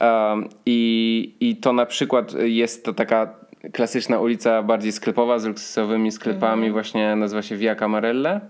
Um, 0.00 0.48
i, 0.66 1.34
I 1.40 1.56
to 1.56 1.72
na 1.72 1.86
przykład 1.86 2.32
jest 2.42 2.84
to 2.84 2.92
taka 2.92 3.34
klasyczna 3.72 4.20
ulica 4.20 4.62
bardziej 4.62 4.92
sklepowa 4.92 5.38
z 5.38 5.44
luksusowymi 5.44 6.12
sklepami, 6.12 6.70
właśnie 6.70 7.16
nazywa 7.16 7.42
się 7.42 7.56
Via 7.56 7.74
Camarelle. 7.74 8.40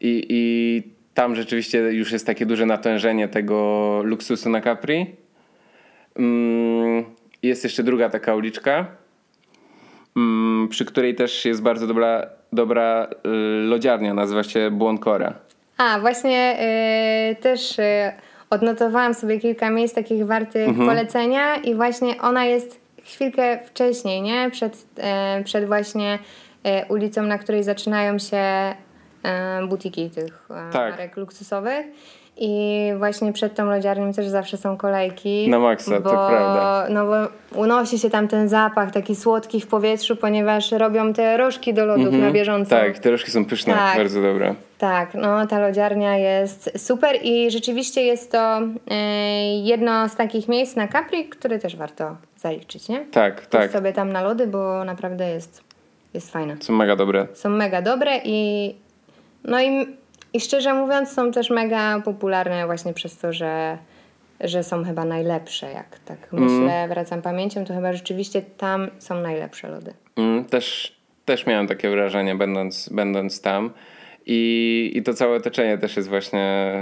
I, 0.00 0.26
I 0.28 0.82
tam 1.14 1.36
rzeczywiście 1.36 1.78
już 1.78 2.12
jest 2.12 2.26
takie 2.26 2.46
duże 2.46 2.66
natężenie 2.66 3.28
tego 3.28 4.00
luksusu 4.04 4.50
na 4.50 4.60
Capri. 4.60 5.06
Mm, 6.16 7.04
Jest 7.42 7.64
jeszcze 7.64 7.82
druga 7.82 8.10
taka 8.10 8.34
uliczka, 8.34 8.86
mm, 10.16 10.68
przy 10.68 10.84
której 10.84 11.14
też 11.14 11.44
jest 11.44 11.62
bardzo 11.62 11.86
dobra, 11.86 12.26
dobra 12.52 13.06
y, 13.26 13.28
lodziarnia, 13.66 14.14
nazywa 14.14 14.42
się 14.42 14.70
Buoncora. 14.70 15.34
A, 15.78 15.98
właśnie 16.00 16.56
y, 17.30 17.36
też 17.42 17.78
y, 17.78 17.82
odnotowałam 18.50 19.14
sobie 19.14 19.40
kilka 19.40 19.70
miejsc 19.70 19.94
takich 19.94 20.26
wartych 20.26 20.68
Mhm. 20.68 20.88
polecenia 20.88 21.56
i 21.56 21.74
właśnie 21.74 22.20
ona 22.22 22.44
jest 22.44 22.80
chwilkę 23.04 23.58
wcześniej, 23.66 24.22
nie? 24.22 24.50
Przed, 24.50 24.86
e, 24.98 25.42
przed 25.44 25.66
właśnie 25.66 26.18
e, 26.64 26.86
ulicą, 26.86 27.22
na 27.22 27.38
której 27.38 27.62
zaczynają 27.62 28.18
się 28.18 28.42
butiki 29.68 30.10
tych 30.10 30.46
e, 30.50 30.72
Tak. 30.72 30.90
marek 30.92 31.16
luksusowych. 31.16 31.86
I 32.36 32.92
właśnie 32.98 33.32
przed 33.32 33.54
tą 33.54 33.64
lodziarnią 33.66 34.12
też 34.12 34.26
zawsze 34.26 34.56
są 34.56 34.76
kolejki. 34.76 35.48
Na 35.48 35.58
maksa, 35.58 35.90
to 35.90 36.00
bo, 36.00 36.10
prawda. 36.10 36.86
No 36.90 37.06
bo 37.06 37.14
unosi 37.60 37.98
się 37.98 38.10
tam 38.10 38.28
ten 38.28 38.48
zapach 38.48 38.90
taki 38.90 39.16
słodki 39.16 39.60
w 39.60 39.66
powietrzu, 39.66 40.16
ponieważ 40.16 40.72
robią 40.72 41.12
te 41.12 41.36
rożki 41.36 41.74
do 41.74 41.86
lodów 41.86 42.14
na 42.14 42.30
bieżąco. 42.30 42.70
Tak, 42.70 42.98
te 42.98 43.10
różki 43.10 43.30
są 43.30 43.44
pyszne, 43.44 43.74
Tak. 43.74 43.96
bardzo 43.96 44.22
dobre. 44.22 44.54
Tak, 44.78 45.14
no 45.14 45.46
ta 45.46 45.58
lodziarnia 45.58 46.16
jest 46.18 46.70
super 46.86 47.16
i 47.22 47.50
rzeczywiście 47.50 48.02
jest 48.02 48.32
to 48.32 48.58
e, 48.90 48.96
jedno 49.58 50.08
z 50.08 50.16
takich 50.16 50.48
miejsc 50.48 50.76
na 50.76 50.88
Capri, 50.88 51.28
które 51.28 51.58
też 51.58 51.76
warto 51.76 52.16
zaliczyć, 52.36 52.88
nie? 52.88 53.04
Tak, 53.04 53.34
Pójść 53.34 53.50
tak, 53.50 53.72
sobie 53.72 53.92
tam 53.92 54.12
na 54.12 54.22
lody, 54.22 54.46
bo 54.46 54.84
naprawdę 54.84 55.28
jest, 55.30 55.64
jest 56.14 56.30
fajne. 56.32 56.56
są 56.60 56.72
mega 56.72 56.96
dobre. 56.96 57.26
Są 57.34 57.48
mega 57.48 57.82
dobre 57.82 58.20
i 58.24 58.74
no 59.44 59.62
i, 59.62 59.86
i 60.32 60.40
szczerze 60.40 60.74
mówiąc 60.74 61.12
są 61.12 61.32
też 61.32 61.50
mega 61.50 62.00
popularne 62.00 62.66
właśnie 62.66 62.92
przez 62.92 63.18
to, 63.18 63.32
że, 63.32 63.78
że 64.40 64.62
są 64.62 64.84
chyba 64.84 65.04
najlepsze, 65.04 65.72
jak 65.72 65.98
tak 65.98 66.18
myślę, 66.32 66.88
wracam 66.88 67.22
pamięcią, 67.22 67.64
to 67.64 67.74
chyba 67.74 67.92
rzeczywiście 67.92 68.42
tam 68.42 68.88
są 68.98 69.20
najlepsze 69.20 69.68
lody. 69.68 69.94
Mm, 70.16 70.44
też, 70.44 70.96
też 71.24 71.46
miałem 71.46 71.66
takie 71.66 71.90
wrażenie, 71.90 72.34
będąc, 72.34 72.88
będąc 72.88 73.40
tam. 73.40 73.70
I, 74.26 74.92
I 74.94 75.02
to 75.02 75.14
całe 75.14 75.36
otoczenie 75.36 75.78
też 75.78 75.96
jest 75.96 76.08
właśnie 76.08 76.74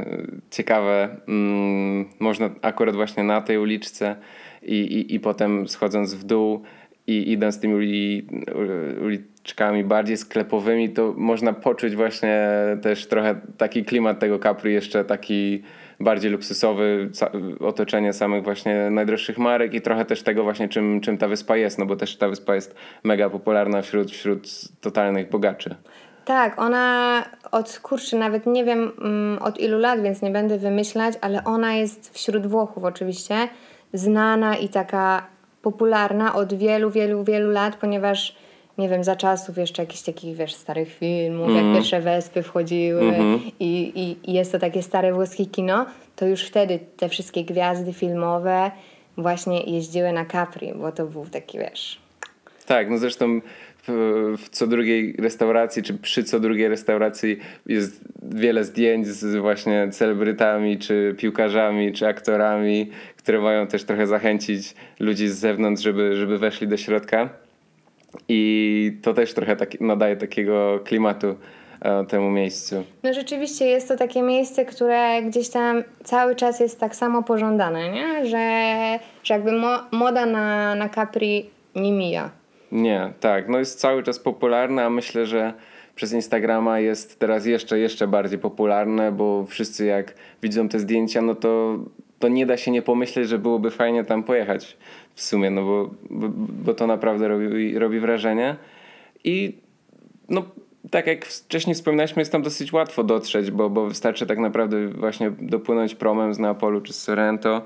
ciekawe. 0.51 1.17
Mm, 1.29 2.09
można 2.19 2.51
akurat 2.63 2.97
właśnie 2.97 3.23
na 3.23 3.41
tej 3.41 3.59
uliczce 3.59 4.17
i, 4.63 4.75
i, 4.75 5.15
i 5.15 5.21
potem 5.21 5.69
schodząc 5.69 6.15
w 6.15 6.25
dół 6.25 6.63
i 7.11 7.33
idąc 7.33 7.61
tymi 7.61 7.75
uli, 7.75 8.27
uliczkami 9.03 9.85
bardziej 9.85 10.17
sklepowymi, 10.17 10.89
to 10.89 11.15
można 11.17 11.53
poczuć 11.53 11.97
właśnie 11.97 12.49
też 12.83 13.07
trochę 13.07 13.41
taki 13.57 13.85
klimat 13.85 14.19
tego 14.19 14.39
Capri, 14.39 14.73
jeszcze 14.73 15.05
taki 15.05 15.63
bardziej 16.01 16.31
luksusowy, 16.31 17.11
otoczenie 17.61 18.13
samych 18.13 18.45
właśnie 18.45 18.91
najdroższych 18.91 19.39
marek 19.39 19.75
i 19.75 19.81
trochę 19.81 20.05
też 20.05 20.23
tego 20.23 20.45
właśnie, 20.45 20.69
czym, 20.69 21.01
czym 21.01 21.19
ta 21.19 21.29
wyspa 21.29 21.57
jest, 21.57 21.79
no 21.79 21.87
bo 21.87 21.97
też 21.97 22.17
ta 22.17 22.29
wyspa 22.29 22.55
jest 22.55 22.75
mega 23.05 23.31
popularna 23.31 23.83
wśród, 23.83 24.11
wśród 24.11 24.49
totalnych 24.81 25.31
bogaczy. 25.31 25.75
Tak, 26.25 26.59
ona 26.59 27.25
od 27.51 27.79
kurczę, 27.83 28.19
nawet 28.19 28.47
nie 28.47 28.65
wiem 28.65 28.93
mm, 29.01 29.43
od 29.43 29.61
ilu 29.61 29.79
lat, 29.79 30.03
więc 30.03 30.23
nie 30.23 30.31
będę 30.31 30.59
wymyślać, 30.59 31.15
ale 31.21 31.45
ona 31.45 31.75
jest 31.75 32.15
wśród 32.15 32.47
Włochów 32.47 32.85
oczywiście 32.85 33.35
znana 33.93 34.57
i 34.57 34.69
taka 34.69 35.27
popularna 35.63 36.35
od 36.35 36.55
wielu, 36.55 36.91
wielu, 36.91 37.25
wielu 37.25 37.51
lat, 37.51 37.77
ponieważ 37.77 38.37
nie 38.79 38.89
wiem, 38.89 39.05
za 39.05 39.17
czasów 39.17 39.59
jeszcze 39.59 39.83
jakichś 39.83 40.03
takich, 40.03 40.37
wiesz, 40.37 40.55
starych 40.55 40.95
filmów, 40.95 41.51
jak 41.55 41.65
pierwsze 41.75 42.01
Wespy 42.01 42.43
wchodziły 42.43 43.13
i, 43.61 43.93
i, 43.95 44.31
i 44.31 44.33
jest 44.33 44.53
to 44.53 44.59
takie 44.59 44.83
stare 44.83 45.13
włoskie 45.13 45.47
kino, 45.47 45.87
to 46.17 46.27
już 46.27 46.43
wtedy 46.45 46.79
te 46.97 47.09
wszystkie 47.09 47.45
gwiazdy 47.45 47.93
filmowe 47.93 48.71
właśnie 49.17 49.61
jeździły 49.61 50.13
na 50.13 50.27
Capri, 50.27 50.73
bo 50.75 50.93
to 50.93 51.07
był 51.07 51.27
taki, 51.27 51.59
wiesz, 51.59 52.01
Tak, 52.67 52.91
no 52.91 52.99
zresztą 52.99 53.41
w, 53.89 54.49
co 54.51 54.67
drugiej 54.67 55.15
restauracji, 55.19 55.83
czy 55.83 55.95
przy 55.95 56.25
co 56.25 56.41
drugiej 56.41 56.69
restauracji 56.69 57.39
jest 57.67 58.01
wiele 58.23 58.65
zdjęć 58.65 59.07
z 59.07 59.37
właśnie 59.37 59.89
celebrytami, 59.93 60.79
czy 60.79 61.15
piłkarzami, 61.19 61.93
czy 61.93 62.07
aktorami, 62.09 62.91
które 63.17 63.41
mają 63.41 63.67
też 63.67 63.85
trochę 63.85 64.07
zachęcić 64.07 64.75
ludzi 65.01 65.29
z 65.29 65.35
zewnątrz, 65.39 65.83
żeby, 65.83 66.17
żeby 66.17 66.39
weszli 66.39 66.69
do 66.69 66.77
środka. 66.77 67.29
I 68.29 68.93
to 69.03 69.15
też 69.15 69.35
trochę 69.35 69.57
tak, 69.57 69.81
nadaje 69.81 70.17
takiego 70.17 70.81
klimatu 70.85 71.35
e, 71.81 72.05
temu 72.07 72.31
miejscu. 72.31 72.85
No 73.03 73.13
rzeczywiście 73.13 73.67
jest 73.67 73.89
to 73.89 73.97
takie 73.97 74.23
miejsce, 74.23 74.65
które 74.65 75.23
gdzieś 75.23 75.49
tam 75.49 75.83
cały 76.05 76.35
czas 76.37 76.61
jest 76.61 76.81
tak 76.81 76.97
samo 76.97 77.23
pożądane, 77.23 77.91
nie? 77.93 78.27
Że, 78.27 78.99
że 79.25 79.35
jakby 79.35 79.53
mo- 79.53 79.83
moda 79.93 80.27
na, 80.27 80.75
na 80.75 80.89
Capri 80.89 81.51
nie 81.77 81.93
mija. 81.93 82.31
Nie, 82.73 83.13
tak. 83.21 83.49
No 83.49 83.59
jest 83.59 83.81
cały 83.81 84.03
czas 84.03 84.19
popularne, 84.19 84.85
a 84.85 84.91
myślę, 84.91 85.27
że 85.27 85.55
przez 85.95 86.13
Instagrama 86.13 86.81
jest 86.81 87.19
teraz 87.19 87.47
jeszcze, 87.47 87.79
jeszcze 87.79 88.09
bardziej 88.09 88.39
popularne, 88.39 89.13
bo 89.13 89.47
wszyscy 89.47 89.87
jak 89.87 90.15
widzą 90.43 90.69
te 90.69 90.79
zdjęcia, 90.79 91.23
no 91.23 91.35
to, 91.35 91.79
to 92.19 92.29
nie 92.29 92.47
da 92.47 92.57
się 92.57 92.71
nie 92.71 92.83
pomyśleć, 92.83 93.29
że 93.29 93.39
byłoby 93.39 93.71
fajnie 93.71 94.05
tam 94.05 94.23
pojechać 94.23 94.77
w 95.15 95.23
sumie, 95.23 95.51
no 95.51 95.65
bo, 95.65 95.91
bo, 96.11 96.29
bo 96.65 96.75
to 96.75 96.87
naprawdę 96.87 97.29
robi, 97.29 97.79
robi 97.79 98.01
wrażenie. 98.01 98.57
I 99.25 99.59
no, 100.29 100.43
tak 100.91 101.07
jak 101.07 101.25
wcześniej 101.25 101.75
wspominaliśmy, 101.75 102.21
jest 102.21 102.33
tam 102.33 102.43
dosyć 102.43 102.73
łatwo 102.73 103.05
dotrzeć, 103.05 103.51
bo, 103.51 103.71
bo 103.71 103.87
wystarczy 103.87 104.27
tak 104.27 104.39
naprawdę 104.39 104.89
właśnie 104.89 105.31
dopłynąć 105.41 105.95
promem 105.95 106.35
z 106.35 106.39
Neapolu 106.39 106.81
czy 106.81 106.93
z 106.93 107.03
Sorrento. 107.03 107.63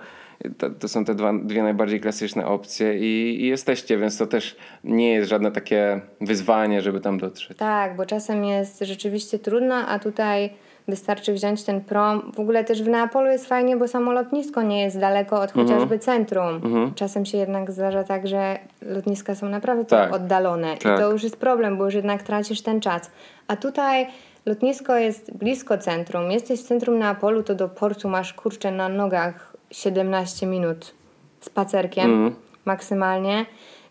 To, 0.58 0.70
to 0.70 0.88
są 0.88 1.04
te 1.04 1.14
dwa, 1.14 1.32
dwie 1.32 1.62
najbardziej 1.62 2.00
klasyczne 2.00 2.46
opcje 2.46 2.98
i, 2.98 3.42
i 3.42 3.46
jesteście, 3.46 3.98
więc 3.98 4.18
to 4.18 4.26
też 4.26 4.56
nie 4.84 5.12
jest 5.12 5.28
żadne 5.30 5.52
takie 5.52 6.00
wyzwanie, 6.20 6.80
żeby 6.80 7.00
tam 7.00 7.18
dotrzeć. 7.18 7.58
Tak, 7.58 7.96
bo 7.96 8.06
czasem 8.06 8.44
jest 8.44 8.78
rzeczywiście 8.80 9.38
trudno, 9.38 9.74
a 9.74 9.98
tutaj 9.98 10.50
wystarczy 10.88 11.32
wziąć 11.32 11.62
ten 11.62 11.80
prom. 11.80 12.32
W 12.34 12.40
ogóle 12.40 12.64
też 12.64 12.82
w 12.82 12.88
Neapolu 12.88 13.26
jest 13.26 13.46
fajnie, 13.48 13.76
bo 13.76 13.88
samo 13.88 14.12
lotnisko 14.12 14.62
nie 14.62 14.82
jest 14.82 15.00
daleko 15.00 15.40
od 15.40 15.50
Mhm. 15.50 15.66
chociażby 15.68 15.98
centrum. 15.98 16.60
Czasem 16.94 17.24
się 17.26 17.38
jednak 17.38 17.70
zdarza 17.70 18.04
tak, 18.04 18.28
że 18.28 18.58
lotniska 18.82 19.34
są 19.34 19.48
naprawdę 19.48 19.84
Tak. 19.84 20.14
oddalone 20.14 20.76
Tak. 20.76 20.98
i 20.98 21.02
to 21.02 21.12
już 21.12 21.22
jest 21.22 21.36
problem, 21.36 21.78
bo 21.78 21.84
już 21.84 21.94
jednak 21.94 22.22
tracisz 22.22 22.62
ten 22.62 22.80
czas. 22.80 23.10
A 23.48 23.56
tutaj 23.56 24.06
lotnisko 24.46 24.96
jest 24.96 25.36
blisko 25.36 25.78
centrum. 25.78 26.30
Jesteś 26.30 26.60
w 26.60 26.64
centrum 26.64 26.98
Neapolu, 26.98 27.42
to 27.42 27.54
do 27.54 27.68
portu 27.68 28.08
masz 28.08 28.34
kurczę 28.34 28.70
na 28.72 28.88
nogach 28.88 29.53
17 29.74 30.46
minut 30.46 30.94
spacerkiem 31.40 32.04
Mhm. 32.10 32.34
maksymalnie, 32.64 33.46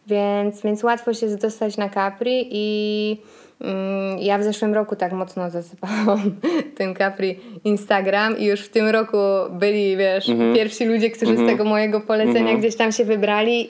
więc, 0.08 0.62
więc 0.62 0.84
łatwo 0.84 1.14
się 1.14 1.28
dostać 1.38 1.78
na 1.78 1.90
Capri 1.90 2.48
i 2.52 3.18
mm, 3.62 4.20
ja 4.20 4.38
w 4.38 4.44
zeszłym 4.44 4.74
roku 4.74 4.96
tak 4.96 5.12
mocno 5.14 5.50
zasypałam 5.50 6.36
tym 6.78 6.96
Capri 6.96 7.40
Instagram 7.64 8.38
i 8.38 8.46
już 8.46 8.62
w 8.62 8.70
tym 8.70 8.88
roku 8.88 9.18
byli, 9.52 9.98
wiesz, 9.98 10.30
Mhm. 10.30 10.56
pierwsi 10.56 10.86
ludzie, 10.86 11.10
którzy 11.10 11.38
z 11.38 11.46
tego 11.48 11.64
mojego 11.64 12.02
polecenia 12.02 12.58
gdzieś 12.58 12.76
tam 12.76 12.92
się 12.92 13.06
wybrali 13.06 13.70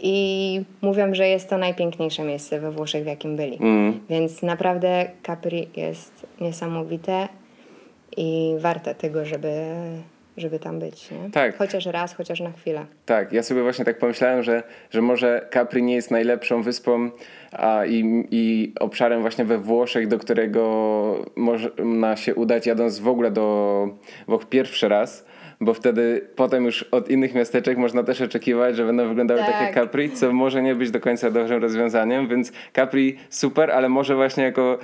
i 0.00 0.60
mówią, 0.82 1.14
że 1.14 1.28
jest 1.28 1.50
to 1.50 1.58
najpiękniejsze 1.58 2.24
miejsce 2.24 2.60
we 2.60 2.70
Włoszech, 2.70 3.02
w 3.02 3.06
jakim 3.06 3.36
byli. 3.36 3.58
Mm. 3.60 4.00
Więc 4.10 4.42
naprawdę 4.42 5.10
Capri 5.26 5.68
jest 5.76 6.26
niesamowite 6.40 7.28
i 8.16 8.54
warte 8.58 8.94
tego, 8.94 9.24
żeby, 9.24 9.52
żeby 10.40 10.58
tam 10.58 10.78
być. 10.78 11.10
Nie? 11.10 11.30
Tak. 11.30 11.56
Chociaż 11.56 11.86
raz, 11.86 12.14
chociaż 12.14 12.40
na 12.40 12.52
chwilę. 12.52 12.86
Tak, 13.06 13.32
ja 13.32 13.42
sobie 13.42 13.62
właśnie 13.62 13.84
tak 13.84 13.98
pomyślałem, 13.98 14.42
że, 14.42 14.62
że 14.90 15.02
może 15.02 15.48
Capri 15.52 15.82
nie 15.82 15.94
jest 15.94 16.10
najlepszą 16.10 16.62
wyspą 16.62 17.10
a, 17.52 17.84
i, 17.86 18.24
i 18.30 18.72
obszarem 18.80 19.20
właśnie 19.20 19.44
we 19.44 19.58
Włoszech, 19.58 20.08
do 20.08 20.18
którego 20.18 21.24
można 21.36 22.16
się 22.16 22.34
udać 22.34 22.66
jadąc 22.66 22.98
w 22.98 23.08
ogóle 23.08 23.30
do 23.30 23.88
Włoch 24.28 24.46
pierwszy 24.48 24.88
raz, 24.88 25.24
bo 25.60 25.74
wtedy 25.74 26.28
potem 26.36 26.64
już 26.64 26.82
od 26.82 27.10
innych 27.10 27.34
miasteczek 27.34 27.78
można 27.78 28.02
też 28.02 28.20
oczekiwać, 28.20 28.76
że 28.76 28.86
będą 28.86 29.08
wyglądały 29.08 29.40
tak, 29.40 29.50
Tak. 29.50 29.62
jak 29.62 29.74
Capri, 29.74 30.10
co 30.10 30.32
może 30.32 30.62
nie 30.62 30.74
być 30.74 30.90
do 30.90 31.00
końca 31.00 31.30
dobrym 31.30 31.62
rozwiązaniem, 31.62 32.28
więc 32.28 32.52
Capri 32.76 33.16
super, 33.30 33.70
ale 33.70 33.88
może 33.88 34.14
właśnie 34.14 34.44
jako 34.44 34.78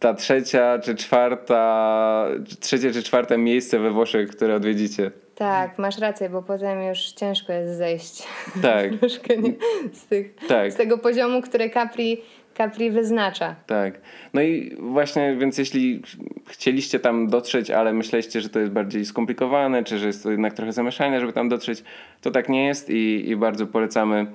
ta 0.00 0.14
trzecia 0.14 0.78
czy 0.78 0.94
czwarta, 0.94 2.26
trzecie 2.60 2.92
czy 2.92 3.02
czwarte 3.02 3.38
miejsce 3.38 3.78
we 3.78 3.90
Włoszech, 3.90 4.28
które 4.30 4.54
odwiedzicie. 4.54 5.10
Tak, 5.34 5.78
masz 5.78 5.98
rację, 5.98 6.28
bo 6.30 6.42
potem 6.42 6.82
już 6.82 6.98
ciężko 7.12 7.52
jest 7.52 7.78
zejść 7.78 8.22
Tak. 8.62 8.94
troszkę 9.00 9.36
nie, 9.36 9.52
z, 9.92 10.06
tych, 10.06 10.34
Tak. 10.48 10.72
z 10.72 10.76
tego 10.76 10.98
poziomu, 10.98 11.42
które 11.42 11.70
Capri, 11.70 12.20
Capri 12.56 12.90
wyznacza. 12.90 13.54
Tak. 13.66 14.00
No 14.34 14.42
i 14.42 14.76
właśnie, 14.78 15.36
więc 15.36 15.58
jeśli 15.58 16.02
chcieliście 16.46 17.00
tam 17.00 17.28
dotrzeć, 17.28 17.70
ale 17.70 17.92
myśleliście, 17.92 18.40
że 18.40 18.48
to 18.48 18.60
jest 18.60 18.72
bardziej 18.72 19.04
skomplikowane, 19.04 19.84
czy 19.84 19.98
że 19.98 20.06
jest 20.06 20.22
to 20.22 20.30
jednak 20.30 20.54
trochę 20.54 20.72
zamieszanie, 20.72 21.20
żeby 21.20 21.32
tam 21.32 21.48
dotrzeć, 21.48 21.84
to 22.20 22.30
tak 22.30 22.48
nie 22.48 22.66
jest 22.66 22.90
i, 22.90 23.30
i 23.30 23.36
bardzo 23.36 23.66
polecamy 23.66 24.26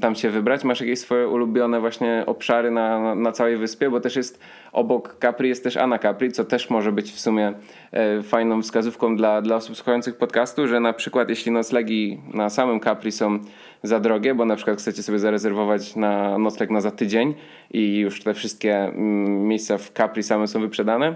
tam 0.00 0.14
się 0.14 0.30
wybrać. 0.30 0.64
Masz 0.64 0.80
jakieś 0.80 0.98
swoje 0.98 1.28
ulubione 1.28 1.80
właśnie 1.80 2.22
obszary 2.26 2.70
na, 2.70 3.00
na, 3.00 3.14
na, 3.14 3.32
całej 3.32 3.56
wyspie, 3.56 3.90
bo 3.90 4.00
też 4.00 4.16
jest 4.16 4.40
obok 4.72 5.16
Capri 5.20 5.48
jest 5.48 5.64
też 5.64 5.76
Anna 5.76 5.98
Capri, 5.98 6.32
co 6.32 6.44
też 6.44 6.70
może 6.70 6.92
być 6.92 7.12
w 7.12 7.20
sumie 7.20 7.52
e, 7.92 8.22
fajną 8.22 8.62
wskazówką 8.62 9.16
dla, 9.16 9.42
dla 9.42 9.56
osób 9.56 9.76
słuchających 9.76 10.16
podcastu, 10.16 10.68
że 10.68 10.80
na 10.80 10.92
przykład 10.92 11.28
jeśli 11.28 11.52
noclegi 11.52 12.20
na 12.34 12.50
samym 12.50 12.80
Capri 12.80 13.12
są 13.12 13.38
za 13.82 14.00
drogie, 14.00 14.34
bo 14.34 14.44
na 14.44 14.56
przykład 14.56 14.78
chcecie 14.78 15.02
sobie 15.02 15.18
zarezerwować 15.18 15.96
na 15.96 16.38
nocleg 16.38 16.70
na 16.70 16.80
za 16.80 16.90
tydzień 16.90 17.34
i 17.70 17.98
już 17.98 18.22
te 18.22 18.34
wszystkie 18.34 18.76
mm, 18.76 19.48
miejsca 19.48 19.78
w 19.78 19.90
Capri 19.90 20.22
same 20.22 20.46
są 20.46 20.60
wyprzedane, 20.60 21.14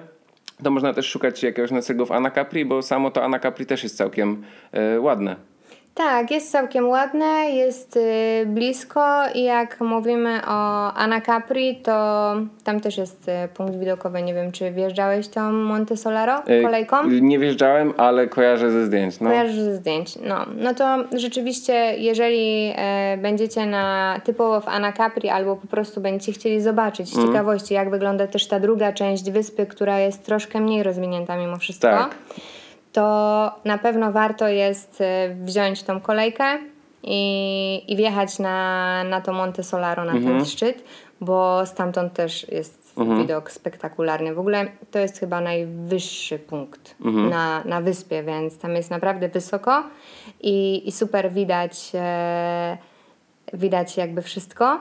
to 0.62 0.70
można 0.70 0.94
też 0.94 1.06
szukać 1.06 1.42
jakiegoś 1.42 1.70
noclegu 1.70 2.06
w 2.06 2.12
Anacapri, 2.12 2.64
bo 2.64 2.82
samo 2.82 3.10
to 3.10 3.24
Anacapri 3.24 3.66
też 3.66 3.82
jest 3.82 3.96
całkiem 3.96 4.42
y, 4.96 5.00
ładne. 5.00 5.53
Tak, 5.94 6.30
jest 6.30 6.52
całkiem 6.52 6.88
ładne, 6.88 7.50
jest 7.50 7.96
y, 7.96 8.46
blisko 8.46 9.22
i 9.34 9.44
jak 9.44 9.80
mówimy 9.80 10.40
o 10.46 10.92
Anacapri, 10.92 11.76
to 11.76 12.34
tam 12.64 12.80
też 12.80 12.98
jest 12.98 13.28
y, 13.28 13.48
punkt 13.54 13.78
widokowy. 13.78 14.22
Nie 14.22 14.34
wiem, 14.34 14.52
czy 14.52 14.70
wjeżdżałeś 14.70 15.28
tam 15.28 15.54
Monte 15.54 15.96
Solaro 15.96 16.42
y, 16.48 16.62
kolejką? 16.62 17.08
Nie 17.08 17.38
wjeżdżałem, 17.38 17.94
ale 17.96 18.26
kojarzę 18.28 18.70
ze 18.70 18.86
zdjęć. 18.86 19.20
No. 19.20 19.30
Kojarzę 19.30 19.64
ze 19.64 19.76
zdjęć, 19.76 20.16
no. 20.16 20.46
No 20.56 20.74
to 20.74 21.04
rzeczywiście, 21.18 21.94
jeżeli 21.98 22.72
e, 22.76 23.18
będziecie 23.22 23.66
na 23.66 24.20
typowo 24.24 24.60
w 24.60 24.68
Anacapri 24.68 25.28
albo 25.28 25.56
po 25.56 25.66
prostu 25.66 26.00
będziecie 26.00 26.32
chcieli 26.32 26.60
zobaczyć 26.60 27.08
z 27.08 27.16
mm. 27.16 27.28
ciekawości, 27.28 27.74
jak 27.74 27.90
wygląda 27.90 28.26
też 28.26 28.48
ta 28.48 28.60
druga 28.60 28.92
część 28.92 29.30
wyspy, 29.30 29.66
która 29.66 29.98
jest 29.98 30.24
troszkę 30.24 30.60
mniej 30.60 30.82
rozwinięta 30.82 31.36
mimo 31.36 31.56
wszystko. 31.56 31.88
Tak 31.88 32.16
to 32.94 33.50
na 33.64 33.78
pewno 33.78 34.12
warto 34.12 34.48
jest 34.48 35.00
y, 35.00 35.04
wziąć 35.34 35.82
tą 35.82 36.00
kolejkę 36.00 36.58
i, 37.02 37.82
i 37.88 37.96
wjechać 37.96 38.38
na, 38.38 39.04
na 39.04 39.20
to 39.20 39.32
Monte 39.32 39.62
Solaro, 39.62 40.04
na 40.04 40.12
mhm. 40.12 40.36
ten 40.36 40.46
szczyt, 40.46 40.84
bo 41.20 41.66
stamtąd 41.66 42.12
też 42.12 42.48
jest 42.48 42.92
mhm. 42.98 43.18
widok 43.18 43.50
spektakularny. 43.50 44.34
W 44.34 44.38
ogóle 44.38 44.66
to 44.90 44.98
jest 44.98 45.18
chyba 45.20 45.40
najwyższy 45.40 46.38
punkt 46.38 46.94
mhm. 47.04 47.30
na, 47.30 47.64
na 47.64 47.80
wyspie, 47.80 48.22
więc 48.22 48.58
tam 48.58 48.76
jest 48.76 48.90
naprawdę 48.90 49.28
wysoko 49.28 49.82
i, 50.40 50.88
i 50.88 50.92
super 50.92 51.32
widać, 51.32 51.90
e, 51.94 52.78
widać 53.52 53.96
jakby 53.96 54.22
wszystko. 54.22 54.78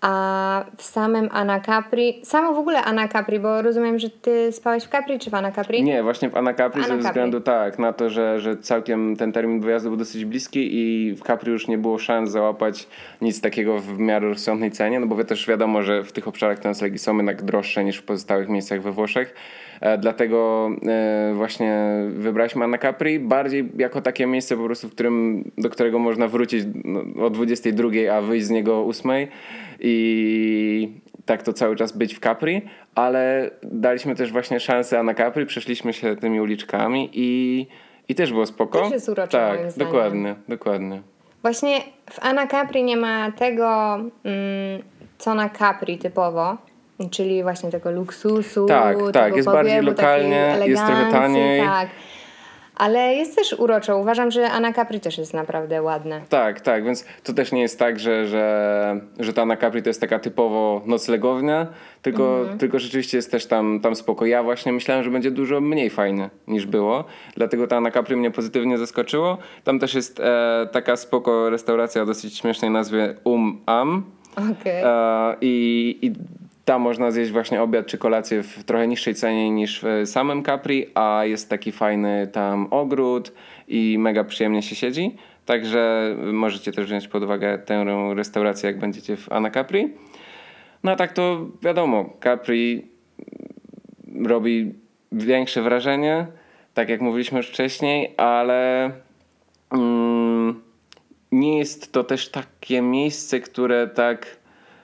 A 0.00 0.64
w 0.76 0.82
samym 0.82 1.28
Anacapri, 1.32 2.20
samo 2.24 2.54
w 2.54 2.58
ogóle 2.58 2.82
Anacapri, 2.82 3.40
bo 3.40 3.62
rozumiem, 3.62 3.98
że 3.98 4.10
ty 4.10 4.52
spałeś 4.52 4.84
w 4.84 4.88
Capri 4.88 5.18
czy 5.18 5.30
w 5.30 5.34
Anacapri? 5.34 5.82
Nie, 5.82 6.02
właśnie 6.02 6.30
w 6.30 6.36
Anacapri 6.36 6.84
ze 6.84 6.96
względu 6.96 7.40
tak, 7.40 7.78
na 7.78 7.92
to, 7.92 8.10
że, 8.10 8.40
że 8.40 8.56
całkiem 8.56 9.16
ten 9.16 9.32
termin 9.32 9.60
wyjazdu 9.60 9.88
był 9.88 9.98
dosyć 9.98 10.24
bliski 10.24 10.68
i 10.72 11.14
w 11.14 11.22
Capri 11.22 11.52
już 11.52 11.68
nie 11.68 11.78
było 11.78 11.98
szans 11.98 12.30
załapać 12.30 12.88
nic 13.20 13.40
takiego 13.40 13.78
w 13.78 13.98
miarę 13.98 14.28
rozsądnej 14.28 14.70
cenie, 14.70 15.00
no 15.00 15.06
bo 15.06 15.24
też 15.24 15.46
wiadomo, 15.46 15.82
że 15.82 16.04
w 16.04 16.12
tych 16.12 16.28
obszarach 16.28 16.58
te 16.58 16.68
noclegi 16.68 16.98
są 16.98 17.16
jednak 17.16 17.42
droższe 17.42 17.84
niż 17.84 17.96
w 17.96 18.02
pozostałych 18.02 18.48
miejscach 18.48 18.82
we 18.82 18.92
Włoszech. 18.92 19.34
E, 19.80 19.98
dlatego 19.98 20.70
e, 20.86 21.32
właśnie 21.34 21.86
wybraliśmy 22.10 22.64
Anacapri 22.64 23.18
bardziej 23.18 23.68
jako 23.78 24.02
takie 24.02 24.26
miejsce 24.26 24.56
po 24.56 24.64
prostu, 24.64 24.88
w 24.88 24.92
którym, 24.92 25.44
do 25.58 25.70
którego 25.70 25.98
można 25.98 26.28
wrócić 26.28 26.64
no, 26.84 27.26
o 27.26 27.30
22, 27.30 27.88
a 28.12 28.20
wyjść 28.20 28.46
z 28.46 28.50
niego 28.50 28.78
o 28.78 28.86
8 28.86 29.10
i 29.80 31.00
tak 31.26 31.42
to 31.42 31.52
cały 31.52 31.76
czas 31.76 31.92
być 31.92 32.14
w 32.14 32.20
Capri, 32.20 32.62
ale 32.94 33.50
daliśmy 33.62 34.14
też 34.14 34.32
właśnie 34.32 34.60
szansę 34.60 35.02
na 35.02 35.14
Capri, 35.14 35.46
przeszliśmy 35.46 35.92
się 35.92 36.16
tymi 36.16 36.40
uliczkami 36.40 37.10
i, 37.12 37.66
i 38.08 38.14
też 38.14 38.32
było 38.32 38.46
spoko. 38.46 38.82
Też 38.82 38.90
jest 38.92 39.08
urocze 39.08 39.30
Tak, 39.30 39.76
dokładnie, 39.76 40.34
dokładnie. 40.48 41.02
Właśnie 41.42 41.80
w 42.10 42.18
Anacapri 42.18 42.84
nie 42.84 42.96
ma 42.96 43.32
tego, 43.32 43.94
mm, 43.94 44.82
co 45.18 45.34
na 45.34 45.48
Capri 45.48 45.98
typowo, 45.98 46.56
czyli 47.10 47.42
właśnie 47.42 47.70
tego 47.70 47.90
luksusu, 47.90 48.66
tak, 48.66 48.96
tak, 49.12 49.36
jest 49.36 49.48
bardziej 49.48 49.82
lokalnie, 49.82 50.56
jest 50.66 50.86
trochę 50.86 51.12
taniej. 51.12 51.60
Tak. 51.60 51.88
Ale 52.80 53.14
jest 53.14 53.36
też 53.36 53.52
uroczo. 53.52 53.98
Uważam, 53.98 54.30
że 54.30 54.50
Anna 54.50 54.72
Capri 54.72 55.00
też 55.00 55.18
jest 55.18 55.34
naprawdę 55.34 55.82
ładne. 55.82 56.20
Tak, 56.28 56.60
tak, 56.60 56.84
więc 56.84 57.04
to 57.24 57.32
też 57.32 57.52
nie 57.52 57.60
jest 57.60 57.78
tak, 57.78 57.98
że, 57.98 58.26
że, 58.26 59.00
że 59.18 59.32
ta 59.32 59.42
Anna 59.42 59.56
Capri 59.56 59.82
to 59.82 59.90
jest 59.90 60.00
taka 60.00 60.18
typowo 60.18 60.82
noclegownia, 60.86 61.66
tylko, 62.02 62.40
mhm. 62.40 62.58
tylko 62.58 62.78
rzeczywiście 62.78 63.18
jest 63.18 63.30
też 63.30 63.46
tam, 63.46 63.80
tam 63.80 63.94
spoko. 63.94 64.26
Ja 64.26 64.42
właśnie 64.42 64.72
myślałem, 64.72 65.04
że 65.04 65.10
będzie 65.10 65.30
dużo 65.30 65.60
mniej 65.60 65.90
fajne 65.90 66.30
niż 66.46 66.66
było, 66.66 67.04
dlatego 67.36 67.66
ta 67.66 67.76
Anna 67.76 67.90
Capri 67.90 68.16
mnie 68.16 68.30
pozytywnie 68.30 68.78
zaskoczyło. 68.78 69.38
Tam 69.64 69.78
też 69.78 69.94
jest 69.94 70.20
e, 70.20 70.68
taka 70.72 70.96
spoko 70.96 71.50
restauracja 71.50 72.02
o 72.02 72.06
dosyć 72.06 72.38
śmiesznej 72.38 72.70
nazwie 72.70 73.14
Um 73.24 73.60
Am. 73.66 74.04
Okay. 74.36 74.84
E, 74.84 75.36
i, 75.40 75.98
I 76.02 76.12
tam 76.70 76.82
można 76.82 77.10
zjeść 77.10 77.32
właśnie 77.32 77.62
obiad 77.62 77.86
czy 77.86 77.98
kolację 77.98 78.42
w 78.42 78.64
trochę 78.64 78.88
niższej 78.88 79.14
cenie 79.14 79.50
niż 79.50 79.80
w 79.82 80.08
samym 80.08 80.44
Capri, 80.44 80.86
a 80.94 81.24
jest 81.24 81.50
taki 81.50 81.72
fajny 81.72 82.28
tam 82.32 82.66
ogród 82.70 83.32
i 83.68 83.98
mega 83.98 84.24
przyjemnie 84.24 84.62
się 84.62 84.74
siedzi. 84.74 85.16
Także 85.46 86.14
możecie 86.32 86.72
też 86.72 86.86
wziąć 86.86 87.08
pod 87.08 87.22
uwagę 87.22 87.58
tę 87.58 87.84
restaurację, 88.14 88.70
jak 88.70 88.78
będziecie 88.78 89.16
w 89.16 89.32
Ana 89.32 89.50
Capri. 89.50 89.94
No 90.82 90.90
a 90.90 90.96
tak 90.96 91.12
to 91.12 91.46
wiadomo, 91.62 92.10
Capri 92.22 92.86
robi 94.24 94.74
większe 95.12 95.62
wrażenie, 95.62 96.26
tak 96.74 96.88
jak 96.88 97.00
mówiliśmy 97.00 97.38
już 97.38 97.48
wcześniej, 97.48 98.14
ale 98.16 98.90
mm, 99.70 100.62
nie 101.32 101.58
jest 101.58 101.92
to 101.92 102.04
też 102.04 102.28
takie 102.28 102.82
miejsce, 102.82 103.40
które 103.40 103.88
tak 103.88 104.36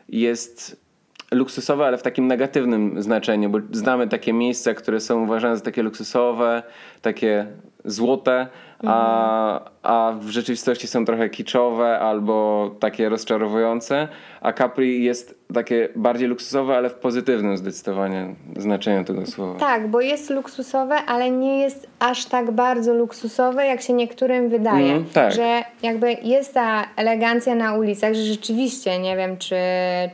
jest 0.08 0.85
luksusowe, 1.32 1.86
ale 1.86 1.98
w 1.98 2.02
takim 2.02 2.26
negatywnym 2.26 3.02
znaczeniu, 3.02 3.50
bo 3.50 3.58
znamy 3.70 4.08
takie 4.08 4.32
miejsca, 4.32 4.74
które 4.74 5.00
są 5.00 5.22
uważane 5.22 5.56
za 5.56 5.62
takie 5.62 5.82
luksusowe, 5.82 6.62
takie 7.02 7.46
złote, 7.86 8.46
a, 8.86 9.60
a 9.82 10.12
w 10.20 10.28
rzeczywistości 10.28 10.86
są 10.86 11.04
trochę 11.04 11.28
kiczowe 11.28 11.98
albo 11.98 12.70
takie 12.80 13.08
rozczarowujące, 13.08 14.08
a 14.40 14.52
Capri 14.52 15.04
jest 15.04 15.38
takie 15.54 15.88
bardziej 15.96 16.28
luksusowe, 16.28 16.76
ale 16.76 16.90
w 16.90 16.94
pozytywnym 16.94 17.56
zdecydowanie 17.56 18.34
znaczeniu 18.56 19.04
tego 19.04 19.26
słowa. 19.26 19.58
Tak, 19.58 19.88
bo 19.88 20.00
jest 20.00 20.30
luksusowe, 20.30 20.96
ale 20.96 21.30
nie 21.30 21.60
jest 21.60 21.86
aż 21.98 22.26
tak 22.26 22.50
bardzo 22.50 22.94
luksusowe, 22.94 23.66
jak 23.66 23.82
się 23.82 23.92
niektórym 23.92 24.48
wydaje. 24.48 24.92
Mm, 24.92 25.04
tak. 25.04 25.32
Że 25.32 25.64
jakby 25.82 26.12
jest 26.12 26.54
ta 26.54 26.84
elegancja 26.96 27.54
na 27.54 27.74
ulicach, 27.74 28.14
że 28.14 28.22
rzeczywiście, 28.22 28.98
nie 28.98 29.16
wiem 29.16 29.36
czy, 29.36 29.56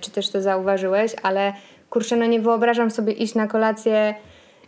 czy 0.01 0.11
też 0.11 0.31
to 0.31 0.43
zauważyłeś, 0.43 1.13
ale 1.23 1.53
kurczę, 1.91 2.17
no 2.17 2.27
nie 2.27 2.41
wyobrażam 2.41 2.91
sobie 2.91 3.13
iść 3.13 3.35
na 3.35 3.47
kolację 3.47 4.15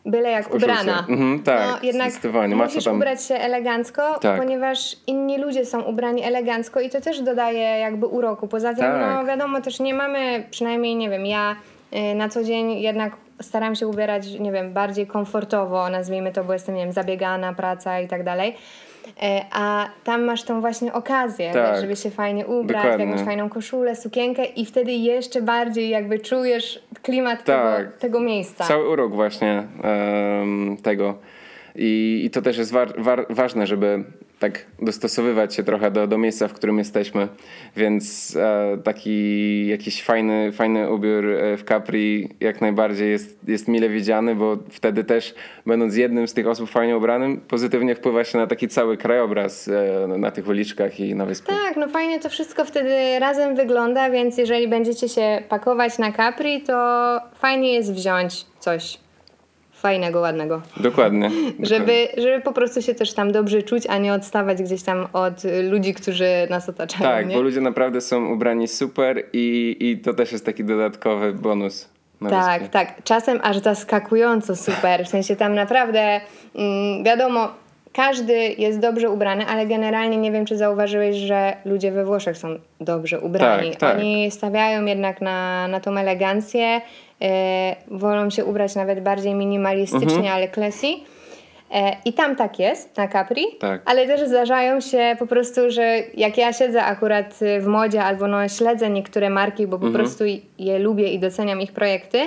byle 0.07 0.31
jak 0.31 0.55
ubrana. 0.55 1.07
Mhm, 1.09 1.43
tak, 1.43 1.69
no, 1.71 1.79
jednak 1.83 2.13
musisz 2.57 2.85
tam... 2.85 2.97
ubrać 2.97 3.25
się 3.25 3.35
elegancko, 3.35 4.19
tak. 4.19 4.41
ponieważ 4.41 4.97
inni 5.07 5.39
ludzie 5.39 5.65
są 5.65 5.83
ubrani 5.83 6.23
elegancko 6.23 6.81
i 6.81 6.91
to 6.91 7.01
też 7.01 7.21
dodaje 7.21 7.79
jakby 7.79 8.07
uroku. 8.07 8.49
Poza 8.49 8.75
tym, 8.75 8.85
no, 8.85 8.99
tak. 8.99 9.15
no 9.15 9.25
wiadomo, 9.25 9.61
też 9.61 9.81
nie 9.81 9.95
mamy, 9.95 10.45
przynajmniej 10.51 10.97
nie 10.97 11.11
wiem, 11.11 11.27
ja 11.27 11.57
y, 11.93 12.15
na 12.15 12.29
co 12.29 12.45
dzień 12.45 12.81
jednak 12.81 13.17
staram 13.43 13.75
się 13.75 13.89
ubierać, 13.89 14.31
nie 14.41 14.53
wiem, 14.53 14.73
bardziej 14.73 15.07
komfortowo, 15.07 15.91
nazwijmy 15.91 16.33
to, 16.33 16.45
bo 16.45 16.53
jestem, 16.53 16.75
nie 16.75 16.85
wiem, 16.85 16.93
zabiegana, 16.93 17.53
praca 17.53 18.01
i 18.01 18.09
tak 18.09 18.25
dalej. 18.25 18.57
E, 19.23 19.45
a 19.53 19.89
tam 20.05 20.25
masz 20.25 20.43
tą 20.43 20.61
właśnie 20.61 20.93
okazję, 20.93 21.53
tak, 21.53 21.81
żeby 21.81 21.97
się 21.97 22.11
fajnie 22.11 22.47
ubrać, 22.47 23.01
jakąś 23.01 23.21
fajną 23.21 23.49
koszulę, 23.49 23.97
sukienkę 23.97 24.45
i 24.45 24.67
wtedy 24.67 24.93
jeszcze 24.93 25.43
bardziej 25.43 25.89
jakby 25.89 26.19
czujesz 26.19 26.83
klimat 27.03 27.45
tak. 27.45 27.77
tego, 27.77 27.99
tego 27.99 28.21
miejsca. 28.21 28.65
Cały 28.65 28.89
urok 28.89 29.15
właśnie 29.15 29.67
um, 29.85 30.77
tego. 30.83 31.19
I, 31.77 32.23
I 32.25 32.31
to 32.31 32.43
też 32.43 32.59
jest 32.59 32.73
wa 32.73 32.87
wa 32.99 33.17
ważne, 33.31 33.67
żeby 33.67 34.05
tak 34.45 34.67
dostosowywać 34.83 35.55
się 35.55 35.63
trochę 35.63 35.91
do, 35.91 36.07
do 36.07 36.19
miejsca, 36.19 36.49
w 36.49 36.53
którym 36.53 36.79
jesteśmy. 36.79 37.29
Więc 37.77 38.37
e, 38.37 38.79
taki 38.85 39.67
jakiś 39.67 40.03
fajny, 40.03 40.53
fajny 40.53 40.93
ubiór 40.93 41.27
e, 41.27 41.57
w 41.57 41.65
Capri 41.65 42.29
jak 42.41 42.61
najbardziej 42.61 43.11
jest, 43.11 43.39
jest 43.49 43.69
mile 43.69 43.89
widziany, 43.89 44.35
bo 44.35 44.59
wtedy 44.71 45.05
też 45.05 45.35
będąc 45.67 45.97
jednym 45.97 46.29
z 46.29 46.35
tych 46.35 46.47
osób 46.47 46.71
fajnie 46.71 46.97
ubranym, 46.97 47.41
pozytywnie 47.49 47.95
wpływa 47.95 48.25
się 48.25 48.39
na 48.39 48.47
taki 48.47 48.69
cały 48.69 48.97
krajobraz 48.97 49.69
e, 49.69 50.07
na 50.19 50.31
tych 50.31 50.49
uliczkach 50.49 51.01
i 51.01 51.15
na 51.15 51.27
wyspie. 51.27 51.53
Tak, 51.67 51.77
no 51.77 51.89
fajnie 51.89 52.21
to 52.21 52.29
wszystko 52.29 52.65
wtedy 52.65 53.19
razem 53.19 53.57
wygląda, 53.57 54.11
więc 54.11 54.39
jeżeli 54.39 54.69
będziecie 54.69 55.09
się 55.09 55.43
pakować 55.49 55.99
na 55.99 56.13
Capri, 56.13 56.63
to 56.63 56.75
fajnie 57.35 57.75
jest 57.75 57.95
wziąć 57.95 58.47
coś 58.59 59.04
fajnego, 59.85 60.21
ładnego. 60.21 60.63
Dokładnie. 60.77 61.31
żeby, 61.63 62.09
żeby 62.17 62.41
po 62.41 62.53
prostu 62.53 62.83
się 62.83 62.95
też 62.95 63.15
tam 63.15 63.33
dobrze 63.33 63.63
czuć, 63.63 63.87
a 63.87 63.99
nie 63.99 64.15
odstawać 64.15 64.63
gdzieś 64.63 64.83
tam 64.83 65.07
od 65.13 65.35
ludzi, 65.71 65.95
którzy 65.95 66.29
nas 66.51 66.69
otaczają. 66.69 67.11
Tak, 67.11 67.27
nie? 67.29 67.35
bo 67.35 67.43
ludzie 67.43 67.61
naprawdę 67.61 68.01
są 68.01 68.27
ubrani 68.33 68.69
super 68.69 69.25
i, 69.33 69.77
i 69.81 69.99
to 69.99 70.15
też 70.15 70.33
jest 70.33 70.47
taki 70.47 70.65
dodatkowy 70.65 71.33
bonus 71.33 71.89
Tak, 72.31 72.61
wyspie. 72.61 72.73
tak. 72.73 73.03
Czasem 73.05 73.41
aż 73.43 73.59
zaskakująco 73.59 74.57
super. 74.57 75.05
W 75.05 75.09
sensie 75.09 75.37
tam 75.37 75.55
naprawdę 75.55 76.21
mm, 76.55 77.05
wiadomo, 77.05 77.49
każdy 77.95 78.35
jest 78.59 78.79
dobrze 78.79 79.11
ubrany, 79.11 79.47
ale 79.47 79.67
generalnie 79.67 80.17
nie 80.17 80.33
wiem, 80.33 80.47
czy 80.47 80.57
zauważyłeś, 80.57 81.17
że 81.17 81.57
ludzie 81.65 81.93
we 81.93 82.05
Włoszech 82.05 82.37
są 82.39 82.49
dobrze 82.81 83.21
ubrani. 83.21 83.71
Tak, 83.71 83.81
tak. 83.81 83.99
Oni 83.99 84.31
stawiają 84.31 84.85
jednak 84.85 85.21
na, 85.21 85.69
na 85.69 85.81
tą 85.81 85.97
elegancję, 85.97 86.81
e, 87.23 87.77
wolą 87.89 88.31
się 88.31 88.45
ubrać 88.45 88.75
nawet 88.75 89.01
bardziej 89.03 89.35
minimalistycznie, 89.35 90.17
Mhm. 90.17 90.35
ale 90.35 90.49
classy. 90.49 90.87
E, 91.75 91.97
I 92.05 92.13
tam 92.13 92.37
tak 92.37 92.59
jest, 92.59 92.97
na 92.97 93.09
Capri, 93.09 93.45
Tak. 93.61 93.83
ale 93.85 94.07
też 94.07 94.21
zdarzają 94.29 94.81
się 94.81 95.17
po 95.19 95.27
prostu, 95.27 95.71
że 95.71 95.97
jak 96.15 96.39
ja 96.39 96.53
siedzę 96.53 96.83
akurat 96.85 97.35
w 97.61 97.67
modzie 97.67 98.03
albo 98.05 98.29
no 98.29 98.49
śledzę 98.49 98.91
niektóre 98.91 99.31
marki, 99.31 99.67
bo 99.67 99.79
po 99.79 99.87
Mhm. 99.87 100.05
prostu 100.05 100.25
je 100.59 100.79
lubię 100.79 101.09
i 101.13 101.19
doceniam 101.19 101.61
ich 101.61 101.73
projekty, 101.73 102.19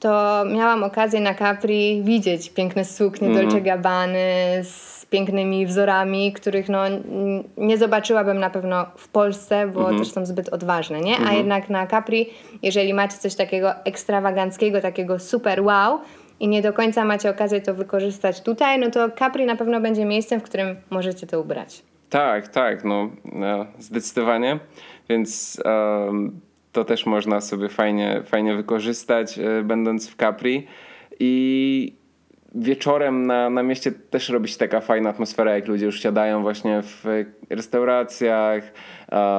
to 0.00 0.44
miałam 0.54 0.84
okazję 0.84 1.20
na 1.20 1.34
Capri 1.34 2.02
widzieć 2.04 2.50
piękne 2.50 2.84
suknie 2.84 3.28
Mhm. 3.28 3.46
Dolce 3.48 3.60
Gabbany 3.64 4.18
z 4.62 4.99
pięknymi 5.10 5.66
wzorami, 5.66 6.32
których 6.32 6.68
no 6.68 6.80
nie 7.56 7.78
zobaczyłabym 7.78 8.38
na 8.38 8.50
pewno 8.50 8.86
w 8.96 9.08
Polsce, 9.08 9.66
bo 9.74 9.80
Mhm. 9.80 9.98
też 9.98 10.12
są 10.12 10.26
zbyt 10.26 10.48
odważne, 10.48 11.00
nie? 11.00 11.14
A 11.26 11.32
jednak 11.32 11.70
na 11.70 11.86
Capri, 11.86 12.30
jeżeli 12.62 12.94
macie 12.94 13.18
coś 13.18 13.34
takiego 13.34 13.74
ekstrawaganckiego, 13.84 14.80
takiego 14.80 15.18
super 15.18 15.62
wow, 15.62 16.00
i 16.40 16.48
nie 16.48 16.62
do 16.62 16.72
końca 16.72 17.04
macie 17.04 17.30
okazję 17.30 17.60
to 17.60 17.74
wykorzystać 17.74 18.40
tutaj, 18.40 18.78
no 18.78 18.90
to 18.90 19.10
Capri 19.10 19.46
na 19.46 19.56
pewno 19.56 19.80
będzie 19.80 20.04
miejscem, 20.04 20.40
w 20.40 20.42
którym 20.42 20.76
możecie 20.90 21.26
to 21.26 21.40
ubrać. 21.40 21.82
Tak, 22.10 22.48
tak, 22.48 22.84
no, 22.84 23.10
no 23.32 23.66
zdecydowanie. 23.78 24.58
Więc 25.08 25.60
em, 26.08 26.40
to 26.72 26.84
też 26.84 27.06
można 27.06 27.40
sobie 27.40 27.68
fajnie, 27.68 28.22
fajnie 28.24 28.54
wykorzystać, 28.56 29.38
e, 29.38 29.62
będąc 29.62 30.08
w 30.10 30.16
Capri. 30.16 30.66
I 31.20 31.92
wieczorem 32.54 33.26
na, 33.26 33.50
na 33.50 33.62
mieście 33.62 33.92
też 33.92 34.28
robi 34.28 34.48
się 34.48 34.58
taka 34.58 34.80
fajna 34.80 35.10
atmosfera, 35.10 35.54
jak 35.54 35.68
ludzie 35.68 35.86
już 35.86 36.00
siadają 36.00 36.42
właśnie 36.42 36.82
w 36.82 37.04
restauracjach, 37.50 38.64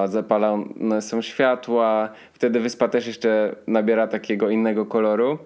zapalone 0.06 1.02
są 1.02 1.22
światła. 1.22 2.10
Wtedy 2.34 2.60
wyspa 2.60 2.88
też 2.88 3.08
jeszcze 3.08 3.56
nabiera 3.68 4.08
takiego 4.08 4.50
innego 4.50 4.86
koloru. 4.86 5.38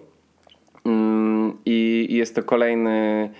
Mm, 0.86 1.58
I 1.66 2.06
jest 2.10 2.34
to 2.34 2.42
kolejny 2.42 3.30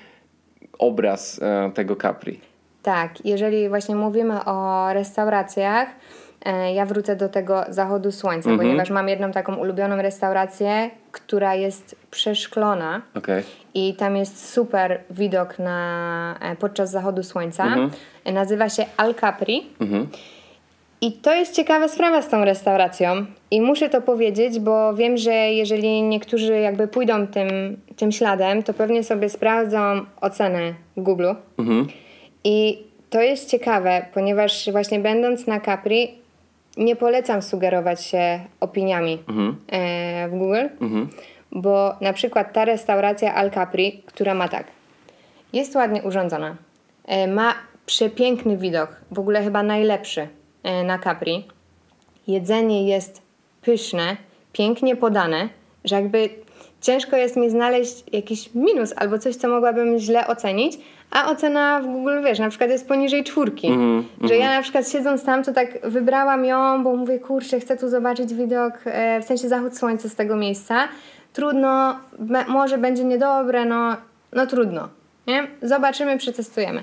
obraz 0.78 1.40
e, 1.42 1.70
tego 1.74 1.96
Capri. 1.96 2.40
Tak, 2.82 3.24
jeżeli 3.24 3.68
właśnie 3.68 3.96
mówimy 3.96 4.44
o 4.44 4.88
restauracjach, 4.92 5.88
ja 6.74 6.87
wrócę 6.87 7.16
do 7.16 7.28
tego 7.28 7.64
zachodu 7.68 8.12
słońca, 8.12 8.50
Mhm. 8.50 8.68
ponieważ 8.68 8.90
mam 8.90 9.09
jedną 9.09 9.32
taką 9.32 9.54
ulubioną 9.56 9.96
restaurację, 9.96 10.90
która 11.12 11.54
jest 11.54 11.96
przeszklona 12.11 13.02
Okej. 13.14 13.42
i 13.74 13.94
tam 13.94 14.16
jest 14.16 14.52
super 14.52 15.00
widok 15.11 15.59
na, 15.59 16.38
e, 16.42 16.56
podczas 16.56 16.90
zachodu 16.90 17.22
słońca. 17.22 17.64
Mhm. 17.64 17.90
E, 18.24 18.32
Nazywa 18.32 18.68
się 18.68 18.87
Al 18.96 19.14
Capri. 19.14 19.66
Mhm. 19.80 20.09
I 21.00 21.12
to 21.12 21.35
jest 21.35 21.54
ciekawa 21.56 21.88
sprawa 21.88 22.22
z 22.22 22.28
tą 22.28 22.44
restauracją 22.44 23.26
i 23.50 23.61
muszę 23.61 23.88
to 23.88 24.02
powiedzieć, 24.02 24.61
bo 24.61 24.94
wiem, 24.94 25.16
że 25.16 25.32
jeżeli 25.35 26.02
niektórzy 26.02 26.59
jakby 26.61 26.88
pójdą 26.88 27.26
tym, 27.26 27.48
tym 27.96 28.12
śladem, 28.12 28.62
to 28.62 28.74
pewnie 28.74 29.04
sobie 29.04 29.28
sprawdzą 29.28 29.78
ocenę 30.20 30.74
w 30.96 31.02
Google. 31.02 31.28
I 32.44 32.78
to 33.11 33.20
jest 33.20 33.50
ciekawe, 33.50 34.06
ponieważ 34.14 34.70
właśnie 34.72 34.98
będąc 35.00 35.46
na 35.46 35.61
Capri 35.61 36.14
nie 36.76 36.96
polecam 36.96 37.42
sugerować 37.42 38.04
się 38.04 38.40
opiniami 38.60 39.18
Mhm. 39.28 39.56
e, 39.68 40.28
w 40.28 40.30
Google, 40.30 40.66
Mhm. 40.80 41.08
bo 41.52 41.94
na 42.00 42.12
przykład 42.12 42.52
ta 42.52 42.64
restauracja 42.64 43.34
Al 43.34 43.50
Capri, 43.50 44.02
która 44.06 44.34
ma 44.34 44.48
tak, 44.48 44.66
jest 45.52 45.74
ładnie 45.74 46.02
urządzona, 46.02 46.56
e, 47.06 47.26
ma 47.26 47.54
przepiękny 47.86 48.56
widok, 48.56 48.96
w 49.10 49.18
ogóle 49.18 49.42
chyba 49.42 49.62
najlepszy 49.62 50.28
e, 50.62 50.84
na 50.84 50.98
Capri. 50.98 51.44
Jedzenie 52.26 52.88
jest 52.88 53.22
pyszne, 53.62 54.16
pięknie 54.52 54.96
podane, 54.96 55.48
że 55.84 55.94
jakby 55.96 56.28
ciężko 56.87 57.16
jest 57.16 57.37
mi 57.37 57.51
znaleźć 57.51 58.05
jakiś 58.12 58.55
minus 58.55 58.94
albo 58.96 59.18
coś, 59.18 59.37
co 59.37 59.49
mogłabym 59.49 59.99
źle 59.99 60.27
ocenić, 60.27 60.79
a 61.11 61.31
ocena 61.31 61.81
w 61.81 61.87
Google, 61.87 62.22
wiesz, 62.25 62.38
na 62.38 62.49
przykład 62.49 62.70
jest 62.70 62.88
poniżej 62.88 63.25
czwórki. 63.25 63.66
Mhm, 63.66 64.05
Że 64.20 64.37
ja 64.37 64.57
na 64.57 64.62
przykład 64.62 64.90
siedząc 64.90 65.25
tam, 65.25 65.44
to 65.44 65.53
tak 65.53 65.68
wybrałam 65.90 66.44
ją, 66.44 66.85
bo 66.85 66.96
mówię, 66.96 67.18
kurczę, 67.18 67.61
chcę 67.61 67.77
tu 67.77 67.88
zobaczyć 67.88 68.35
widok, 68.35 68.72
e, 68.85 69.20
w 69.20 69.25
sensie 69.25 69.49
zachód 69.49 69.79
słońca 69.79 70.09
z 70.09 70.14
tego 70.14 70.37
miejsca. 70.37 70.88
Trudno, 71.33 71.96
może 72.49 72.79
będzie 72.79 73.05
niedobre, 73.05 73.64
no, 73.64 73.96
no 74.33 74.46
trudno, 74.46 74.88
nie? 75.27 75.46
Zobaczymy, 75.62 76.18
przetestujemy. 76.18 76.83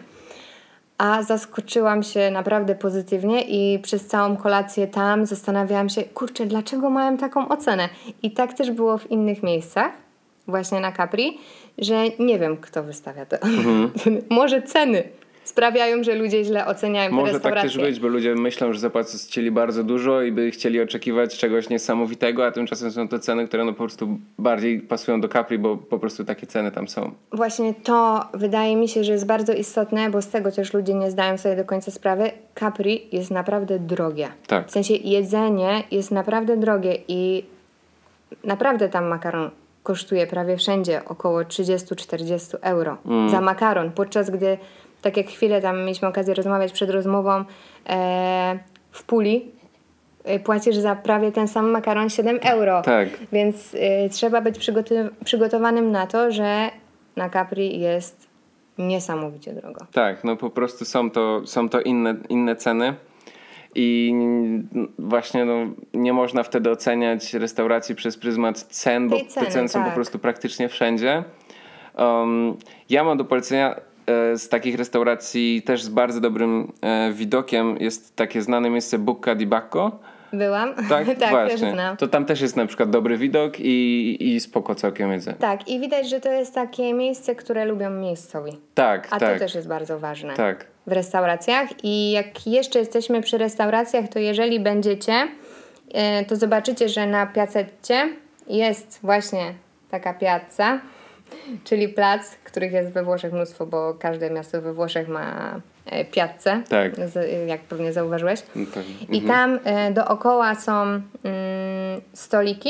A 1.03 1.23
zaskoczyłam 1.23 2.03
się 2.03 2.31
naprawdę 2.31 2.75
pozytywnie 2.75 3.41
i 3.41 3.79
przez 3.79 4.07
całą 4.07 4.37
kolację 4.37 4.87
tam 4.87 5.25
zastanawiałam 5.25 5.89
się, 5.89 6.03
kurczę, 6.03 6.45
dlaczego 6.45 6.89
mają 6.89 7.17
taką 7.17 7.47
ocenę? 7.47 7.89
I 8.21 8.31
tak 8.31 8.53
też 8.53 8.71
było 8.71 8.97
w 8.97 9.11
innych 9.11 9.43
miejscach, 9.43 9.91
właśnie 10.47 10.79
na 10.79 10.91
Capri, 10.91 11.37
że 11.77 12.03
nie 12.19 12.39
wiem, 12.39 12.57
kto 12.57 12.83
wystawia 12.83 13.25
to. 13.25 13.37
Może 14.29 14.61
ceny 14.61 15.03
sprawiają, 15.43 16.03
że 16.03 16.15
ludzie 16.15 16.43
źle 16.43 16.65
oceniają 16.65 17.09
te 17.09 17.15
Może 17.15 17.31
tak 17.31 17.33
restauracje. 17.33 17.69
też 17.69 17.77
być, 17.79 17.99
bo 17.99 18.07
ludzie 18.07 18.35
myślą, 18.35 18.73
że 18.73 18.79
zapłacili 18.79 19.51
bardzo 19.51 19.83
dużo 19.83 20.21
i 20.21 20.31
by 20.31 20.51
chcieli 20.51 20.81
oczekiwać 20.81 21.37
czegoś 21.37 21.69
niesamowitego, 21.69 22.45
a 22.45 22.51
tymczasem 22.51 22.91
są 22.91 23.07
to 23.07 23.19
ceny, 23.19 23.47
które 23.47 23.65
no 23.65 23.71
po 23.71 23.77
prostu 23.77 24.19
bardziej 24.39 24.79
pasują 24.79 25.21
do 25.21 25.27
Capri, 25.27 25.59
bo 25.59 25.77
po 25.77 25.99
prostu 25.99 26.25
takie 26.25 26.47
ceny 26.47 26.71
tam 26.71 26.87
są. 26.87 27.11
Właśnie 27.31 27.73
to 27.73 28.25
wydaje 28.33 28.75
mi 28.75 28.87
się, 28.87 29.03
że 29.03 29.11
jest 29.11 29.25
bardzo 29.25 29.53
istotne, 29.53 30.09
bo 30.09 30.21
z 30.21 30.27
tego 30.27 30.51
też 30.51 30.73
ludzie 30.73 30.93
nie 30.93 31.11
zdają 31.11 31.37
sobie 31.37 31.55
do 31.55 31.65
końca 31.65 31.91
sprawy. 31.91 32.31
Capri 32.59 33.07
jest 33.11 33.31
naprawdę 33.31 33.79
drogie. 33.79 34.27
Tak. 34.47 34.67
W 34.67 34.71
sensie 34.71 34.93
jedzenie 34.93 35.83
jest 35.91 36.11
naprawdę 36.11 36.57
drogie 36.57 36.97
i 37.07 37.43
naprawdę 38.43 38.89
tam 38.89 39.05
makaron 39.07 39.49
kosztuje 39.83 40.27
prawie 40.27 40.57
wszędzie 40.57 41.05
około 41.05 41.39
30-40 41.41 42.57
euro 42.61 42.97
za 43.31 43.41
makaron, 43.41 43.91
podczas 43.91 44.29
gdy, 44.29 44.57
tak 45.03 45.17
jak 45.17 45.27
chwilę 45.27 45.61
tam 45.61 45.79
mieliśmy 45.79 46.07
okazję 46.07 46.33
rozmawiać 46.33 46.71
przed 46.71 46.89
rozmową, 46.89 47.43
e, 47.89 48.59
w 48.91 49.03
Puli 49.03 49.51
e, 50.23 50.39
płacisz 50.39 50.75
za 50.75 50.95
prawie 50.95 51.31
ten 51.31 51.47
sam 51.47 51.69
makaron 51.69 52.09
7 52.09 52.39
euro. 52.43 52.81
Tak. 52.81 53.09
Więc 53.31 53.73
y, 53.73 53.79
trzeba 54.11 54.41
być 54.41 54.59
przygoty- 54.59 55.09
przygotowanym 55.25 55.91
na 55.91 56.07
to, 56.07 56.31
że 56.31 56.69
na 57.15 57.29
Capri 57.29 57.79
jest 57.79 58.27
niesamowicie 58.77 59.53
drogo. 59.53 59.85
Tak, 59.93 60.23
no 60.23 60.35
po 60.35 60.49
prostu 60.49 60.85
są 60.85 61.11
to, 61.11 61.41
są 61.45 61.69
to 61.69 61.81
inne, 61.81 62.15
inne 62.29 62.55
ceny 62.55 62.93
i 63.75 64.13
właśnie 64.99 65.45
no, 65.45 65.53
nie 65.93 66.13
można 66.13 66.43
wtedy 66.43 66.69
oceniać 66.69 67.33
restauracji 67.33 67.95
przez 67.95 68.17
pryzmat 68.17 68.59
cen, 68.59 69.09
bo 69.09 69.15
Tej 69.15 69.25
te 69.25 69.45
ceny 69.45 69.69
są 69.69 69.79
po 69.79 69.85
tak. 69.85 69.95
prostu 69.95 70.19
praktycznie 70.19 70.69
wszędzie. 70.69 71.23
Um, 71.97 72.57
ja 72.89 73.03
mam 73.03 73.17
do 73.17 73.25
polecenia 73.25 73.75
e, 73.75 73.81
z 74.35 74.49
takich 74.49 74.77
restauracji 74.77 75.61
też 75.61 75.83
z 75.83 75.89
bardzo 75.89 76.19
dobrym 76.21 76.71
e, 76.81 77.11
widokiem 77.13 77.77
jest 77.79 78.15
takie 78.15 78.41
znane 78.41 78.69
miejsce 78.69 78.99
Bucca 78.99 79.35
di 79.35 79.45
Bacco. 79.47 79.99
Byłam, 80.33 80.73
Tak, 80.89 81.05
tak 81.07 81.17
też 81.17 81.29
właśnie. 81.29 81.71
znam. 81.71 81.97
To 81.97 82.07
tam 82.07 82.25
też 82.25 82.41
jest 82.41 82.55
na 82.55 82.65
przykład 82.65 82.89
dobry 82.89 83.17
widok 83.17 83.59
i, 83.59 84.17
i 84.19 84.39
spoko 84.39 84.75
całkiem 84.75 85.11
jedzenie. 85.11 85.37
Tak, 85.39 85.67
i 85.67 85.79
widać, 85.79 86.09
że 86.09 86.19
to 86.19 86.31
jest 86.31 86.55
takie 86.55 86.93
miejsce, 86.93 87.35
które 87.35 87.65
lubią 87.65 87.89
miejscowi. 87.89 88.51
Tak, 88.73 89.07
A 89.11 89.19
tak. 89.19 89.33
to 89.33 89.39
też 89.39 89.55
jest 89.55 89.67
bardzo 89.67 89.99
ważne 89.99 90.33
Tak. 90.33 90.65
w 90.87 90.91
restauracjach. 90.91 91.69
I 91.83 92.11
jak 92.11 92.47
jeszcze 92.47 92.79
jesteśmy 92.79 93.21
przy 93.21 93.37
restauracjach, 93.37 94.07
to 94.07 94.19
jeżeli 94.19 94.59
będziecie, 94.59 95.27
e, 95.93 96.25
to 96.25 96.35
zobaczycie, 96.35 96.89
że 96.89 97.07
na 97.07 97.25
piacecie 97.25 98.09
jest 98.47 98.99
właśnie 99.03 99.53
taka 99.91 100.13
piazza, 100.13 100.79
czyli 101.63 101.89
plac, 101.89 102.35
których 102.43 102.71
jest 102.71 102.91
we 102.91 103.03
Włoszech 103.03 103.33
mnóstwo, 103.33 103.65
bo 103.65 103.93
każde 103.93 104.29
miasto 104.29 104.61
we 104.61 104.73
Włoszech 104.73 105.07
ma 105.07 105.59
e, 105.85 106.05
piazzę, 106.05 106.61
Tak. 106.69 106.91
jak 107.47 107.61
pewnie 107.61 107.93
zauważyłeś. 107.93 108.43
No 108.55 108.65
tak. 108.73 108.83
I 109.09 109.21
tam 109.21 109.59
e, 109.63 109.91
dookoła 109.91 110.55
są 110.55 110.81
mm, 110.83 111.01
stoliki 112.13 112.69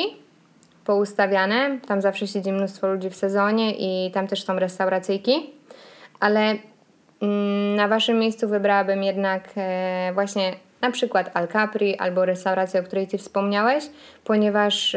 poustawiane. 0.86 1.78
Tam 1.88 2.02
zawsze 2.02 2.28
siedzi 2.28 2.52
mnóstwo 2.52 2.88
ludzi 2.88 3.10
w 3.10 3.16
sezonie 3.16 3.74
i 3.78 4.12
tam 4.12 4.28
też 4.28 4.44
są 4.44 4.60
restauracyjki. 4.60 5.50
Ale 6.20 6.56
mm, 7.22 7.76
na 7.76 7.88
waszym 7.88 8.20
miejscu 8.20 8.48
wybrałabym 8.48 9.04
jednak 9.04 9.50
e, 9.58 10.12
właśnie 10.14 10.56
na 10.82 10.92
przykład 10.92 11.32
Al 11.34 11.48
Capri 11.48 11.98
albo 11.98 12.26
restaurację, 12.26 12.80
o 12.80 12.84
której 12.84 13.08
ty 13.08 13.18
wspomniałeś, 13.18 13.84
ponieważ 14.24 14.96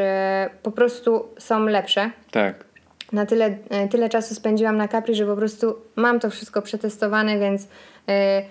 po 0.63 0.71
prostu 0.71 1.29
są 1.39 1.67
lepsze. 1.67 2.11
Tak. 2.31 2.66
Na 3.13 3.27
tyle, 3.27 3.57
e, 3.71 3.89
tyle 3.89 4.09
czasu 4.09 4.35
spędziłam 4.35 4.77
na 4.77 4.89
Capri, 4.89 5.15
że 5.15 5.27
po 5.27 5.37
prostu 5.37 5.77
mam 5.97 6.21
to 6.21 6.31
wszystko 6.31 6.63
przetestowane, 6.63 7.39
więc 7.39 7.69
e, 8.09 8.43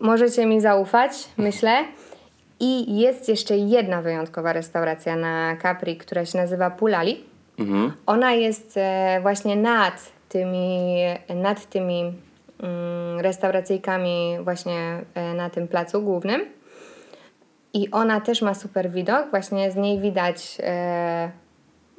możecie 0.00 0.46
mi 0.46 0.60
zaufać, 0.60 1.12
myślę. 1.36 1.84
I 2.60 2.98
jest 2.98 3.28
jeszcze 3.28 3.56
jedna 3.56 4.02
wyjątkowa 4.02 4.52
restauracja 4.52 5.16
na 5.16 5.56
Capri, 5.62 5.96
która 5.96 6.24
się 6.24 6.38
nazywa 6.38 6.70
Pulali. 6.70 7.24
Mhm. 7.58 7.92
Ona 8.06 8.32
jest 8.32 8.76
e, 8.76 9.18
właśnie 9.22 9.56
nad 9.56 10.12
tymi, 10.28 10.96
nad 11.34 11.66
tymi 11.66 12.14
mm, 12.62 13.20
restauracyjkami 13.20 14.36
właśnie 14.44 14.98
na 15.36 15.50
tym 15.50 15.68
placu 15.68 16.02
głównym. 16.02 16.44
I 17.74 17.90
ona 17.90 18.20
też 18.20 18.42
ma 18.42 18.54
super 18.54 18.90
widok, 18.90 19.30
właśnie 19.30 19.70
z 19.70 19.76
niej 19.76 20.00
widać 20.00 20.58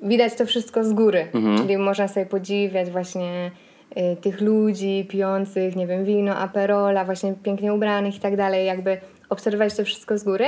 widać 0.01 0.35
to 0.35 0.45
wszystko 0.45 0.83
z 0.83 0.93
góry, 0.93 1.27
mhm. 1.33 1.57
czyli 1.57 1.77
można 1.77 2.07
sobie 2.07 2.25
podziwiać 2.25 2.89
właśnie 2.89 3.51
y, 3.97 4.15
tych 4.21 4.41
ludzi 4.41 5.05
pijących, 5.09 5.75
nie 5.75 5.87
wiem, 5.87 6.05
wino, 6.05 6.35
aperola, 6.35 7.05
właśnie 7.05 7.33
pięknie 7.43 7.73
ubranych 7.73 8.15
i 8.15 8.19
tak 8.19 8.37
dalej, 8.37 8.65
jakby 8.65 8.97
obserwować 9.29 9.75
to 9.75 9.85
wszystko 9.85 10.17
z 10.17 10.23
góry. 10.23 10.45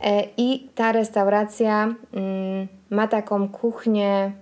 E, 0.00 0.24
I 0.36 0.68
ta 0.74 0.92
restauracja 0.92 1.94
mm, 2.14 2.68
ma 2.90 3.08
taką 3.08 3.48
kuchnię 3.48 4.32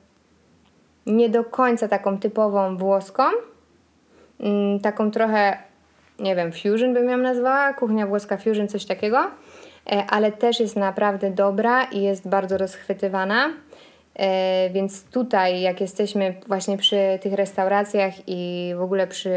nie 1.07 1.29
do 1.29 1.45
końca 1.45 1.89
taką 1.89 2.18
typową 2.18 2.77
włoską, 2.77 3.23
mm, 4.41 4.81
taką 4.81 5.11
trochę, 5.11 5.59
nie 6.18 6.37
wiem, 6.37 6.53
fusion 6.53 6.95
bym 6.95 7.09
ją 7.09 7.16
nazwała, 7.16 7.73
kuchnia 7.73 8.07
włoska 8.07 8.37
fusion, 8.37 8.68
coś 8.68 8.85
takiego, 8.85 9.18
e, 9.93 10.05
ale 10.11 10.33
też 10.33 10.61
jest 10.61 10.77
naprawdę 10.77 11.31
dobra 11.31 11.85
i 11.85 12.03
jest 12.03 12.29
bardzo 12.29 12.59
rozchwytywana. 12.59 13.51
E, 14.17 14.71
więc 14.71 15.05
tutaj, 15.05 15.61
jak 15.61 15.81
jesteśmy 15.81 16.35
właśnie 16.47 16.79
przy 16.79 17.19
tych 17.23 17.33
restauracjach 17.33 18.15
i 18.27 18.73
w 18.77 18.83
ogóle 18.83 19.07
przy 19.07 19.31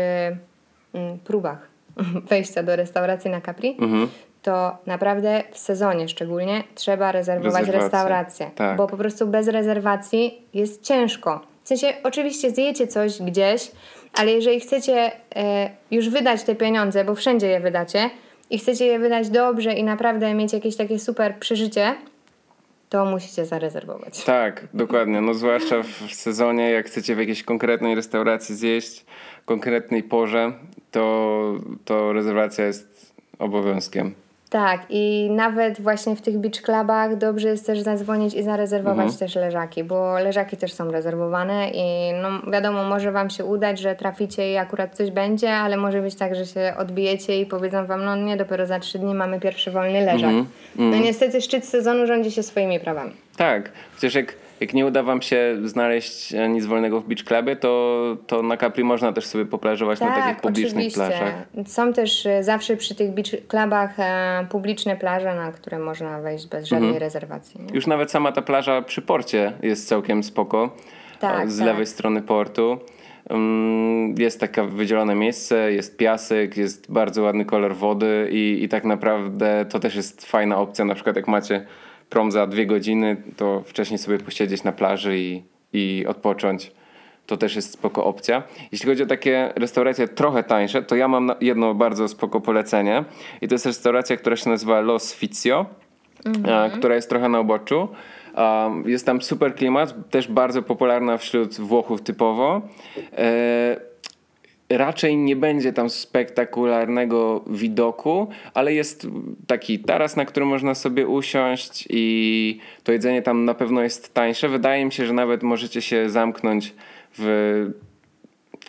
mm, 0.93 1.19
próbach 1.23 1.67
wejścia 2.29 2.63
do 2.63 2.75
restauracji 2.75 3.31
na 3.31 3.41
Capri, 3.41 3.77
mhm. 3.79 4.07
to 4.41 4.77
naprawdę 4.85 5.43
w 5.51 5.57
sezonie 5.57 6.07
szczególnie 6.07 6.63
trzeba 6.75 7.11
rezerwować 7.11 7.67
restaurację. 7.67 8.51
Tak. 8.55 8.77
Bo 8.77 8.87
po 8.87 8.97
prostu 8.97 9.27
bez 9.27 9.47
rezerwacji 9.47 10.41
jest 10.53 10.83
ciężko. 10.83 11.41
W 11.63 11.67
sensie, 11.67 11.93
oczywiście 12.03 12.51
zjecie 12.51 12.87
coś 12.87 13.21
gdzieś, 13.21 13.71
ale 14.13 14.31
jeżeli 14.31 14.59
chcecie 14.59 15.11
e, 15.35 15.69
już 15.91 16.09
wydać 16.09 16.43
te 16.43 16.55
pieniądze, 16.55 17.05
bo 17.05 17.15
wszędzie 17.15 17.47
je 17.47 17.59
wydacie, 17.59 18.09
i 18.49 18.59
chcecie 18.59 18.85
je 18.85 18.99
wydać 18.99 19.29
dobrze 19.29 19.73
i 19.73 19.83
naprawdę 19.83 20.33
mieć 20.33 20.53
jakieś 20.53 20.75
takie 20.75 20.99
super 20.99 21.35
przeżycie, 21.39 21.95
to 22.95 23.05
musicie 23.05 23.45
zarezerwować. 23.45 24.23
Tak, 24.23 24.67
dokładnie. 24.73 25.21
No 25.21 25.33
zwłaszcza 25.33 25.83
w 25.83 26.13
sezonie, 26.13 26.71
jak 26.71 26.85
chcecie 26.85 27.15
w 27.15 27.19
jakiejś 27.19 27.43
konkretnej 27.43 27.95
restauracji 27.95 28.55
zjeść, 28.55 29.05
konkretnej 29.45 30.03
porze, 30.03 30.53
to, 30.91 31.53
to 31.85 32.13
rezerwacja 32.13 32.65
jest 32.65 33.13
obowiązkiem. 33.39 34.13
Tak, 34.49 34.81
i 34.89 35.29
nawet 35.31 35.81
właśnie 35.81 36.15
w 36.15 36.21
tych 36.21 36.37
beach 36.37 36.61
clubach 36.61 37.17
dobrze 37.17 37.47
jest 37.47 37.65
też 37.65 37.79
zadzwonić 37.79 38.33
i 38.33 38.43
zarezerwować 38.43 39.05
mhm. 39.05 39.17
też 39.17 39.35
leżaki, 39.35 39.83
bo 39.83 40.19
leżaki 40.19 40.57
też 40.57 40.73
są 40.73 40.91
rezerwowane 40.91 41.69
i 41.69 42.13
no 42.21 42.51
wiadomo, 42.51 42.83
może 42.83 43.11
Wam 43.11 43.29
się 43.29 43.45
udać, 43.45 43.79
że 43.79 43.95
traficie 43.95 44.51
i 44.51 44.57
akurat 44.57 44.95
coś 44.95 45.11
będzie, 45.11 45.53
ale 45.53 45.77
może 45.77 46.01
być 46.01 46.15
tak, 46.15 46.35
że 46.35 46.45
się 46.45 46.73
odbijecie 46.77 47.41
i 47.41 47.45
powiedzą 47.45 47.85
Wam, 47.85 48.05
no 48.05 48.15
nie, 48.15 48.37
dopiero 48.37 48.65
za 48.65 48.79
trzy 48.79 48.99
dni 48.99 49.15
mamy 49.15 49.39
pierwszy 49.39 49.71
wolny 49.71 50.05
leżak. 50.05 50.29
Mhm. 50.29 50.47
No 50.75 50.85
mhm. 50.85 51.03
niestety 51.03 51.41
szczyt 51.41 51.65
sezonu 51.65 52.07
rządzi 52.07 52.31
się 52.31 52.43
swoimi 52.43 52.79
prawami. 52.79 53.11
Tak, 53.37 53.71
chociaż 53.95 54.15
jak 54.15 54.44
jak 54.59 54.73
nie 54.73 54.85
uda 54.85 55.03
wam 55.03 55.21
się 55.21 55.57
znaleźć 55.63 56.33
e, 56.33 56.49
nic 56.49 56.65
wolnego 56.65 57.01
w 57.01 57.07
beach 57.07 57.23
clubie, 57.23 57.55
to, 57.55 58.17
to 58.27 58.41
na 58.41 58.57
Capri 58.57 58.83
można 58.83 59.13
też 59.13 59.25
sobie 59.25 59.45
poplażować 59.45 59.99
tak, 59.99 60.09
na 60.09 60.15
takich 60.15 60.41
publicznych 60.41 60.71
oczywiście. 60.73 60.99
plażach. 60.99 61.33
Są 61.65 61.93
też 61.93 62.25
e, 62.25 62.43
zawsze 62.43 62.77
przy 62.77 62.95
tych 62.95 63.11
beach 63.11 63.47
clubach 63.47 63.99
e, 63.99 64.47
publiczne 64.49 64.95
plaże, 64.95 65.35
na 65.35 65.51
które 65.51 65.79
można 65.79 66.21
wejść 66.21 66.47
bez 66.47 66.67
żadnej 66.67 66.89
mhm. 66.89 67.03
rezerwacji. 67.03 67.61
Nie? 67.61 67.75
Już 67.75 67.87
nawet 67.87 68.11
sama 68.11 68.31
ta 68.31 68.41
plaża 68.41 68.81
przy 68.81 69.01
porcie 69.01 69.53
jest 69.61 69.87
całkiem 69.87 70.23
spoko. 70.23 70.75
Tak, 71.19 71.51
z 71.51 71.57
tak. 71.57 71.67
lewej 71.67 71.85
strony 71.85 72.21
portu. 72.21 72.77
Mm, 73.29 74.15
jest 74.17 74.39
takie 74.39 74.63
wydzielone 74.63 75.15
miejsce, 75.15 75.71
jest 75.71 75.97
piasek, 75.97 76.57
jest 76.57 76.91
bardzo 76.91 77.21
ładny 77.21 77.45
kolor 77.45 77.75
wody 77.75 78.29
i, 78.31 78.63
i 78.63 78.69
tak 78.69 78.83
naprawdę 78.83 79.65
to 79.69 79.79
też 79.79 79.95
jest 79.95 80.25
fajna 80.25 80.57
opcja. 80.57 80.85
Na 80.85 80.95
przykład 80.95 81.15
jak 81.15 81.27
macie 81.27 81.65
prom 82.09 82.31
za 82.31 82.47
dwie 82.47 82.65
godziny, 82.65 83.17
to 83.37 83.63
wcześniej 83.65 83.97
sobie 83.97 84.17
posiedzieć 84.17 84.63
na 84.63 84.71
plaży 84.71 85.19
i, 85.19 85.43
i 85.73 86.05
odpocząć. 86.07 86.71
To 87.25 87.37
też 87.37 87.55
jest 87.55 87.73
spoko 87.73 88.05
opcja. 88.05 88.43
Jeśli 88.71 88.89
chodzi 88.89 89.03
o 89.03 89.05
takie 89.05 89.53
restauracje 89.55 90.07
trochę 90.07 90.43
tańsze, 90.43 90.83
to 90.83 90.95
ja 90.95 91.07
mam 91.07 91.31
jedno 91.41 91.73
bardzo 91.73 92.07
spoko 92.07 92.41
polecenie. 92.41 93.03
I 93.41 93.47
to 93.47 93.55
jest 93.55 93.65
restauracja, 93.65 94.17
która 94.17 94.35
się 94.35 94.49
nazywa 94.49 94.81
Los 94.81 95.13
Fizio, 95.13 95.65
mhm. 96.25 96.71
która 96.71 96.95
jest 96.95 97.09
trochę 97.09 97.29
na 97.29 97.39
uboczu. 97.39 97.87
Jest 98.85 99.05
tam 99.05 99.21
super 99.21 99.55
klimat, 99.55 100.09
też 100.09 100.27
bardzo 100.27 100.61
popularna 100.61 101.17
wśród 101.17 101.59
Włochów 101.59 102.01
typowo. 102.01 102.61
Raczej 104.69 105.17
nie 105.17 105.35
będzie 105.35 105.73
tam 105.73 105.89
spektakularnego 105.89 107.43
widoku, 107.47 108.27
ale 108.53 108.73
jest 108.73 109.07
taki 109.47 109.79
taras, 109.79 110.15
na 110.15 110.25
którym 110.25 110.49
można 110.49 110.75
sobie 110.75 111.07
usiąść 111.07 111.87
i 111.89 112.59
to 112.83 112.91
jedzenie 112.91 113.21
tam 113.21 113.45
na 113.45 113.53
pewno 113.53 113.81
jest 113.81 114.13
tańsze. 114.13 114.49
Wydaje 114.49 114.85
mi 114.85 114.91
się, 114.91 115.05
że 115.05 115.13
nawet 115.13 115.43
możecie 115.43 115.81
się 115.81 116.09
zamknąć 116.09 116.73
w 117.17 117.71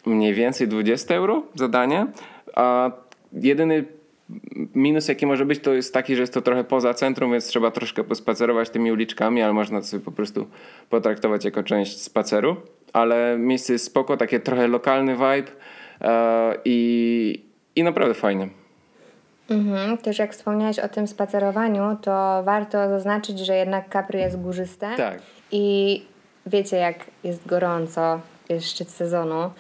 mniej 0.07 0.35
więcej 0.35 0.69
20 0.69 1.15
euro 1.15 1.43
za 1.55 1.69
danie, 1.69 2.07
a 2.55 2.91
jedyny 3.33 3.85
minus 4.75 5.09
jaki 5.09 5.27
może 5.27 5.47
być 5.47 5.61
to 5.61 5.75
jest 5.75 5.95
taki, 5.95 6.15
że 6.17 6.21
jest 6.21 6.35
to 6.35 6.43
trochę 6.43 6.65
poza 6.65 6.95
centrum, 6.95 7.33
więc 7.33 7.47
trzeba 7.47 7.71
troszkę 7.71 8.05
pospacerować 8.05 8.71
tymi 8.71 8.93
uliczkami, 8.93 9.43
ale 9.43 9.53
można 9.53 9.81
to 9.81 9.87
sobie 9.87 10.05
po 10.05 10.13
prostu 10.13 10.47
potraktować 10.91 11.45
jako 11.45 11.63
część 11.63 12.03
spaceru. 12.03 12.57
Ale 12.93 13.37
miejsce 13.39 13.73
jest 13.73 13.85
spoko, 13.85 14.17
takie 14.17 14.41
trochę 14.41 14.69
lokalny 14.69 15.13
vibe, 15.13 15.53
I, 16.65 17.45
i 17.77 17.83
naprawdę 17.83 18.15
fajnie. 18.15 18.49
Mhm. 19.51 19.99
Też 19.99 20.19
jak 20.19 20.33
wspomniałeś 20.33 20.79
o 20.79 20.89
tym 20.89 21.07
spacerowaniu, 21.07 21.97
to 22.03 22.43
warto 22.45 22.89
zaznaczyć, 22.89 23.39
że 23.39 23.57
jednak 23.57 23.93
Capri 23.93 24.21
jest 24.21 24.41
górzyste. 24.41 24.91
Tak. 24.97 25.19
I 25.53 26.03
wiecie, 26.47 26.77
jak 26.77 26.97
jest 27.25 27.47
gorąco, 27.47 28.21
jest 28.49 28.71
szczyt 28.71 28.91
sezonu, 28.91 29.51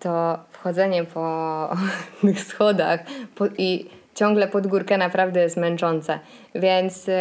to 0.00 0.38
wchodzenie 0.50 1.04
po 1.04 1.68
tych 2.20 2.40
schodach 2.40 3.00
po, 3.34 3.46
i 3.58 3.90
ciągle 4.14 4.48
pod 4.48 4.66
górkę 4.66 4.98
naprawdę 4.98 5.40
jest 5.40 5.56
męczące. 5.56 6.18
Więc 6.54 7.06
yy, 7.06 7.14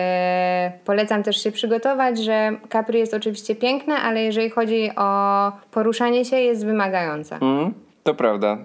polecam 0.86 1.24
też 1.24 1.44
się 1.44 1.52
przygotować, 1.52 2.20
że 2.20 2.52
Capri 2.72 3.00
jest 3.00 3.14
oczywiście 3.14 3.56
piękne, 3.56 3.96
ale 3.96 4.24
jeżeli 4.24 4.50
chodzi 4.50 4.92
o 4.96 5.52
poruszanie 5.72 6.26
się, 6.26 6.38
jest 6.38 6.66
wymagające. 6.66 7.36
Mm. 7.36 7.85
To 8.06 8.14
prawda. 8.14 8.58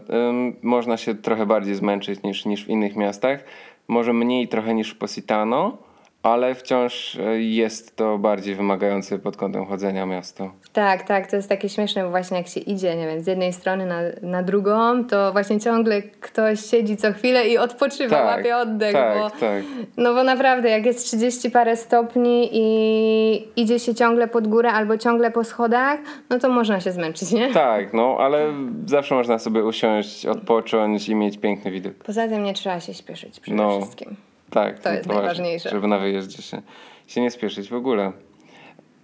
można 0.63 0.97
się 0.97 1.15
trochę 1.15 1.47
bardziej 1.47 1.75
zmęczyć 1.75 2.23
niż, 2.23 2.45
niż 2.45 2.65
w 2.65 2.69
innych 2.69 2.97
miastach. 2.97 3.45
Może 3.89 4.13
mniej 4.13 4.49
trochę 4.49 4.75
niż 4.75 4.91
w 4.91 4.99
Positano, 4.99 5.79
ale 6.23 6.55
wciąż 6.55 7.17
e, 7.17 7.41
jest 7.41 7.97
to 7.97 8.19
bardziej 8.19 8.55
wymagające 8.55 9.19
pod 9.19 9.37
kątem 9.37 9.67
chodzenia 9.67 10.07
miasto. 10.07 10.51
Tak, 10.73 11.03
tak, 11.03 11.31
to 11.31 11.37
jest 11.37 11.49
takie 11.49 11.69
śmieszne, 11.69 12.05
bo 12.05 12.11
właśnie 12.11 12.37
jak 12.37 12.49
się 12.49 12.61
idzie, 12.61 12.97
nie 12.97 13.07
wiem, 13.07 13.21
z 13.21 13.27
jednej 13.27 13.53
strony 13.53 13.87
na, 13.87 14.01
na 14.23 14.43
drugą, 14.43 15.05
to 15.05 15.33
właśnie 15.33 15.61
ciągle 15.61 16.03
ktoś 16.03 16.61
siedzi 16.61 16.97
co 16.97 17.13
chwilę 17.13 17.49
i 17.49 17.59
odpoczywa, 17.59 18.17
tak, 18.17 18.37
łapie 18.37 18.57
oddech, 18.57 18.93
tak, 18.93 19.19
bo, 19.19 19.31
tak. 19.31 19.63
no 19.97 20.15
bo 20.15 20.25
naprawdę 20.25 20.71
jak 20.71 20.87
jest 20.87 21.07
30 21.07 21.51
parę 21.51 21.77
stopni 21.77 22.49
i 22.53 23.49
idzie 23.57 23.79
się 23.79 23.95
ciągle 23.95 24.29
pod 24.29 24.49
górę 24.49 24.73
albo 24.73 24.99
ciągle 24.99 25.31
po 25.31 25.45
schodach, 25.45 26.01
no 26.31 26.39
to 26.39 26.49
można 26.49 26.81
się 26.81 26.93
zmęczyć, 26.93 27.33
nie? 27.33 27.53
Tak, 27.53 27.93
no 27.95 28.17
ale 28.21 28.47
zawsze 28.87 29.15
można 29.15 29.39
sobie 29.39 29.65
usiąść, 29.65 30.27
odpocząć 30.27 31.09
i 31.09 31.15
mieć 31.15 31.39
piękny 31.39 31.71
widok. 31.71 31.95
Poza 31.95 32.29
tym 32.29 32.45
nie 32.45 32.55
trzeba 32.55 32.81
się 32.81 32.95
śpieszyć 32.95 33.41
przede 33.41 33.57
no. 33.57 33.81
wszystkim. 33.81 34.30
Tak, 34.51 34.79
to 34.79 34.93
jest 34.93 35.09
najważniejsze. 35.09 35.71
Żeby 35.71 35.89
na 35.89 35.99
wyjeździe 35.99 36.43
się, 36.43 36.63
się 37.07 37.21
nie 37.21 37.31
spieszyć 37.31 37.69
w 37.69 37.75
ogóle. 37.75 38.13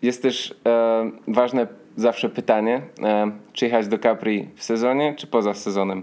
Jest 0.02 0.22
też 0.22 0.54
e, 0.66 1.10
ważne 1.28 1.66
zawsze 1.96 2.28
pytanie, 2.28 2.82
e, 3.02 3.30
czy 3.52 3.64
jechać 3.64 3.88
do 3.88 3.98
Capri 3.98 4.48
w 4.54 4.64
sezonie, 4.64 5.14
czy 5.16 5.26
poza 5.26 5.54
sezonem? 5.54 6.02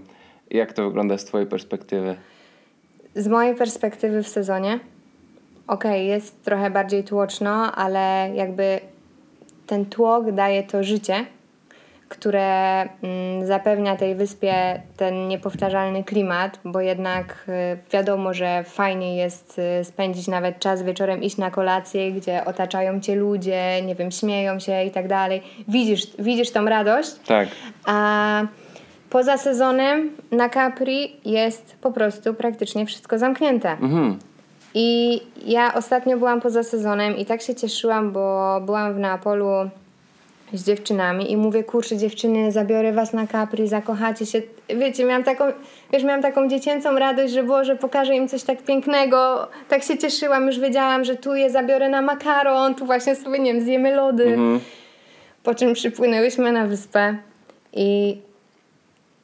Jak 0.50 0.72
to 0.72 0.84
wygląda 0.84 1.18
z 1.18 1.24
Twojej 1.24 1.46
perspektywy? 1.46 2.16
Z 3.14 3.28
mojej 3.28 3.54
perspektywy 3.54 4.22
w 4.22 4.28
sezonie. 4.28 4.80
Okej, 5.66 5.90
okay, 5.90 6.04
jest 6.04 6.42
trochę 6.42 6.70
bardziej 6.70 7.04
tłoczno, 7.04 7.72
ale 7.72 8.30
jakby 8.34 8.80
ten 9.66 9.86
tłok 9.86 10.32
daje 10.32 10.62
to 10.62 10.84
życie, 10.84 11.26
które 12.08 12.80
mm, 12.82 13.46
zapewnia 13.46 13.96
tej 13.96 14.14
wyspie 14.14 14.82
ten 14.96 15.28
niepowtarzalny 15.28 16.04
klimat, 16.04 16.60
bo 16.64 16.80
jednak 16.80 17.44
y, 17.48 17.78
wiadomo, 17.92 18.34
że 18.34 18.64
fajnie 18.64 19.16
jest 19.16 19.60
y, 19.80 19.84
spędzić 19.84 20.28
nawet 20.28 20.58
czas 20.58 20.82
wieczorem, 20.82 21.22
iść 21.22 21.36
na 21.36 21.50
kolację, 21.50 22.12
gdzie 22.12 22.44
otaczają 22.44 23.00
cię 23.00 23.14
ludzie, 23.14 23.82
nie 23.82 23.94
wiem, 23.94 24.10
śmieją 24.10 24.58
się 24.58 24.84
i 24.84 24.90
tak 24.90 25.08
dalej. 25.08 25.42
Widzisz, 25.68 26.06
widzisz 26.18 26.50
tą 26.50 26.64
radość. 26.64 27.10
Tak. 27.26 27.48
A 27.86 28.42
poza 29.10 29.38
sezonem 29.38 30.10
na 30.30 30.48
Capri 30.48 31.16
jest 31.24 31.76
po 31.80 31.92
prostu 31.92 32.34
praktycznie 32.34 32.86
wszystko 32.86 33.18
zamknięte. 33.18 33.70
Mhm. 33.70 34.18
I 34.74 35.20
ja 35.46 35.74
ostatnio 35.74 36.16
byłam 36.16 36.40
poza 36.40 36.62
sezonem 36.62 37.16
i 37.16 37.26
tak 37.26 37.42
się 37.42 37.54
cieszyłam, 37.54 38.12
bo 38.12 38.60
byłam 38.60 38.94
w 38.94 38.98
Neapolu 38.98 39.70
z 40.54 40.64
dziewczynami 40.64 41.32
i 41.32 41.36
mówię, 41.36 41.64
kurczę 41.64 41.96
dziewczyny, 41.96 42.52
zabiorę 42.52 42.92
was 42.92 43.12
na 43.12 43.26
Capri, 43.26 43.68
zakochacie 43.68 44.26
się. 44.26 44.42
Wiecie, 44.68 45.04
miałam 45.04 45.24
taką, 45.24 45.44
wiesz, 45.92 46.04
miałam 46.04 46.22
taką 46.22 46.48
dziecięcą 46.48 46.98
radość, 46.98 47.32
że 47.32 47.42
Boże, 47.42 47.76
pokażę 47.76 48.14
im 48.14 48.28
coś 48.28 48.42
tak 48.42 48.62
pięknego. 48.62 49.48
Tak 49.68 49.82
się 49.82 49.98
cieszyłam, 49.98 50.46
już 50.46 50.58
wiedziałam, 50.58 51.04
że 51.04 51.16
tu 51.16 51.34
je 51.34 51.50
zabiorę 51.50 51.88
na 51.88 52.02
makaron, 52.02 52.74
tu 52.74 52.86
właśnie 52.86 53.16
sobie, 53.16 53.38
nie 53.38 53.54
wiem, 53.54 53.62
zjemy 53.62 53.96
lody. 53.96 54.24
Mhm. 54.24 54.60
Po 55.42 55.54
czym 55.54 55.74
przypłynęłyśmy 55.74 56.52
na 56.52 56.66
wyspę 56.66 57.16
i 57.72 58.18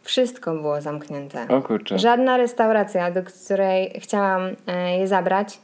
wszystko 0.03 0.55
było 0.55 0.81
zamknięte. 0.81 1.47
O 1.49 1.63
kurczę. 1.63 1.99
Żadna 1.99 2.37
restauracja, 2.37 3.11
do 3.11 3.23
której 3.23 3.93
chciałam 3.99 4.43
e, 4.67 4.99
je 4.99 5.09
zabrać, 5.09 5.59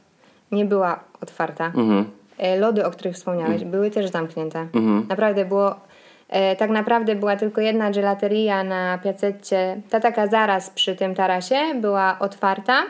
nie 0.52 0.64
była 0.64 1.00
otwarta. 1.20 1.66
Mhm. 1.66 2.10
E, 2.38 2.56
Lody, 2.58 2.86
o 2.86 2.90
których 2.90 3.14
wspomniałeś, 3.14 3.64
były 3.64 3.90
też 3.90 4.06
zamknięte. 4.10 4.58
Mhm. 4.60 5.06
Naprawdę 5.08 5.44
było. 5.44 5.74
E, 6.28 6.56
tak 6.56 6.70
naprawdę 6.70 7.14
była 7.14 7.36
tylko 7.36 7.60
jedna 7.60 7.90
gelateria 7.90 8.64
na 8.64 8.98
Piacecie, 8.98 9.80
ta 9.90 10.00
taka 10.00 10.26
zaraz 10.26 10.70
przy 10.70 10.96
tym 10.96 11.14
tarasie, 11.14 11.56
była 11.80 12.16
otwarta. 12.18 12.82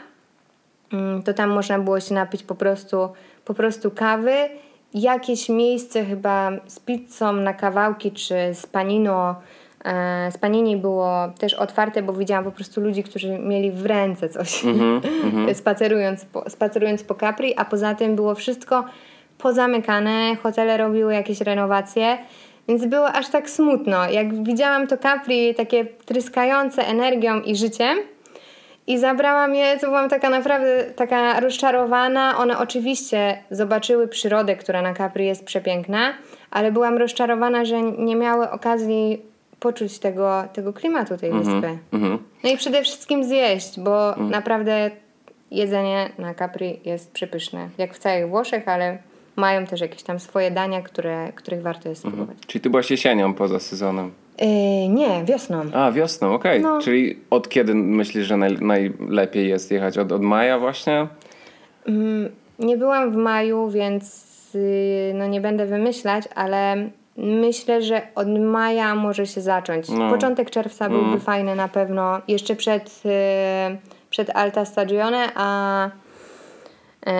Mm, 0.92 1.22
To 1.22 1.34
tam 1.34 1.50
można 1.50 1.78
było 1.78 2.00
się 2.00 2.14
napić 2.14 2.42
po 2.42 2.54
prostu, 2.54 3.08
po 3.44 3.54
prostu 3.54 3.90
kawy. 3.90 4.34
Jakieś 4.94 5.48
miejsce 5.48 6.04
chyba 6.04 6.50
z 6.66 6.80
pizzą 6.80 7.32
na 7.32 7.54
kawałki 7.54 8.12
czy 8.12 8.34
z 8.54 8.66
panino, 8.66 9.34
e, 9.84 10.32
z 10.32 10.38
panini 10.38 10.76
było 10.76 11.12
też 11.38 11.54
otwarte, 11.54 12.02
bo 12.02 12.12
widziałam 12.12 12.44
po 12.44 12.50
prostu 12.50 12.80
ludzi, 12.80 13.02
którzy 13.02 13.38
mieli 13.38 13.70
w 13.72 13.86
ręce 13.86 14.28
coś 14.28 14.62
spacerując, 15.54 16.24
po, 16.24 16.50
spacerując 16.50 17.02
po 17.04 17.14
Capri, 17.14 17.54
a 17.56 17.64
poza 17.64 17.94
tym 17.94 18.16
było 18.16 18.34
wszystko 18.34 18.84
pozamykane, 19.38 20.36
hotele 20.42 20.76
robiły 20.76 21.14
jakieś 21.14 21.40
renowacje, 21.40 22.18
więc 22.68 22.86
było 22.86 23.12
aż 23.12 23.28
tak 23.28 23.50
smutno. 23.50 24.10
Jak 24.10 24.44
widziałam 24.44 24.86
to 24.86 24.96
Capri 24.96 25.54
takie 25.54 25.84
tryskające 25.84 26.86
energią 26.86 27.40
i 27.40 27.56
życiem, 27.56 27.98
i 28.86 28.98
zabrałam 28.98 29.54
je, 29.54 29.78
to 29.78 29.86
byłam 29.86 30.08
taka 30.08 30.30
naprawdę 30.30 30.84
taka 30.84 31.40
rozczarowana. 31.40 32.38
One 32.38 32.58
oczywiście 32.58 33.42
zobaczyły 33.50 34.08
przyrodę, 34.08 34.56
która 34.56 34.82
na 34.82 34.94
Capri 34.94 35.26
jest 35.26 35.44
przepiękna, 35.44 36.14
ale 36.50 36.72
byłam 36.72 36.98
rozczarowana, 36.98 37.64
że 37.64 37.82
nie 37.82 38.16
miały 38.16 38.50
okazji 38.50 39.22
poczuć 39.60 39.98
tego, 39.98 40.44
tego 40.52 40.72
klimatu 40.72 41.16
tej 41.16 41.32
wyspy. 41.32 41.78
Mhm. 41.92 42.18
No 42.44 42.50
i 42.50 42.56
przede 42.56 42.82
wszystkim 42.82 43.24
zjeść, 43.24 43.80
bo 43.80 44.14
naprawdę 44.16 44.90
jedzenie 45.50 46.10
na 46.18 46.34
Capri 46.34 46.80
jest 46.84 47.12
przepyszne. 47.12 47.68
Jak 47.78 47.94
w 47.94 47.98
całych 47.98 48.28
Włoszech, 48.28 48.68
ale 48.68 48.98
mają 49.36 49.66
też 49.66 49.80
jakieś 49.80 50.02
tam 50.02 50.20
swoje 50.20 50.50
dania, 50.50 50.82
które, 50.82 51.32
których 51.34 51.62
warto 51.62 51.88
jest 51.88 52.00
spróbować. 52.00 52.36
Czyli 52.46 52.62
ty 52.62 52.70
byłaś 52.70 52.90
jesienią 52.90 53.34
poza 53.34 53.60
sezonem. 53.60 54.12
Yy, 54.40 54.88
nie, 54.88 55.24
wiosną. 55.24 55.60
A, 55.74 55.92
wiosną, 55.92 56.34
okej. 56.34 56.60
No. 56.60 56.80
Czyli 56.80 57.18
od 57.30 57.48
kiedy 57.48 57.74
myślisz, 57.74 58.26
że 58.26 58.36
naj, 58.36 58.56
najlepiej 58.60 59.48
jest 59.48 59.70
jechać? 59.70 59.98
Od, 59.98 60.12
od 60.12 60.22
maja 60.22 60.58
właśnie? 60.58 61.06
Mm, 61.86 62.28
Nie 62.58 62.76
byłam 62.76 63.12
w 63.12 63.16
maju, 63.16 63.70
więc 63.70 64.26
yy, 64.54 65.12
no 65.14 65.26
nie 65.26 65.40
będę 65.40 65.66
wymyślać, 65.66 66.24
ale 66.34 66.90
myślę, 67.16 67.82
że 67.82 68.02
od 68.14 68.28
maja 68.28 68.94
może 68.94 69.26
się 69.26 69.40
zacząć. 69.40 69.88
No. 69.88 70.10
Początek 70.10 70.50
czerwca 70.50 70.88
byłby 70.88 71.20
fajny 71.20 71.54
na 71.54 71.68
pewno, 71.68 72.20
jeszcze 72.28 72.56
przed, 72.56 73.04
yy, 73.04 73.10
przed 74.10 74.30
Alta 74.36 74.64
Stagione, 74.64 75.28
a, 75.34 75.90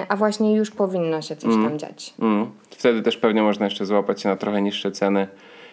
a 0.08 0.16
właśnie 0.16 0.56
już 0.56 0.70
powinno 0.70 1.22
się 1.22 1.36
coś 1.36 1.54
tam 1.54 1.78
dziać. 1.78 2.14
Mm. 2.20 2.50
Wtedy 2.70 3.02
też 3.02 3.16
pewnie 3.16 3.42
można 3.42 3.66
jeszcze 3.66 3.86
złapać 3.86 4.20
się 4.20 4.28
na 4.28 4.36
trochę 4.36 4.62
niższe 4.62 4.92
ceny 4.92 5.28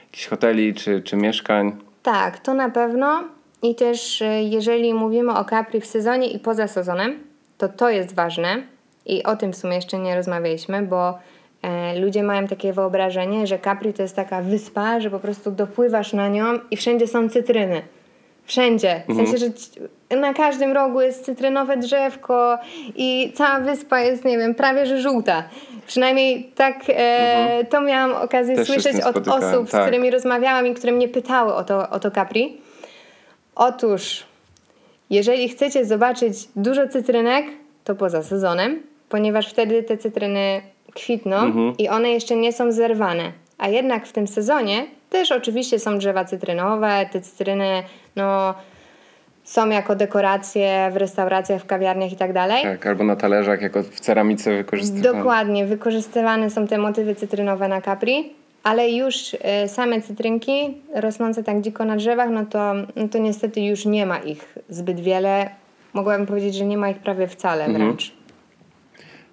jakichś 0.05 0.27
hoteli 0.27 0.73
czy, 0.73 1.01
czy 1.01 1.15
mieszkań. 1.15 1.71
Tak, 2.03 2.39
to 2.39 2.53
na 2.53 2.69
pewno. 2.69 3.23
I 3.61 3.75
też 3.75 4.21
y, 4.21 4.25
jeżeli 4.43 4.93
mówimy 4.93 5.33
o 5.33 5.45
Capri 5.45 5.81
w 5.81 5.85
sezonie 5.85 6.27
i 6.27 6.39
poza 6.39 6.67
sezonem, 6.67 7.19
to 7.57 7.69
to 7.69 7.89
jest 7.89 8.15
ważne. 8.15 8.63
I 9.05 9.23
o 9.23 9.35
tym 9.35 9.53
w 9.53 9.55
sumie 9.55 9.75
jeszcze 9.75 9.99
nie 9.99 10.15
rozmawialiśmy, 10.15 10.81
bo 10.81 11.19
e, 11.61 11.99
ludzie 11.99 12.23
mają 12.23 12.47
takie 12.47 12.73
wyobrażenie, 12.73 13.47
że 13.47 13.59
Capri 13.59 13.93
to 13.93 14.01
jest 14.01 14.15
taka 14.15 14.41
wyspa, 14.41 14.99
że 14.99 15.09
po 15.09 15.19
prostu 15.19 15.51
dopływasz 15.51 16.13
na 16.13 16.29
nią 16.29 16.45
i 16.71 16.77
wszędzie 16.77 17.07
są 17.07 17.29
cytryny. 17.29 17.81
Wszędzie. 18.45 19.03
W 19.09 19.15
sensie, 19.15 19.37
że 19.37 19.45
na 20.17 20.33
każdym 20.33 20.71
rogu 20.71 21.01
jest 21.01 21.25
cytrynowe 21.25 21.77
drzewko 21.77 22.57
i 22.95 23.31
cała 23.35 23.59
wyspa 23.59 23.99
jest, 23.99 24.25
nie 24.25 24.37
wiem, 24.37 24.55
prawie 24.55 24.85
że 24.85 25.01
żółta. 25.01 25.43
Przynajmniej 25.87 26.51
tak 26.55 26.75
e, 26.87 27.65
to 27.69 27.81
miałam 27.81 28.11
okazję 28.23 28.55
Też 28.55 28.67
się 28.67 28.73
z 28.73 28.75
słyszeć 28.75 28.97
tym 28.97 29.07
od 29.07 29.11
spotykałem, 29.11 29.55
osób, 29.55 29.67
z 29.67 29.71
tak. 29.71 29.81
którymi 29.81 30.11
rozmawiałam 30.11 30.67
i 30.67 30.73
które 30.73 30.93
mnie 30.93 31.07
pytały 31.07 31.53
o 31.53 31.63
to, 31.63 31.89
o 31.89 31.99
to 31.99 32.11
Capri. 32.11 32.57
Otóż, 33.55 34.23
jeżeli 35.09 35.49
chcecie 35.49 35.85
zobaczyć 35.85 36.33
dużo 36.55 36.87
cytrynek, 36.87 37.45
to 37.83 37.95
poza 37.95 38.23
sezonem, 38.23 38.83
ponieważ 39.09 39.49
wtedy 39.49 39.83
te 39.83 39.97
cytryny 39.97 40.61
kwitną 40.95 41.73
i 41.77 41.89
one 41.89 42.09
jeszcze 42.09 42.35
nie 42.35 42.53
są 42.53 42.71
zerwane. 42.71 43.31
A 43.57 43.67
jednak 43.67 44.07
w 44.07 44.11
tym 44.11 44.27
sezonie 44.27 44.85
też 45.09 45.31
oczywiście 45.31 45.79
są 45.79 45.97
drzewa 45.97 46.25
cytrynowe, 46.25 47.09
te 47.11 47.21
cytryny 47.21 47.83
no, 48.15 48.53
są 49.43 49.69
jako 49.69 49.95
dekoracje 49.95 50.89
w 50.93 50.97
restauracjach, 50.97 51.61
w 51.61 51.65
kawiarniach 51.65 52.11
i 52.11 52.15
tak 52.15 52.33
dalej. 52.33 52.63
Tak, 52.63 52.87
albo 52.87 53.03
na 53.03 53.15
talerzach, 53.15 53.61
jako 53.61 53.83
w 53.83 53.99
ceramice 53.99 54.57
wykorzystywane. 54.57 55.17
Dokładnie, 55.17 55.65
wykorzystywane 55.65 56.49
są 56.49 56.67
te 56.67 56.77
motywy 56.77 57.15
cytrynowe 57.15 57.67
na 57.67 57.81
Capri, 57.81 58.33
ale 58.63 58.91
już 58.91 59.37
e, 59.41 59.67
same 59.67 60.01
cytrynki 60.01 60.77
rosnące 60.95 61.43
tak 61.43 61.61
dziko 61.61 61.85
na 61.85 61.95
drzewach, 61.95 62.29
no 62.29 62.45
to, 62.45 62.73
no 62.95 63.07
to 63.07 63.17
niestety 63.17 63.61
już 63.61 63.85
nie 63.85 64.05
ma 64.05 64.17
ich 64.17 64.57
zbyt 64.69 64.99
wiele. 64.99 65.49
Mogłabym 65.93 66.25
powiedzieć, 66.25 66.55
że 66.55 66.65
nie 66.65 66.77
ma 66.77 66.89
ich 66.89 66.97
prawie 66.97 67.27
wcale 67.27 67.69
wręcz. 67.69 68.13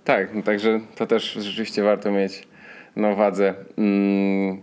Tak, 0.05 0.35
no 0.35 0.43
także 0.43 0.81
to 0.97 1.07
też 1.07 1.33
rzeczywiście 1.33 1.83
warto 1.83 2.11
mieć 2.11 2.49
na 2.97 3.09
uwadze 3.09 3.55
mm, 3.79 4.63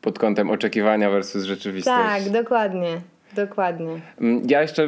pod 0.00 0.18
kątem 0.18 0.50
oczekiwania 0.50 1.10
versus 1.10 1.44
rzeczywistość. 1.44 2.24
Tak, 2.24 2.30
dokładnie, 2.30 3.00
dokładnie. 3.34 3.88
Mm, 4.20 4.42
Ja 4.48 4.62
jeszcze 4.62 4.82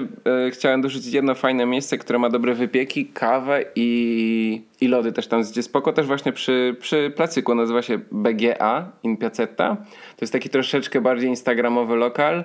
e, 0.47 0.51
chciałem 0.51 0.81
dorzucić 0.81 1.15
jedno 1.15 1.35
fajne 1.35 1.67
miejsce, 1.67 1.99
które 1.99 2.19
ma 2.19 2.29
dobre 2.31 2.55
wypieki, 2.55 3.07
kawę 3.07 3.65
i, 3.77 4.63
i 4.81 4.89
lody 4.89 5.13
też 5.13 5.27
tam 5.27 5.43
gdzie 5.43 5.63
spoko. 5.63 5.93
Też 5.93 6.07
właśnie 6.07 6.33
przy, 6.33 6.77
przy 6.81 7.13
placyku 7.17 7.55
nazywa 7.55 7.83
się 7.83 7.99
BGA 8.13 8.93
in 9.03 9.17
Piazzetta. 9.17 9.77
To 10.17 10.21
jest 10.21 10.33
taki 10.33 10.49
troszeczkę 10.49 11.01
bardziej 11.01 11.29
instagramowy 11.29 11.97
lokal. 11.97 12.45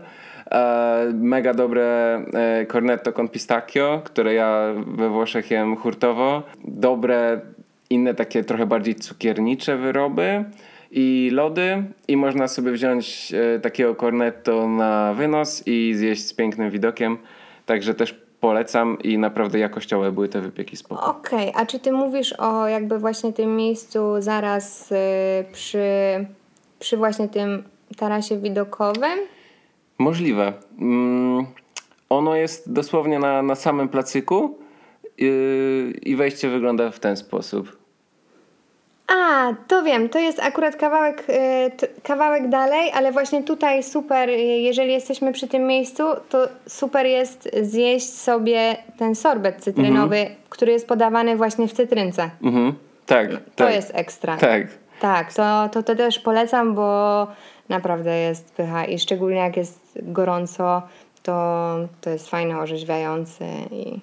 E, 0.51 1.11
mega 1.13 1.53
dobre 1.53 2.15
e, 2.33 2.65
cornetto 2.65 3.13
con 3.13 3.29
pistacchio, 3.29 4.01
które 4.05 4.33
ja 4.33 4.73
we 4.87 5.09
Włoszech 5.09 5.51
jem 5.51 5.75
hurtowo. 5.75 6.43
Dobre 6.63 7.41
inne 7.89 8.13
takie 8.15 8.43
trochę 8.43 8.65
bardziej 8.65 8.95
cukiernicze 8.95 9.77
wyroby 9.77 10.43
i 10.97 11.29
lody 11.33 11.83
i 12.07 12.17
można 12.17 12.47
sobie 12.47 12.71
wziąć 12.71 13.33
e, 13.33 13.59
takiego 13.59 13.95
cornetto 13.95 14.67
na 14.67 15.13
wynos 15.13 15.63
i 15.67 15.93
zjeść 15.95 16.27
z 16.27 16.33
pięknym 16.33 16.69
widokiem. 16.71 17.17
Także 17.65 17.93
też 17.93 18.21
polecam 18.39 18.97
i 19.03 19.17
naprawdę 19.17 19.59
jakościowe 19.59 20.11
były 20.11 20.29
te 20.29 20.41
wypieki 20.41 20.77
spoko. 20.77 21.05
Okej, 21.05 21.51
a 21.55 21.65
czy 21.65 21.79
ty 21.79 21.91
mówisz 21.91 22.33
o 22.33 22.67
jakby 22.67 22.99
właśnie 22.99 23.33
tym 23.33 23.55
miejscu 23.55 24.15
zaraz 24.19 24.91
y, 24.91 24.95
przy, 25.51 25.85
przy 26.79 26.97
właśnie 26.97 27.27
tym 27.27 27.63
tarasie 27.97 28.37
widokowym? 28.37 29.19
Możliwe. 29.97 30.53
Mm, 30.79 31.45
ono 32.09 32.35
jest 32.35 32.73
dosłownie 32.73 33.19
na, 33.19 33.41
na 33.41 33.55
samym 33.55 33.89
placyku 33.89 34.57
yy, 35.17 35.93
i 36.01 36.15
wejście 36.15 36.49
wygląda 36.49 36.91
w 36.91 36.99
ten 36.99 37.17
sposób. 37.17 37.84
A, 39.07 39.53
to 39.67 39.83
wiem, 39.83 40.09
to 40.09 40.19
jest 40.19 40.39
akurat 40.39 40.75
kawałek, 40.75 41.23
y, 41.29 42.01
kawałek 42.03 42.49
dalej, 42.49 42.91
ale 42.93 43.11
właśnie 43.11 43.43
tutaj 43.43 43.83
super, 43.83 44.29
y, 44.29 44.33
jeżeli 44.37 44.93
jesteśmy 44.93 45.33
przy 45.33 45.47
tym 45.47 45.67
miejscu, 45.67 46.03
to 46.29 46.47
super 46.67 47.05
jest 47.05 47.49
zjeść 47.61 48.09
sobie 48.13 48.77
ten 48.97 49.15
sorbet 49.15 49.55
cytrynowy, 49.63 50.27
który 50.49 50.71
jest 50.71 50.87
podawany 50.87 51.35
właśnie 51.35 51.67
w 51.67 51.73
cytrynce. 51.73 52.29
Mhm. 52.43 52.73
Tak, 53.05 53.31
To 53.31 53.37
tak. 53.55 53.75
jest 53.75 53.91
ekstra. 53.95 54.37
Tak. 54.37 54.67
Tak, 54.99 55.33
to, 55.33 55.69
to, 55.71 55.83
to 55.83 55.95
też 55.95 56.19
polecam, 56.19 56.75
bo 56.75 57.27
naprawdę 57.69 58.17
jest 58.19 58.53
pycha 58.53 58.85
i 58.85 58.99
szczególnie 58.99 59.37
jak 59.39 59.57
jest 59.57 59.79
gorąco, 60.01 60.81
to, 61.23 61.75
to 62.01 62.09
jest 62.09 62.29
fajne, 62.29 62.59
orzeźwiające 62.59 63.45
i 63.71 63.99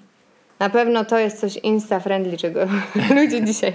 na 0.62 0.70
pewno 0.70 1.04
to 1.04 1.18
jest 1.18 1.40
coś 1.40 1.56
insta-friendly, 1.56 2.36
czego 2.36 2.60
ludzie 3.16 3.44
dzisiaj 3.44 3.72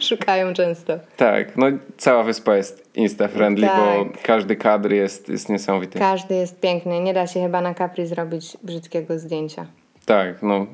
szukają 0.00 0.52
często. 0.52 0.92
Tak, 1.16 1.56
no 1.56 1.66
cała 1.96 2.22
wyspa 2.22 2.56
jest 2.56 2.90
insta-friendly, 2.96 3.66
bo 3.66 4.04
Tak. 4.04 4.22
każdy 4.22 4.56
kadr 4.56 4.92
jest, 4.92 5.28
jest 5.28 5.48
niesamowity. 5.48 5.98
Każdy 5.98 6.34
jest 6.34 6.60
piękny, 6.60 7.00
nie 7.00 7.14
da 7.14 7.26
się 7.26 7.40
chyba 7.42 7.60
na 7.60 7.74
Capri 7.74 8.06
zrobić 8.06 8.56
brzydkiego 8.62 9.18
zdjęcia. 9.18 9.66
Tak, 10.06 10.42
no 10.42 10.66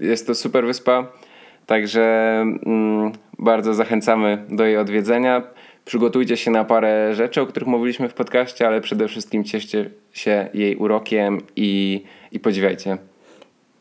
jest 0.00 0.26
to 0.26 0.34
super 0.34 0.66
wyspa, 0.66 1.06
także 1.66 2.02
mm, 2.66 3.12
bardzo 3.38 3.74
zachęcamy 3.74 4.44
do 4.48 4.64
jej 4.64 4.76
odwiedzenia. 4.76 5.42
przygotujcie 5.84 6.36
się 6.36 6.50
na 6.50 6.64
parę 6.64 7.14
rzeczy, 7.14 7.40
o 7.40 7.46
których 7.46 7.66
mówiliśmy 7.68 8.08
w 8.08 8.14
podcaście, 8.14 8.66
ale 8.66 8.80
przede 8.80 9.08
wszystkim 9.08 9.44
cieszcie 9.44 9.90
się 10.12 10.48
jej 10.54 10.76
urokiem 10.76 11.40
i, 11.56 12.02
i 12.32 12.40
podziwiajcie. 12.40 12.98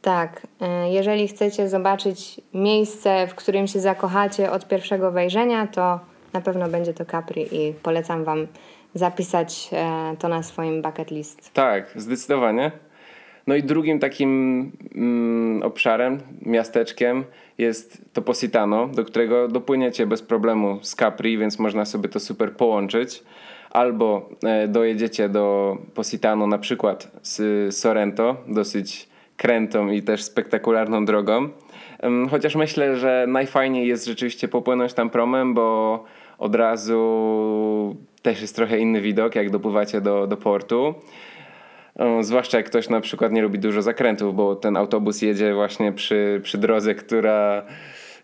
Tak, 0.03 0.47
y, 0.61 0.89
jeżeli 0.89 1.27
chcecie 1.27 1.69
zobaczyć 1.69 2.41
miejsce, 2.53 3.27
w 3.27 3.35
którym 3.35 3.67
się 3.67 3.79
zakochacie 3.79 4.51
od 4.51 4.67
pierwszego 4.67 5.11
wejrzenia, 5.11 5.67
to 5.67 5.99
na 6.33 6.41
pewno 6.41 6.69
będzie 6.69 6.93
to 6.93 7.05
Capri 7.05 7.47
i 7.51 7.73
polecam 7.73 8.23
Wam 8.23 8.47
zapisać 8.93 9.69
e, 9.71 10.15
to 10.19 10.27
na 10.27 10.43
swoim 10.43 10.81
bucket 10.81 11.11
list. 11.11 11.53
Tak, 11.53 11.91
zdecydowanie. 11.95 12.71
No 13.47 13.55
i 13.55 13.63
drugim 13.63 13.99
takim 13.99 14.71
mm, 14.95 15.63
obszarem, 15.63 16.19
miasteczkiem 16.41 17.23
jest 17.57 18.01
to 18.13 18.21
Positano, 18.21 18.87
do 18.87 19.05
którego 19.05 19.47
dopłyniecie 19.47 20.07
bez 20.07 20.21
problemu 20.21 20.79
z 20.81 20.95
Capri, 20.95 21.37
więc 21.37 21.59
można 21.59 21.85
sobie 21.85 22.09
to 22.09 22.19
super 22.19 22.55
połączyć. 22.55 23.23
Albo 23.71 24.29
e, 24.43 24.67
dojedziecie 24.67 25.29
do 25.29 25.77
Positano 25.93 26.47
na 26.47 26.57
przykład 26.57 27.11
z 27.21 27.75
Sorrento, 27.75 28.37
dosyć 28.47 29.12
krętą 29.37 29.89
i 29.89 30.01
też 30.01 30.23
spektakularną 30.23 31.05
drogą. 31.05 31.49
Chociaż 32.31 32.55
myślę, 32.55 32.97
że 32.97 33.25
najfajniej 33.27 33.87
jest 33.87 34.05
rzeczywiście 34.05 34.47
popłynąć 34.47 34.93
tam 34.93 35.09
promem, 35.09 35.53
bo 35.53 36.03
od 36.37 36.55
razu 36.55 37.95
też 38.21 38.41
jest 38.41 38.55
trochę 38.55 38.79
inny 38.79 39.01
widok, 39.01 39.35
jak 39.35 39.49
dopływacie 39.49 40.01
do, 40.01 40.27
do 40.27 40.37
portu. 40.37 40.95
Zwłaszcza 42.21 42.57
jak 42.57 42.65
ktoś 42.65 42.89
na 42.89 43.01
przykład 43.01 43.31
nie 43.31 43.41
lubi 43.41 43.59
dużo 43.59 43.81
zakrętów, 43.81 44.35
bo 44.35 44.55
ten 44.55 44.77
autobus 44.77 45.21
jedzie 45.21 45.53
właśnie 45.53 45.91
przy, 45.91 46.39
przy 46.43 46.57
drodze, 46.57 46.95
która 46.95 47.63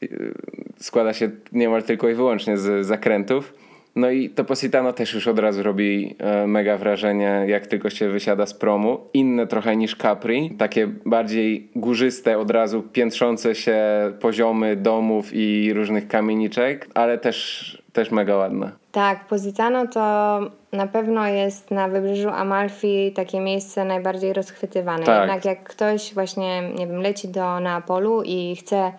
y, 0.03 0.33
składa 0.77 1.13
się 1.13 1.29
niemal 1.51 1.83
tylko 1.83 2.09
i 2.09 2.13
wyłącznie 2.13 2.57
z 2.57 2.85
zakrętów. 2.85 3.53
No 3.99 4.09
i 4.09 4.29
to 4.29 4.45
Positano 4.45 4.93
też 4.93 5.13
już 5.13 5.27
od 5.27 5.39
razu 5.39 5.63
robi 5.63 6.15
e, 6.19 6.47
mega 6.47 6.77
wrażenie, 6.77 7.43
jak 7.47 7.67
tylko 7.67 7.89
się 7.89 8.09
wysiada 8.09 8.45
z 8.45 8.53
promu. 8.53 8.99
Inne 9.13 9.47
trochę 9.47 9.75
niż 9.75 9.95
Capri, 9.95 10.55
takie 10.57 10.87
bardziej 11.05 11.69
górzyste, 11.75 12.37
od 12.37 12.51
razu 12.51 12.81
piętrzące 12.81 13.55
się 13.55 13.77
poziomy 14.19 14.75
domów 14.75 15.29
i 15.33 15.73
różnych 15.73 16.07
kamieniczek, 16.07 16.87
ale 16.93 17.17
też, 17.17 17.81
też 17.93 18.11
mega 18.11 18.35
ładne. 18.35 18.71
Tak, 18.91 19.27
Positano 19.27 19.87
to 19.87 20.39
na 20.71 20.87
pewno 20.87 21.27
jest 21.27 21.71
na 21.71 21.87
wybrzeżu 21.87 22.29
Amalfi 22.29 23.11
takie 23.15 23.39
miejsce 23.39 23.85
najbardziej 23.85 24.33
rozchwytywane. 24.33 25.03
Tak. 25.03 25.21
Jednak 25.21 25.45
jak 25.45 25.63
ktoś 25.63 26.13
właśnie, 26.13 26.61
nie 26.61 26.87
wiem, 26.87 27.01
leci 27.01 27.27
do 27.27 27.59
Neapolu 27.59 28.23
i 28.23 28.55
chce 28.55 28.91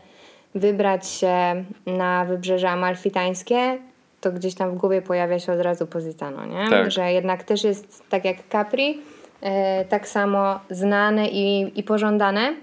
wybrać 0.55 1.09
się 1.09 1.65
na 1.87 2.25
wybrzeże 2.25 2.71
amalfitańskie, 2.71 3.79
to 4.21 4.33
gdzieś 4.33 4.55
tam 4.55 4.71
w 4.71 4.75
głowie 4.75 5.03
pojawia 5.03 5.39
się 5.39 5.53
od 5.53 5.61
razu 5.61 5.87
Positano, 5.87 6.47
nie? 6.47 6.71
Tak. 6.71 6.91
Że 6.91 7.13
jednak 7.13 7.45
też 7.45 7.65
jest 7.65 8.03
tak 8.09 8.25
jak 8.25 8.37
Capri, 8.53 9.01
e, 9.41 9.85
tak 9.85 10.09
samo 10.09 10.61
znane 10.71 11.29
i, 11.29 11.73
i 11.81 11.83
pożądane. 11.83 12.55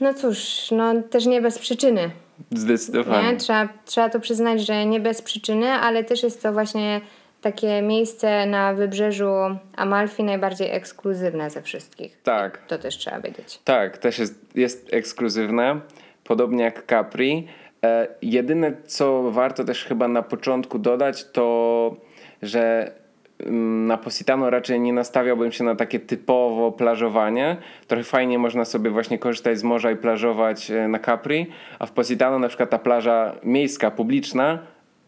No 0.00 0.14
cóż, 0.14 0.70
no 0.70 1.02
też 1.02 1.26
nie 1.26 1.40
bez 1.40 1.58
przyczyny. 1.58 2.10
Zdecydowanie. 2.50 3.32
Nie? 3.32 3.36
Trzeba, 3.36 3.68
trzeba 3.84 4.10
to 4.10 4.20
przyznać, 4.20 4.66
że 4.66 4.86
nie 4.86 5.00
bez 5.00 5.22
przyczyny, 5.22 5.68
ale 5.68 6.04
też 6.04 6.22
jest 6.22 6.42
to 6.42 6.52
właśnie 6.52 7.00
takie 7.40 7.82
miejsce 7.82 8.46
na 8.46 8.74
wybrzeżu 8.74 9.32
Amalfi 9.76 10.24
najbardziej 10.24 10.70
ekskluzywne 10.70 11.50
ze 11.50 11.62
wszystkich. 11.62 12.18
Tak. 12.22 12.66
To 12.66 12.78
też 12.78 12.98
trzeba 12.98 13.20
wiedzieć. 13.20 13.60
Tak, 13.64 13.98
też 13.98 14.18
jest, 14.18 14.34
jest 14.54 14.88
ekskluzywne, 14.92 15.80
podobnie 16.24 16.64
jak 16.64 16.86
Capri. 16.86 17.48
E, 17.84 18.08
jedyne, 18.22 18.72
co 18.86 19.30
warto 19.30 19.64
też 19.64 19.84
chyba 19.84 20.08
na 20.08 20.22
początku 20.22 20.78
dodać, 20.78 21.30
to 21.30 21.96
że 22.42 22.92
mm, 23.40 23.86
na 23.86 23.96
Positano 23.96 24.50
raczej 24.50 24.80
nie 24.80 24.92
nastawiałbym 24.92 25.52
się 25.52 25.64
na 25.64 25.74
takie 25.74 26.00
typowo 26.00 26.72
plażowanie. 26.72 27.56
Trochę 27.86 28.04
fajnie 28.04 28.38
można 28.38 28.64
sobie 28.64 28.90
właśnie 28.90 29.18
korzystać 29.18 29.58
z 29.58 29.62
morza 29.62 29.90
i 29.90 29.96
plażować 29.96 30.70
e, 30.70 30.88
na 30.88 30.98
Capri, 30.98 31.46
a 31.78 31.86
w 31.86 31.92
Positano 31.92 32.38
na 32.38 32.48
przykład 32.48 32.70
ta 32.70 32.78
plaża 32.78 33.34
miejska, 33.44 33.90
publiczna, 33.90 34.58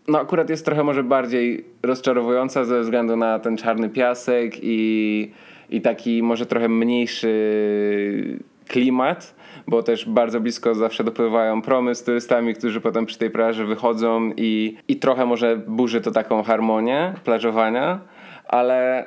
no 0.08 0.20
akurat 0.20 0.50
jest 0.50 0.64
trochę 0.64 0.84
może 0.84 1.04
bardziej 1.04 1.64
rozczarowująca 1.82 2.64
ze 2.64 2.80
względu 2.80 3.16
na 3.16 3.38
ten 3.38 3.56
czarny 3.56 3.88
piasek 3.88 4.52
i, 4.62 5.30
i 5.70 5.80
taki 5.80 6.22
może 6.22 6.46
trochę 6.46 6.68
mniejszy 6.68 8.38
klimat 8.68 9.38
bo 9.68 9.82
też 9.82 10.08
bardzo 10.08 10.40
blisko 10.40 10.74
zawsze 10.74 11.04
dopływają 11.04 11.62
promy 11.62 11.94
z 11.94 12.04
turystami, 12.04 12.54
którzy 12.54 12.80
potem 12.80 13.06
przy 13.06 13.18
tej 13.18 13.30
plaży 13.30 13.64
wychodzą 13.64 14.30
i, 14.36 14.76
i 14.88 14.96
trochę 14.96 15.26
może 15.26 15.56
burzy 15.56 16.00
to 16.00 16.10
taką 16.10 16.42
harmonię 16.42 17.14
plażowania, 17.24 18.00
ale 18.48 19.06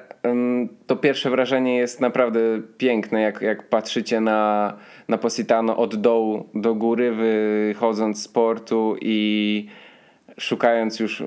to 0.87 0.95
pierwsze 0.95 1.29
wrażenie 1.29 1.77
jest 1.77 2.01
naprawdę 2.01 2.39
piękne, 2.77 3.21
jak, 3.21 3.41
jak 3.41 3.69
patrzycie 3.69 4.19
na, 4.19 4.73
na 5.07 5.17
Positano 5.17 5.77
od 5.77 5.95
dołu 5.95 6.49
do 6.55 6.75
góry, 6.75 7.11
wychodząc 7.11 8.23
z 8.23 8.27
portu 8.27 8.95
i 9.01 9.67
szukając 10.37 10.99
już 10.99 11.21
y, 11.21 11.25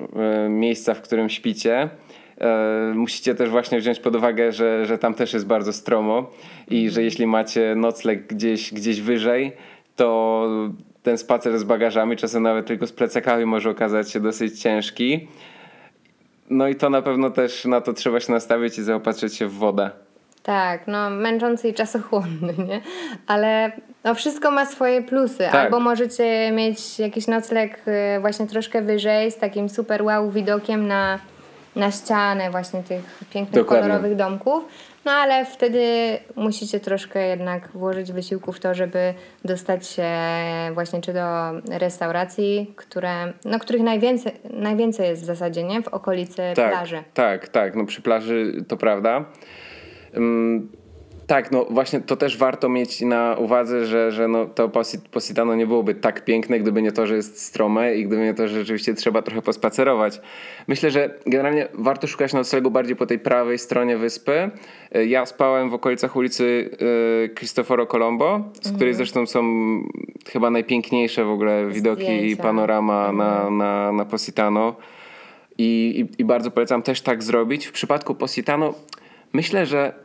miejsca, 0.48 0.94
w 0.94 1.02
którym 1.02 1.28
śpicie. 1.28 1.88
E, 2.40 2.92
musicie 2.94 3.34
też 3.34 3.50
właśnie 3.50 3.78
wziąć 3.78 4.00
pod 4.00 4.16
uwagę, 4.16 4.52
że, 4.52 4.86
że 4.86 4.98
tam 4.98 5.14
też 5.14 5.32
jest 5.32 5.46
bardzo 5.46 5.72
stromo 5.72 6.30
i 6.70 6.90
że 6.90 7.02
jeśli 7.02 7.26
macie 7.26 7.74
nocleg 7.76 8.26
gdzieś, 8.26 8.74
gdzieś 8.74 9.00
wyżej, 9.00 9.52
to 9.96 10.48
ten 11.02 11.18
spacer 11.18 11.58
z 11.58 11.64
bagażami, 11.64 12.16
czasem 12.16 12.42
nawet 12.42 12.66
tylko 12.66 12.86
z 12.86 12.92
plecakami 12.92 13.46
może 13.46 13.70
okazać 13.70 14.10
się 14.10 14.20
dosyć 14.20 14.60
ciężki. 14.60 15.28
No 16.50 16.68
i 16.68 16.74
to 16.74 16.90
na 16.90 17.02
pewno 17.02 17.30
też 17.30 17.64
na 17.64 17.80
to 17.80 17.92
trzeba 17.92 18.20
się 18.20 18.32
nastawić 18.32 18.78
i 18.78 18.82
zaopatrzyć 18.82 19.34
się 19.34 19.46
w 19.46 19.52
wodę. 19.52 19.90
Tak, 20.42 20.86
no 20.86 21.10
męczący 21.10 21.68
i 21.68 21.74
czasochłonny, 21.74 22.54
nie? 22.68 22.80
Ale 23.26 23.72
no 24.04 24.14
wszystko 24.14 24.50
ma 24.50 24.66
swoje 24.66 25.02
plusy. 25.02 25.38
Tak. 25.38 25.54
Albo 25.54 25.80
możecie 25.80 26.50
mieć 26.52 26.98
jakiś 26.98 27.26
nocleg 27.26 27.82
y, 28.16 28.20
właśnie 28.20 28.46
troszkę 28.46 28.82
wyżej 28.82 29.30
z 29.30 29.36
takim 29.36 29.68
super 29.68 30.02
wow 30.02 30.30
widokiem 30.30 30.86
na 30.86 31.18
na 31.76 31.90
ścianę 31.90 32.50
właśnie 32.50 32.82
tych 32.82 33.24
pięknych, 33.30 33.54
Dokładnie. 33.54 33.88
kolorowych 33.88 34.16
domków. 34.16 34.64
No 35.04 35.12
ale 35.12 35.44
wtedy 35.44 35.84
musicie 36.36 36.80
troszkę 36.80 37.28
jednak 37.28 37.68
włożyć 37.68 38.12
wysiłku 38.12 38.52
w 38.52 38.60
to, 38.60 38.74
żeby 38.74 39.14
dostać 39.44 39.86
się 39.86 40.08
właśnie 40.74 41.00
czy 41.00 41.12
do 41.12 41.50
restauracji, 41.70 42.74
które, 42.76 43.32
no, 43.44 43.58
których 43.58 43.82
najwięcej, 43.82 44.32
najwięcej 44.50 45.08
jest 45.08 45.22
w 45.22 45.24
zasadzie, 45.24 45.62
nie? 45.62 45.82
W 45.82 45.88
okolicy 45.88 46.42
tak, 46.54 46.70
plaży. 46.70 47.02
Tak, 47.14 47.48
tak. 47.48 47.74
No 47.74 47.86
przy 47.86 48.02
plaży 48.02 48.64
to 48.68 48.76
prawda. 48.76 49.24
Um, 50.14 50.83
tak, 51.26 51.52
no 51.52 51.66
właśnie 51.70 52.00
to 52.00 52.16
też 52.16 52.38
warto 52.38 52.68
mieć 52.68 53.00
na 53.00 53.36
uwadze, 53.38 53.86
że, 53.86 54.12
że 54.12 54.28
no 54.28 54.46
to 54.46 54.70
Positano 55.10 55.54
nie 55.54 55.66
byłoby 55.66 55.94
tak 55.94 56.24
piękne, 56.24 56.60
gdyby 56.60 56.82
nie 56.82 56.92
to, 56.92 57.06
że 57.06 57.16
jest 57.16 57.42
strome 57.42 57.94
i 57.94 58.04
gdyby 58.04 58.22
nie 58.22 58.34
to, 58.34 58.48
że 58.48 58.58
rzeczywiście 58.58 58.94
trzeba 58.94 59.22
trochę 59.22 59.42
pospacerować. 59.42 60.20
Myślę, 60.66 60.90
że 60.90 61.14
generalnie 61.26 61.68
warto 61.74 62.06
szukać 62.06 62.32
noclegu 62.32 62.70
bardziej 62.70 62.96
po 62.96 63.06
tej 63.06 63.18
prawej 63.18 63.58
stronie 63.58 63.96
wyspy. 63.96 64.50
Ja 65.06 65.26
spałem 65.26 65.70
w 65.70 65.74
okolicach 65.74 66.16
ulicy 66.16 66.70
y, 67.24 67.34
Cristoforo 67.34 67.86
Colombo, 67.86 68.40
z 68.54 68.58
której 68.58 68.74
mhm. 68.90 68.94
zresztą 68.94 69.26
są 69.26 69.42
chyba 70.28 70.50
najpiękniejsze 70.50 71.24
w 71.24 71.30
ogóle 71.30 71.66
widoki 71.66 72.02
Zdjęcia. 72.02 72.26
i 72.26 72.36
panorama 72.36 73.08
mhm. 73.08 73.16
na, 73.16 73.50
na, 73.50 73.92
na 73.92 74.04
Positano. 74.04 74.76
I, 75.58 76.06
i, 76.18 76.22
I 76.22 76.24
bardzo 76.24 76.50
polecam 76.50 76.82
też 76.82 77.00
tak 77.00 77.22
zrobić. 77.22 77.66
W 77.66 77.72
przypadku 77.72 78.14
Positano 78.14 78.74
myślę, 79.32 79.66
że 79.66 80.03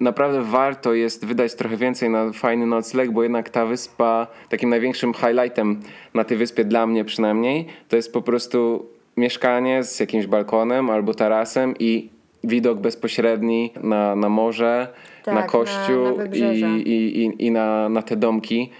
naprawdę 0.00 0.42
warto 0.42 0.94
jest 0.94 1.24
wydać 1.24 1.54
trochę 1.54 1.76
więcej 1.76 2.10
na 2.10 2.32
fajny 2.32 2.66
nocleg, 2.66 3.10
bo 3.10 3.22
jednak 3.22 3.50
ta 3.50 3.66
wyspa, 3.66 4.26
takim 4.48 4.70
największym 4.70 5.14
highlightem 5.14 5.80
na 6.14 6.24
tej 6.24 6.36
wyspie 6.36 6.64
dla 6.64 6.86
mnie 6.86 7.04
przynajmniej, 7.04 7.66
to 7.88 7.96
jest 7.96 8.12
po 8.12 8.22
prostu 8.22 8.86
mieszkanie 9.16 9.82
z 9.82 10.00
jakimś 10.00 10.26
balkonem 10.26 10.90
albo 10.90 11.14
tarasem 11.14 11.74
i 11.78 12.10
widok 12.44 12.78
bezpośredni 12.78 13.72
na, 13.82 14.16
na 14.16 14.28
morze, 14.28 14.88
tak, 15.24 15.34
na 15.34 15.42
kościół 15.42 16.18
na, 16.18 16.24
na 16.24 16.34
i, 16.34 16.60
i, 16.60 17.24
i, 17.24 17.46
i 17.46 17.50
na, 17.50 17.88
na 17.88 18.02
te 18.02 18.16
domki. 18.16 18.70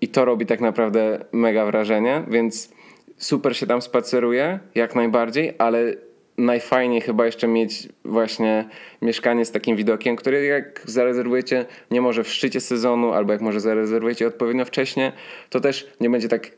I 0.00 0.08
to 0.08 0.24
robi 0.24 0.46
tak 0.46 0.60
naprawdę 0.60 1.24
mega 1.32 1.66
wrażenie, 1.66 2.22
więc 2.28 2.72
super 3.16 3.56
się 3.56 3.66
tam 3.66 3.82
spaceruje, 3.82 4.58
jak 4.74 4.94
najbardziej, 4.94 5.52
ale 5.58 5.94
najfajniej 6.38 7.00
chyba 7.00 7.26
jeszcze 7.26 7.48
mieć 7.48 7.88
właśnie 8.04 8.68
mieszkanie 9.02 9.44
z 9.44 9.52
takim 9.52 9.76
widokiem, 9.76 10.16
które 10.16 10.44
jak 10.44 10.82
zarezerwujecie 10.84 11.66
nie 11.90 12.00
może 12.00 12.24
w 12.24 12.28
szczycie 12.28 12.60
sezonu, 12.60 13.12
albo 13.12 13.32
jak 13.32 13.40
może 13.40 13.60
zarezerwujecie 13.60 14.26
odpowiednio 14.26 14.64
wcześnie, 14.64 15.12
to 15.50 15.60
też 15.60 15.86
nie 16.00 16.10
będzie 16.10 16.28
tak 16.28 16.50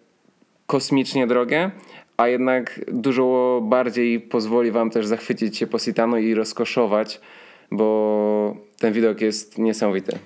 kosmicznie 0.66 1.26
drogie, 1.26 1.70
a 2.16 2.28
jednak 2.28 2.80
dużo 2.92 3.60
bardziej 3.62 4.20
pozwoli 4.20 4.70
wam 4.70 4.90
też 4.90 5.06
zachwycić 5.06 5.56
się 5.56 5.66
Positano 5.66 6.18
i 6.18 6.34
rozkoszować, 6.34 7.20
bo 7.70 8.56
ten 8.78 8.92
widok 8.92 9.20
jest 9.20 9.58
niesamowity. 9.58 10.18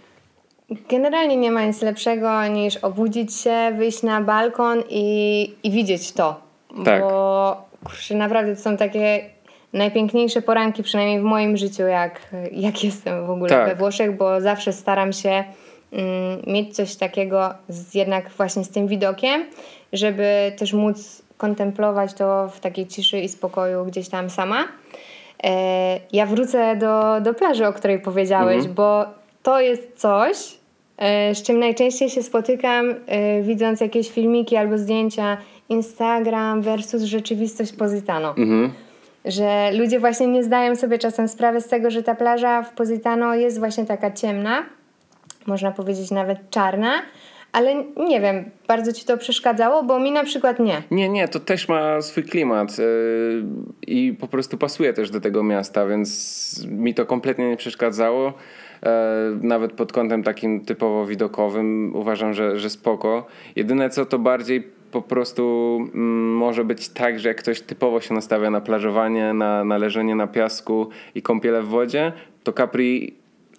Generalnie 0.89 1.37
nie 1.37 1.51
ma 1.51 1.65
nic 1.65 1.83
lepszego 1.83 2.47
niż 2.47 2.77
obudzić 2.77 3.35
się, 3.35 3.73
wyjść 3.79 4.03
na 4.03 4.21
balkon 4.21 4.83
i, 4.91 5.55
i 5.63 5.71
widzieć 5.71 6.13
to. 6.13 6.41
Tak. 6.85 7.01
Bo 7.01 7.69
kurczę, 7.85 8.15
naprawdę 8.15 8.57
to 8.57 8.63
są 8.63 8.77
takie 8.77 9.32
najpiękniejsze 9.73 10.43
poranki, 10.43 10.83
przynajmniej 10.83 11.21
w 11.21 11.23
moim 11.23 11.57
życiu, 11.57 11.83
jak, 11.83 12.21
jak 12.53 12.85
jestem 12.85 13.27
w 13.27 13.31
ogóle 13.31 13.49
Tak. 13.49 13.69
we 13.69 13.75
Włoszech, 13.75 14.17
bo 14.17 14.41
zawsze 14.41 14.73
staram 14.73 15.13
się 15.13 15.45
mm, 15.93 16.43
mieć 16.47 16.77
coś 16.77 16.97
takiego 16.97 17.55
z, 17.69 17.95
jednak 17.95 18.31
właśnie 18.31 18.65
z 18.65 18.71
tym 18.71 18.87
widokiem, 18.87 19.45
żeby 19.93 20.53
też 20.59 20.73
móc 20.73 21.23
kontemplować 21.37 22.15
to 22.15 22.49
w 22.49 22.61
takiej 22.61 22.87
ciszy 22.87 23.21
i 23.21 23.29
spokoju 23.29 23.85
gdzieś 23.85 24.09
tam 24.09 24.31
sama. 24.31 24.65
E, 25.45 26.01
ja 26.13 26.27
wrócę 26.27 26.77
do, 26.77 27.21
do 27.21 27.35
plaży, 27.35 27.67
o 27.67 27.73
której 27.73 27.99
powiedziałeś, 27.99 28.69
bo 28.69 29.05
to 29.43 29.61
jest 29.61 29.93
coś, 29.97 30.37
e, 30.99 31.35
z 31.35 31.43
czym 31.43 31.59
najczęściej 31.59 32.11
się 32.11 32.23
spotykam, 32.23 32.95
e, 33.07 33.43
widząc 33.43 33.81
jakieś 33.81 34.11
filmiki 34.11 34.57
albo 34.57 34.79
zdjęcia 34.79 35.37
Instagram 35.69 36.63
versus 36.63 37.03
rzeczywistość 37.03 37.73
Positano. 37.73 38.29
Mhm. 38.29 38.73
Że 39.25 39.71
ludzie 39.73 40.01
właśnie 40.01 40.27
nie 40.27 40.45
zdają 40.45 40.77
sobie 40.77 40.99
czasem 40.99 41.29
sprawy 41.29 41.61
z 41.61 41.69
tego, 41.69 41.91
że 41.91 42.03
ta 42.03 42.15
plaża 42.15 42.63
w 42.63 42.73
Positano 42.73 43.35
jest 43.35 43.59
właśnie 43.59 43.87
taka 43.87 44.11
ciemna, 44.11 44.63
można 45.47 45.73
powiedzieć 45.73 46.11
nawet 46.11 46.51
czarna, 46.51 46.93
ale 47.53 47.75
nie 47.97 48.21
wiem, 48.21 48.51
bardzo 48.69 48.93
ci 48.93 49.05
to 49.05 49.19
przeszkadzało, 49.19 49.83
bo 49.83 50.01
mi 50.01 50.13
na 50.13 50.25
przykład 50.25 50.59
nie. 50.59 50.83
Nie, 50.91 51.09
nie, 51.09 51.29
to 51.29 51.41
też 51.41 51.69
ma 51.69 52.01
swój 52.01 52.25
klimat 52.25 52.79
yy, 52.79 52.85
i 53.87 54.17
po 54.21 54.29
prostu 54.29 54.59
pasuje 54.59 54.93
też 54.93 55.11
do 55.11 55.21
tego 55.21 55.43
miasta, 55.43 55.87
więc 55.87 56.67
mi 56.69 56.95
to 56.95 57.07
kompletnie 57.07 57.49
nie 57.49 57.57
przeszkadzało. 57.57 58.33
E, 58.83 59.39
Nawet 59.43 59.73
pod 59.73 59.93
kątem 59.93 60.23
takim 60.23 60.65
typowo 60.65 61.07
widokowym 61.07 61.97
uważam, 61.97 62.35
że, 62.35 62.59
że 62.59 62.71
spoko. 62.71 63.27
Jedyne 63.57 63.91
co 63.91 64.07
to 64.07 64.19
bardziej 64.19 64.82
po 64.93 65.03
prostu 65.03 65.77
mm, 65.95 66.35
może 66.37 66.65
być 66.65 66.89
tak, 66.89 67.21
że 67.21 67.29
jak 67.29 67.39
ktoś 67.39 67.61
typowo 67.61 68.01
się 68.01 68.15
nastawia 68.15 68.51
na 68.51 68.61
plażowanie, 68.61 69.33
na, 69.35 69.65
na 69.65 69.79
leżenie 69.79 70.15
na 70.15 70.27
piasku 70.27 70.89
i 71.15 71.23
kąpiele 71.23 71.63
w 71.63 71.69
wodzie, 71.69 72.13
to 72.45 72.53
Capri, 72.53 73.15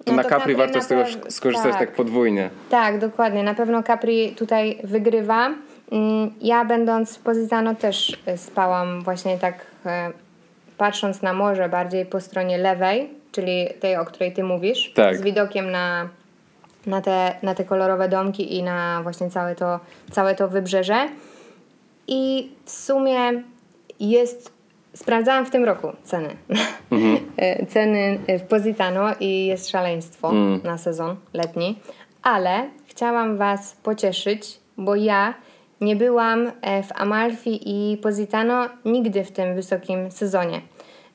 to 0.06 0.12
No 0.12 0.18
na 0.18 0.24
to 0.24 0.30
Capri 0.30 0.42
Capri 0.42 0.56
warto 0.56 0.76
na 0.78 0.82
z 0.84 0.88
tego 0.88 1.04
skorzystać 1.30 1.72
tak. 1.72 1.80
tak. 1.80 1.92
podwójnie. 1.96 2.50
Tak, 2.70 3.00
dokładnie. 3.00 3.44
Na 3.44 3.54
pewno 3.54 3.84
Capri 3.84 4.32
tutaj 4.36 4.78
wygrywa. 4.84 5.50
Mm, 5.92 6.32
Ja 6.42 6.66
będąc 6.66 7.18
w 7.18 7.20
też 7.80 8.18
e, 8.26 8.38
spałam 8.38 9.02
właśnie 9.02 9.38
tak 9.38 9.66
e, 9.86 10.12
patrząc 10.78 11.22
na 11.22 11.34
morze 11.34 11.70
bardziej 11.70 12.06
po 12.06 12.22
stronie 12.22 12.58
lewej, 12.58 13.10
czyli 13.32 13.68
tej, 13.80 13.98
o 13.98 14.06
której 14.06 14.34
ty 14.34 14.44
mówisz, 14.44 14.94
Tak. 14.96 15.18
z 15.18 15.22
widokiem 15.22 15.72
na, 15.72 16.10
na, 16.86 17.02
te, 17.02 17.36
na 17.44 17.56
te 17.56 17.66
kolorowe 17.66 18.10
domki 18.10 18.58
i 18.58 18.64
na 18.64 19.00
właśnie 19.04 19.30
całe 19.30 19.56
to, 19.56 19.80
całe 20.12 20.36
to 20.36 20.48
wybrzeże. 20.48 21.10
I 22.08 22.52
w 22.66 22.72
sumie 22.72 23.44
jest. 24.00 24.54
Sprawdzałam 24.96 25.46
w 25.46 25.50
tym 25.50 25.64
roku 25.64 25.88
ceny. 26.04 26.30
E, 27.38 27.66
ceny 27.66 28.20
w 28.40 28.42
Positano 28.42 29.06
i 29.20 29.46
jest 29.46 29.70
szaleństwo 29.70 30.32
na 30.64 30.78
sezon 30.78 31.16
letni. 31.34 31.80
Ale 32.24 32.70
chciałam 32.88 33.38
Was 33.38 33.76
pocieszyć, 33.84 34.60
bo 34.78 34.96
ja 34.96 35.34
nie 35.82 35.96
byłam 35.96 36.52
e, 36.62 36.84
w 36.84 36.92
Amalfi 36.96 37.60
i 37.66 37.98
Positano 37.98 38.70
nigdy 38.86 39.24
w 39.24 39.32
tym 39.32 39.56
wysokim 39.56 40.12
sezonie. 40.12 40.62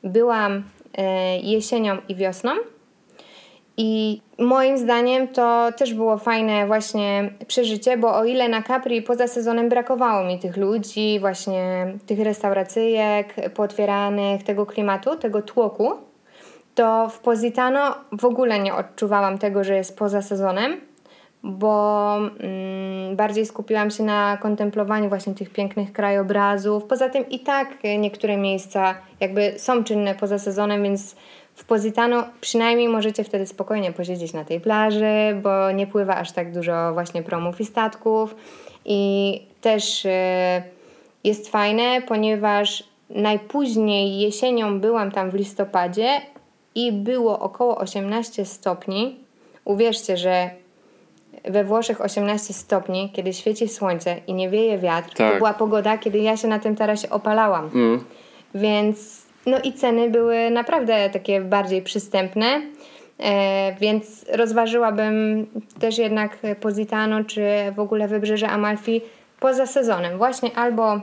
Byłam 0.04 0.62
e, 0.94 1.38
jesienią 1.38 1.96
i 2.08 2.14
wiosną. 2.14 2.50
I 3.80 4.20
moim 4.38 4.78
zdaniem 4.78 5.28
to 5.28 5.72
też 5.76 5.94
było 5.94 6.18
fajne 6.18 6.66
właśnie 6.66 7.30
przeżycie, 7.46 7.96
bo 7.96 8.16
o 8.16 8.24
ile 8.24 8.48
na 8.48 8.62
Capri 8.62 9.02
poza 9.02 9.26
sezonem 9.28 9.68
brakowało 9.68 10.24
mi 10.24 10.38
tych 10.38 10.56
ludzi, 10.56 11.20
właśnie 11.20 11.86
tych 12.06 12.20
restauracyjek 12.20 13.34
pootwieranych, 13.54 14.42
tego 14.42 14.66
klimatu, 14.66 15.16
tego 15.16 15.42
tłoku, 15.42 15.92
to 16.74 17.08
w 17.08 17.18
Positano 17.18 17.94
w 18.12 18.24
ogóle 18.24 18.58
nie 18.58 18.74
odczuwałam 18.74 19.38
tego, 19.38 19.64
że 19.64 19.74
jest 19.74 19.98
poza 19.98 20.22
sezonem, 20.22 20.80
bo 21.42 22.16
mm, 22.16 23.16
bardziej 23.16 23.46
skupiłam 23.46 23.90
się 23.90 24.02
na 24.02 24.36
kontemplowaniu 24.36 25.08
właśnie 25.08 25.34
tych 25.34 25.50
pięknych 25.50 25.92
krajobrazów. 25.92 26.84
Poza 26.84 27.08
tym 27.08 27.28
i 27.28 27.40
tak 27.40 27.68
niektóre 27.98 28.36
miejsca 28.36 28.94
jakby 29.20 29.54
są 29.58 29.84
czynne 29.84 30.14
poza 30.14 30.38
sezonem, 30.38 30.82
więc 30.82 31.16
w 31.58 31.64
Positano 31.64 32.24
przynajmniej 32.40 32.88
możecie 32.88 33.24
wtedy 33.24 33.46
spokojnie 33.46 33.92
posiedzieć 33.92 34.32
na 34.32 34.44
tej 34.44 34.60
plaży, 34.60 35.40
bo 35.42 35.72
nie 35.72 35.86
pływa 35.86 36.16
aż 36.16 36.32
tak 36.32 36.52
dużo 36.52 36.92
właśnie 36.92 37.22
promów 37.22 37.60
i 37.60 37.64
statków. 37.64 38.34
I 38.84 39.42
też 39.60 40.06
e, 40.06 40.62
jest 41.24 41.48
fajne, 41.48 42.02
ponieważ 42.08 42.84
najpóźniej 43.10 44.20
jesienią 44.20 44.80
byłam 44.80 45.10
tam 45.10 45.30
w 45.30 45.34
listopadzie 45.34 46.08
i 46.74 46.92
było 46.92 47.38
około 47.38 47.78
18 47.78 48.44
stopni. 48.44 49.16
Uwierzcie, 49.64 50.16
że 50.16 50.50
we 51.44 51.64
Włoszech 51.64 52.00
18 52.00 52.54
stopni, 52.54 53.10
kiedy 53.12 53.32
świeci 53.32 53.68
słońce 53.68 54.16
i 54.26 54.34
nie 54.34 54.50
wieje 54.50 54.78
wiatr, 54.78 55.14
Tak. 55.14 55.32
to 55.32 55.38
była 55.38 55.54
pogoda, 55.54 55.98
kiedy 55.98 56.18
ja 56.18 56.36
się 56.36 56.48
na 56.48 56.58
tym 56.58 56.76
tarasie 56.76 57.10
opalałam. 57.10 57.70
Mm. 57.74 58.04
Więc 58.54 59.27
no 59.48 59.58
i 59.64 59.72
ceny 59.72 60.10
były 60.10 60.50
naprawdę 60.50 61.10
takie 61.10 61.40
bardziej 61.40 61.82
przystępne. 61.82 62.62
E, 63.20 63.76
więc 63.80 64.24
rozważyłabym 64.32 65.46
też 65.78 65.98
jednak 65.98 66.38
Positano 66.60 67.24
czy 67.24 67.42
w 67.76 67.80
ogóle 67.80 68.08
wybrzeże 68.08 68.48
Amalfi 68.48 69.00
poza 69.40 69.66
sezonem. 69.66 70.18
Właśnie 70.18 70.56
albo 70.56 71.00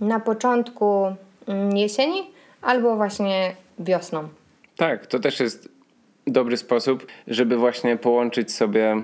na 0.00 0.20
początku 0.20 1.06
mm, 1.46 1.76
jesieni, 1.76 2.22
albo 2.62 2.96
właśnie 2.96 3.54
wiosną. 3.78 4.28
Tak, 4.76 5.06
to 5.06 5.18
też 5.18 5.40
jest 5.40 5.68
dobry 6.26 6.56
sposób, 6.56 7.06
żeby 7.28 7.56
właśnie 7.56 7.96
połączyć 7.96 8.52
sobie 8.52 9.02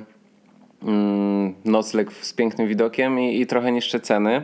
mm, 0.82 1.54
nocleg 1.64 2.12
z 2.12 2.32
pięknym 2.32 2.68
widokiem 2.68 3.20
i, 3.20 3.40
i 3.40 3.46
trochę 3.46 3.72
niższe 3.72 4.00
ceny. 4.00 4.42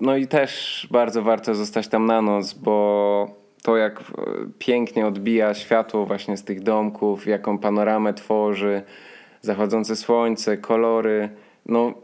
No 0.00 0.16
i 0.16 0.26
też 0.26 0.86
bardzo 0.90 1.22
warto 1.22 1.54
zostać 1.54 1.88
tam 1.88 2.06
na 2.06 2.22
noc, 2.22 2.54
bo 2.54 3.40
to 3.62 3.76
jak 3.76 4.00
e, 4.00 4.04
pięknie 4.58 5.06
odbija 5.06 5.54
światło 5.54 6.06
właśnie 6.06 6.36
z 6.36 6.44
tych 6.44 6.62
domków, 6.62 7.26
jaką 7.26 7.58
panoramę 7.58 8.14
tworzy, 8.14 8.82
zachodzące 9.40 9.96
słońce, 9.96 10.56
kolory. 10.56 11.28
No 11.66 11.94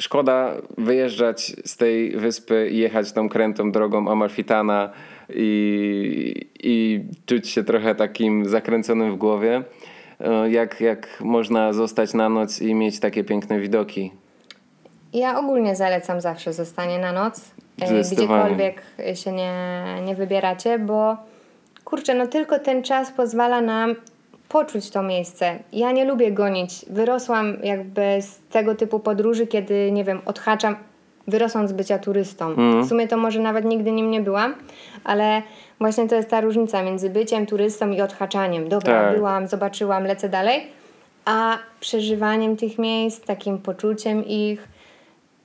szkoda 0.00 0.52
wyjeżdżać 0.78 1.56
z 1.64 1.76
tej 1.76 2.16
wyspy 2.16 2.68
i 2.70 2.78
jechać 2.78 3.12
tą 3.12 3.28
krętą 3.28 3.72
drogą 3.72 4.08
Amalfitana 4.08 4.90
i, 5.28 6.46
i 6.62 7.04
czuć 7.26 7.48
się 7.48 7.64
trochę 7.64 7.94
takim 7.94 8.48
zakręconym 8.48 9.12
w 9.12 9.16
głowie, 9.16 9.62
e, 10.20 10.50
jak, 10.50 10.80
jak 10.80 11.20
można 11.20 11.72
zostać 11.72 12.14
na 12.14 12.28
noc 12.28 12.62
i 12.62 12.74
mieć 12.74 13.00
takie 13.00 13.24
piękne 13.24 13.60
widoki. 13.60 14.23
Ja 15.14 15.38
ogólnie 15.38 15.76
zalecam 15.76 16.20
zawsze 16.20 16.52
zostanie 16.52 16.98
na 16.98 17.12
noc, 17.12 17.40
gdziekolwiek 18.12 18.82
się 19.14 19.32
nie, 19.32 19.52
nie 20.04 20.14
wybieracie, 20.14 20.78
bo 20.78 21.16
kurczę, 21.84 22.14
no 22.14 22.26
tylko 22.26 22.58
ten 22.58 22.82
czas 22.82 23.10
pozwala 23.12 23.60
nam 23.60 23.94
poczuć 24.48 24.90
to 24.90 25.02
miejsce. 25.02 25.58
Ja 25.72 25.92
nie 25.92 26.04
lubię 26.04 26.32
gonić. 26.32 26.84
Wyrosłam 26.90 27.56
jakby 27.62 28.22
z 28.22 28.38
tego 28.50 28.74
typu 28.74 29.00
podróży, 29.00 29.46
kiedy, 29.46 29.92
nie 29.92 30.04
wiem, 30.04 30.20
odhaczam, 30.24 30.76
wyrosłam 31.28 31.68
z 31.68 31.72
bycia 31.72 31.98
turystą. 31.98 32.54
W 32.82 32.88
sumie 32.88 33.08
to 33.08 33.16
może 33.16 33.40
nawet 33.40 33.64
nigdy 33.64 33.92
nim 33.92 34.10
nie 34.10 34.20
byłam, 34.20 34.54
ale 35.04 35.42
właśnie 35.80 36.08
to 36.08 36.14
jest 36.14 36.28
ta 36.30 36.40
różnica 36.40 36.82
między 36.82 37.10
byciem 37.10 37.46
turystą 37.46 37.90
i 37.90 38.00
odhaczaniem. 38.00 38.68
Dobra, 38.68 39.02
Tak. 39.02 39.16
byłam, 39.16 39.48
zobaczyłam, 39.48 40.04
lecę 40.04 40.28
dalej, 40.28 40.66
a 41.24 41.58
przeżywaniem 41.80 42.56
tych 42.56 42.78
miejsc, 42.78 43.24
takim 43.26 43.58
poczuciem 43.58 44.24
ich, 44.26 44.68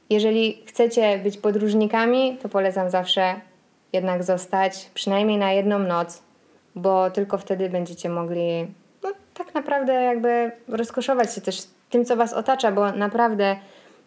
jeżeli 0.10 0.64
chcecie 0.66 1.20
być 1.24 1.38
podróżnikami, 1.38 2.38
to 2.41 2.49
polecam 2.49 2.89
zawsze 2.89 3.36
jednak 3.93 4.24
zostać 4.24 4.89
przynajmniej 4.93 5.38
na 5.38 5.51
jedną 5.51 5.80
noc, 5.80 6.22
bo 6.76 7.12
tylko 7.12 7.38
wtedy 7.38 7.70
będziecie 7.70 8.10
mogli 8.10 8.68
no, 9.03 9.12
tak 9.34 9.53
naprawdę 9.53 9.93
jakby 9.93 10.51
rozkoszować 10.68 11.36
się 11.36 11.41
też 11.41 11.64
tym, 11.89 12.05
co 12.05 12.16
Was 12.16 12.34
otacza, 12.34 12.72
bo 12.72 12.91
naprawdę 12.91 13.55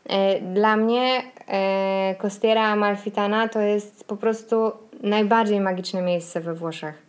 e, 0.08 0.40
dla 0.40 0.76
mnie 0.76 1.22
e, 1.48 2.14
Costiera 2.22 2.62
Amalfitana 2.62 3.48
to 3.48 3.60
jest 3.60 4.04
po 4.04 4.16
prostu 4.16 4.72
najbardziej 5.02 5.60
magiczne 5.60 6.02
miejsce 6.02 6.40
we 6.40 6.54
Włoszech. 6.54 7.02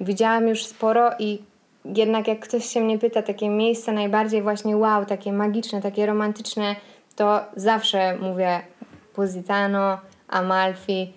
Widziałam 0.00 0.48
już 0.48 0.66
sporo 0.66 1.10
i 1.18 1.42
jednak 1.84 2.28
jak 2.28 2.40
ktoś 2.40 2.64
się 2.64 2.80
mnie 2.80 2.98
pyta, 2.98 3.22
takie 3.22 3.48
miejsce 3.48 3.92
najbardziej 3.92 4.42
właśnie 4.42 4.76
wow, 4.76 5.06
takie 5.06 5.32
magiczne, 5.32 5.82
takie 5.82 6.06
romantyczne, 6.06 6.76
to 7.22 7.40
zawsze 7.56 8.18
mówię 8.20 8.60
Positano, 9.14 9.98
Amalfi 10.28 11.12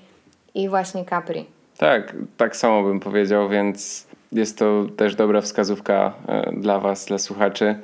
i 0.56 0.70
właśnie 0.70 1.06
Capri. 1.06 1.46
Tak, 1.78 2.16
tak 2.38 2.56
samo 2.56 2.84
bym 2.84 3.00
powiedział, 3.00 3.50
więc 3.50 4.08
jest 4.32 4.58
to 4.58 4.86
też 4.98 5.16
dobra 5.16 5.42
wskazówka 5.42 6.14
e, 6.28 6.52
dla 6.52 6.80
Was, 6.80 7.06
dla 7.06 7.18
słuchaczy, 7.18 7.76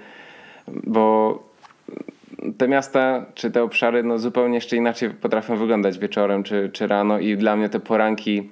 bo 0.67 1.39
te 2.57 2.67
miasta 2.67 3.26
czy 3.36 3.51
te 3.51 3.63
obszary 3.63 4.03
no, 4.03 4.19
zupełnie 4.19 4.55
jeszcze 4.55 4.76
inaczej 4.76 5.09
potrafią 5.09 5.57
wyglądać 5.57 5.97
wieczorem 5.97 6.43
czy, 6.43 6.69
czy 6.74 6.88
rano 6.88 7.19
i 7.19 7.38
dla 7.38 7.55
mnie 7.55 7.69
te 7.69 7.80
poranki 7.80 8.49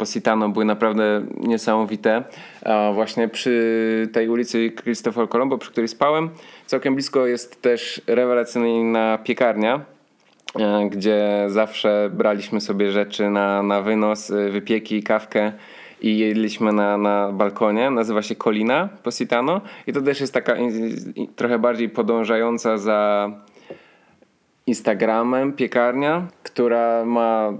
Positano 0.00 0.48
były 0.48 0.64
naprawdę 0.64 1.22
niesamowite. 1.36 2.24
A 2.62 2.90
właśnie 2.94 3.28
przy 3.28 4.08
tej 4.12 4.28
ulicy 4.28 4.72
Christopher 4.82 5.28
Colombo, 5.28 5.58
przy 5.58 5.70
której 5.70 5.88
spałem, 5.88 6.30
całkiem 6.66 6.94
blisko 6.94 7.26
jest 7.26 7.62
też 7.62 8.02
rewelacyjna 8.06 9.18
piekarnia, 9.24 9.80
e, 10.58 10.88
gdzie 10.90 11.44
zawsze 11.46 12.10
braliśmy 12.12 12.60
sobie 12.60 12.90
rzeczy 12.90 13.30
na, 13.30 13.62
na 13.62 13.82
wynos, 13.82 14.30
e, 14.30 14.50
wypieki, 14.50 15.02
kawkę 15.02 15.52
i 16.00 16.18
jedliśmy 16.18 16.72
na, 16.72 16.96
na 16.96 17.32
balkonie. 17.32 17.90
Nazywa 17.90 18.22
się 18.22 18.34
Colina 18.34 18.88
Positano 19.02 19.60
i 19.86 19.92
to 19.92 20.00
też 20.00 20.20
jest 20.20 20.34
taka 20.34 20.56
trochę 21.36 21.58
bardziej 21.58 21.88
podążająca 21.88 22.78
za 22.78 23.30
Instagramem 24.66 25.52
piekarnia, 25.52 26.26
która 26.42 27.04
ma 27.04 27.52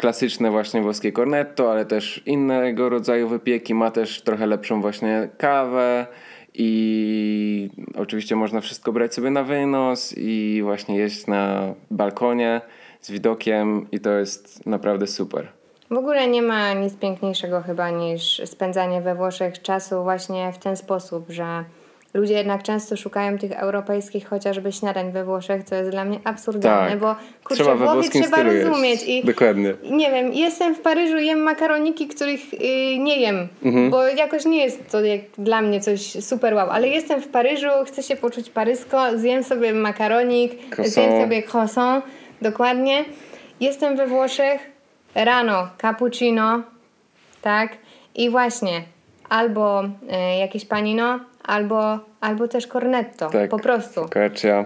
klasyczne 0.00 0.50
właśnie 0.50 0.82
włoskie 0.82 1.12
cornetto, 1.12 1.72
ale 1.72 1.84
też 1.84 2.22
innego 2.26 2.88
rodzaju 2.88 3.28
wypieki. 3.28 3.74
Ma 3.74 3.90
też 3.90 4.22
trochę 4.22 4.46
lepszą 4.46 4.80
właśnie 4.80 5.28
kawę 5.38 6.06
i 6.54 7.70
oczywiście 7.96 8.36
można 8.36 8.60
wszystko 8.60 8.92
brać 8.92 9.14
sobie 9.14 9.30
na 9.30 9.44
wynos 9.44 10.14
i 10.16 10.60
właśnie 10.64 10.96
jeść 10.96 11.26
na 11.26 11.74
balkonie 11.90 12.60
z 13.00 13.10
widokiem 13.10 13.86
i 13.92 14.00
to 14.00 14.10
jest 14.10 14.66
naprawdę 14.66 15.06
super. 15.06 15.48
W 15.90 15.96
ogóle 15.96 16.28
nie 16.28 16.42
ma 16.42 16.72
nic 16.72 16.94
piękniejszego 16.94 17.62
chyba 17.62 17.90
niż 17.90 18.42
spędzanie 18.44 19.00
we 19.00 19.14
Włoszech 19.14 19.62
czasu 19.62 20.02
właśnie 20.02 20.52
w 20.52 20.58
ten 20.58 20.76
sposób, 20.76 21.24
że 21.28 21.64
ludzie 22.14 22.34
jednak 22.34 22.62
często 22.62 22.96
szukają 22.96 23.38
tych 23.38 23.52
europejskich 23.52 24.28
chociażby 24.28 24.72
śniadań 24.72 25.12
we 25.12 25.24
Włoszech, 25.24 25.64
co 25.64 25.74
jest 25.74 25.90
dla 25.90 26.04
mnie 26.04 26.20
absurdalne, 26.24 26.90
tak. 26.90 26.98
bo 26.98 27.16
kurczę, 27.44 27.64
trzeba 27.64 27.76
Włochy 27.92 28.22
trzeba 28.22 28.42
rozumieć. 28.42 29.02
I 29.06 29.24
Dokładnie. 29.24 29.74
Nie 29.90 30.10
wiem, 30.10 30.32
jestem 30.32 30.74
w 30.74 30.80
Paryżu, 30.80 31.18
jem 31.18 31.38
makaroniki, 31.38 32.08
których 32.08 32.52
yy, 32.52 32.98
nie 32.98 33.20
jem, 33.20 33.48
mhm. 33.62 33.90
bo 33.90 34.06
jakoś 34.06 34.44
nie 34.44 34.64
jest 34.64 34.90
to 34.90 35.00
jak 35.00 35.20
dla 35.38 35.62
mnie 35.62 35.80
coś 35.80 36.24
super 36.24 36.54
wow, 36.54 36.70
ale 36.70 36.88
jestem 36.88 37.22
w 37.22 37.28
Paryżu, 37.28 37.68
chcę 37.86 38.02
się 38.02 38.16
poczuć 38.16 38.50
parysko, 38.50 39.18
zjem 39.18 39.44
sobie 39.44 39.72
makaronik, 39.72 40.52
croissant. 40.52 40.88
zjem 40.88 41.22
sobie 41.22 41.42
croissant, 41.42 42.04
dokładnie. 42.42 43.04
Jestem 43.60 43.96
we 43.96 44.06
Włoszech, 44.06 44.60
rano 45.14 45.68
cappuccino, 45.82 46.62
tak? 47.42 47.76
I 48.14 48.30
właśnie 48.30 48.82
albo 49.28 49.84
y, 49.84 50.38
jakieś 50.38 50.64
panino, 50.64 51.20
albo, 51.50 51.98
albo 52.20 52.48
też 52.48 52.66
cornetto, 52.66 53.30
tak, 53.30 53.50
po 53.50 53.58
prostu. 53.58 54.00
Focaccia. 54.00 54.64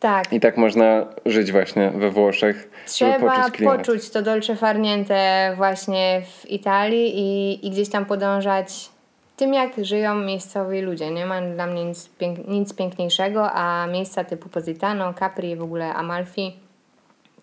Tak. 0.00 0.32
I 0.32 0.40
tak 0.40 0.56
można 0.56 1.06
żyć 1.26 1.52
właśnie 1.52 1.90
we 1.90 2.10
Włoszech. 2.10 2.70
Trzeba 2.86 3.18
poczuć, 3.18 3.62
poczuć 3.64 4.10
to 4.10 4.22
dolce 4.22 4.56
farniente 4.56 5.52
właśnie 5.56 6.22
w 6.26 6.50
Italii 6.50 7.12
i, 7.18 7.66
i 7.66 7.70
gdzieś 7.70 7.88
tam 7.88 8.04
podążać 8.04 8.90
tym, 9.36 9.54
jak 9.54 9.84
żyją 9.84 10.14
miejscowi 10.14 10.80
ludzie. 10.80 11.10
Nie 11.10 11.26
ma 11.26 11.40
dla 11.40 11.66
mnie 11.66 11.84
nic, 11.84 12.08
pięk 12.08 12.48
nic 12.48 12.74
piękniejszego, 12.74 13.52
a 13.52 13.86
miejsca 13.86 14.24
typu 14.24 14.48
Positano, 14.48 15.14
Capri, 15.14 15.56
w 15.56 15.62
ogóle 15.62 15.94
Amalfi 15.94 16.52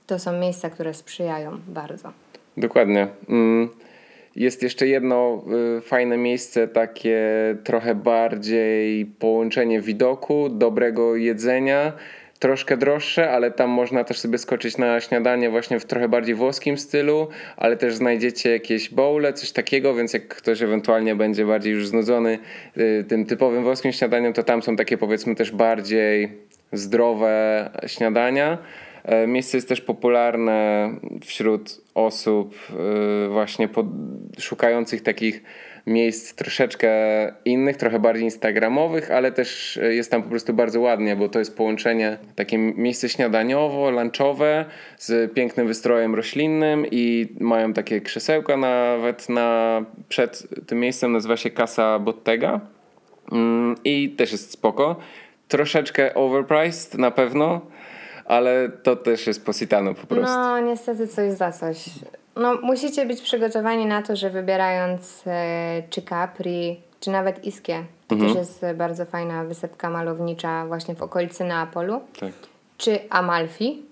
to 0.08 0.20
są 0.20 0.32
miejsca, 0.34 0.70
które 0.70 0.94
sprzyjają 0.94 1.60
bardzo. 1.68 2.12
Dokładnie. 2.58 3.08
Mm, 3.30 3.70
jest 4.40 4.64
jeszcze 4.64 4.88
jedno 4.88 5.44
y, 5.78 5.82
fajne 5.82 6.18
miejsce, 6.18 6.68
takie 6.68 7.20
trochę 7.64 7.96
bardziej 7.96 9.06
połączenie 9.06 9.82
widoku, 9.82 10.50
dobrego 10.50 11.16
jedzenia, 11.16 11.94
troszkę 12.40 12.78
droższe, 12.78 13.32
ale 13.32 13.52
tam 13.52 13.70
można 13.70 14.04
też 14.04 14.20
sobie 14.20 14.38
skoczyć 14.38 14.78
na 14.78 15.00
śniadanie 15.00 15.50
właśnie 15.50 15.80
w 15.80 15.86
trochę 15.86 16.10
bardziej 16.10 16.36
włoskim 16.36 16.78
stylu, 16.78 17.28
ale 17.58 17.78
też 17.78 17.96
znajdziecie 17.96 18.52
jakieś 18.52 18.90
bowle, 18.90 19.34
coś 19.34 19.52
takiego, 19.52 19.96
więc 19.96 20.14
jak 20.14 20.28
ktoś 20.28 20.62
ewentualnie 20.62 21.16
będzie 21.16 21.46
bardziej 21.46 21.74
już 21.74 21.88
znudzony 21.88 22.40
y, 22.78 23.06
tym 23.08 23.26
typowym 23.26 23.64
włoskim 23.64 23.92
śniadaniem, 23.92 24.34
to 24.34 24.44
tam 24.44 24.64
są 24.64 24.76
takie 24.76 24.98
powiedzmy 24.98 25.36
też 25.36 25.52
bardziej 25.52 26.30
zdrowe 26.72 27.70
śniadania. 27.88 28.58
E, 29.04 29.28
miejsce 29.28 29.58
jest 29.58 29.70
też 29.70 29.82
popularne 29.82 30.89
wśród 31.22 31.82
osób 31.95 32.56
e, 33.26 33.30
właśnie 33.30 33.68
pod, 33.68 33.86
szukających 34.39 35.02
takich 35.02 35.43
miejsc 35.88 36.36
troszeczkę 36.36 36.91
innych, 37.45 37.78
trochę 37.78 38.00
bardziej 38.00 38.24
instagramowych, 38.24 39.12
ale 39.12 39.32
też 39.32 39.80
jest 39.89 40.12
tam 40.12 40.24
po 40.24 40.30
prostu 40.30 40.54
bardzo 40.54 40.82
ładnie, 40.82 41.16
bo 41.16 41.30
to 41.30 41.39
jest 41.39 41.58
połączenie 41.58 42.18
takie 42.36 42.58
miejsce 42.58 43.10
śniadaniowo, 43.10 43.91
lunchowe 43.91 44.66
z 44.97 45.34
pięknym 45.34 45.68
wystrojem 45.68 46.16
roślinnym 46.16 46.86
i 46.91 47.28
mają 47.39 47.74
takie 47.74 48.02
krzesełka 48.02 48.58
nawet 48.58 49.30
na, 49.30 49.82
przed 50.10 50.47
tym 50.68 50.80
miejscem, 50.80 51.12
nazywa 51.12 51.38
się 51.38 51.50
Casa 51.50 52.00
Bottega 52.00 52.60
mm, 53.32 53.76
i 53.84 54.10
też 54.10 54.32
jest 54.32 54.52
spoko. 54.52 54.95
Troszeczkę 55.47 56.14
overpriced 56.14 56.97
na 56.97 57.12
pewno, 57.12 57.62
ale 58.30 58.69
to 58.84 58.95
też 58.95 59.27
jest 59.27 59.45
positano 59.45 59.93
po 59.93 60.07
prostu. 60.07 60.36
No, 60.36 60.59
niestety 60.59 61.07
coś 61.07 61.32
za 61.32 61.51
coś. 61.51 61.89
No, 62.36 62.57
musicie 62.61 63.05
być 63.05 63.21
przygotowani 63.21 63.86
na 63.86 64.01
to, 64.01 64.15
że 64.15 64.30
wybierając 64.30 65.23
e, 65.27 65.84
czy 65.89 66.01
Capri, 66.01 66.80
czy 66.99 67.11
nawet 67.11 67.45
Iskie, 67.45 67.84
to 68.07 68.15
mhm. 68.15 68.34
też 68.34 68.39
jest 68.39 68.65
bardzo 68.75 69.05
fajna 69.05 69.43
wysepka 69.43 69.89
malownicza 69.89 70.65
właśnie 70.65 70.95
w 70.95 71.01
okolicy 71.01 71.43
Neapolu, 71.43 72.01
tak. 72.19 72.32
czy 72.77 72.99
Amalfi, 73.09 73.89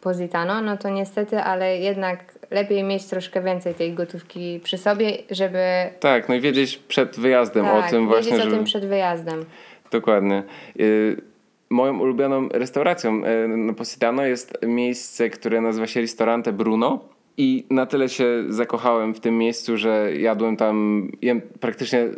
Positano, 0.00 0.60
no 0.60 0.76
to 0.76 0.90
niestety, 0.90 1.38
ale 1.38 1.78
jednak 1.78 2.34
lepiej 2.50 2.84
mieć 2.84 3.06
troszkę 3.06 3.42
więcej 3.42 3.74
tej 3.74 3.92
gotówki 3.92 4.60
przy 4.64 4.78
sobie, 4.78 5.18
żeby... 5.30 5.62
Tak, 6.00 6.28
no 6.28 6.34
i 6.34 6.40
wiedzieć 6.40 6.76
przed 6.76 7.20
wyjazdem 7.20 7.64
tak, 7.64 7.86
o 7.86 7.90
tym 7.90 8.06
właśnie, 8.06 8.32
wiedzieć 8.32 8.46
o 8.46 8.50
tym 8.50 8.64
przed 8.64 8.86
wyjazdem. 8.86 9.44
Dokładnie. 9.90 10.42
Y 10.80 11.27
Moją 11.70 11.98
ulubioną 11.98 12.48
restauracją 12.48 13.24
e, 13.24 13.48
na 13.48 13.72
Positano 13.72 14.24
jest 14.24 14.58
miejsce, 14.66 15.30
które 15.30 15.60
nazywa 15.60 15.86
się 15.86 16.00
Ristorante 16.00 16.52
Bruno. 16.52 17.00
I 17.36 17.64
na 17.70 17.86
tyle 17.86 18.08
się 18.08 18.44
zakochałem 18.48 19.14
w 19.14 19.20
tym 19.20 19.38
miejscu, 19.38 19.76
że 19.76 20.16
jadłem 20.16 20.56
tam 20.56 21.08
jem 21.22 21.40
praktycznie 21.60 22.08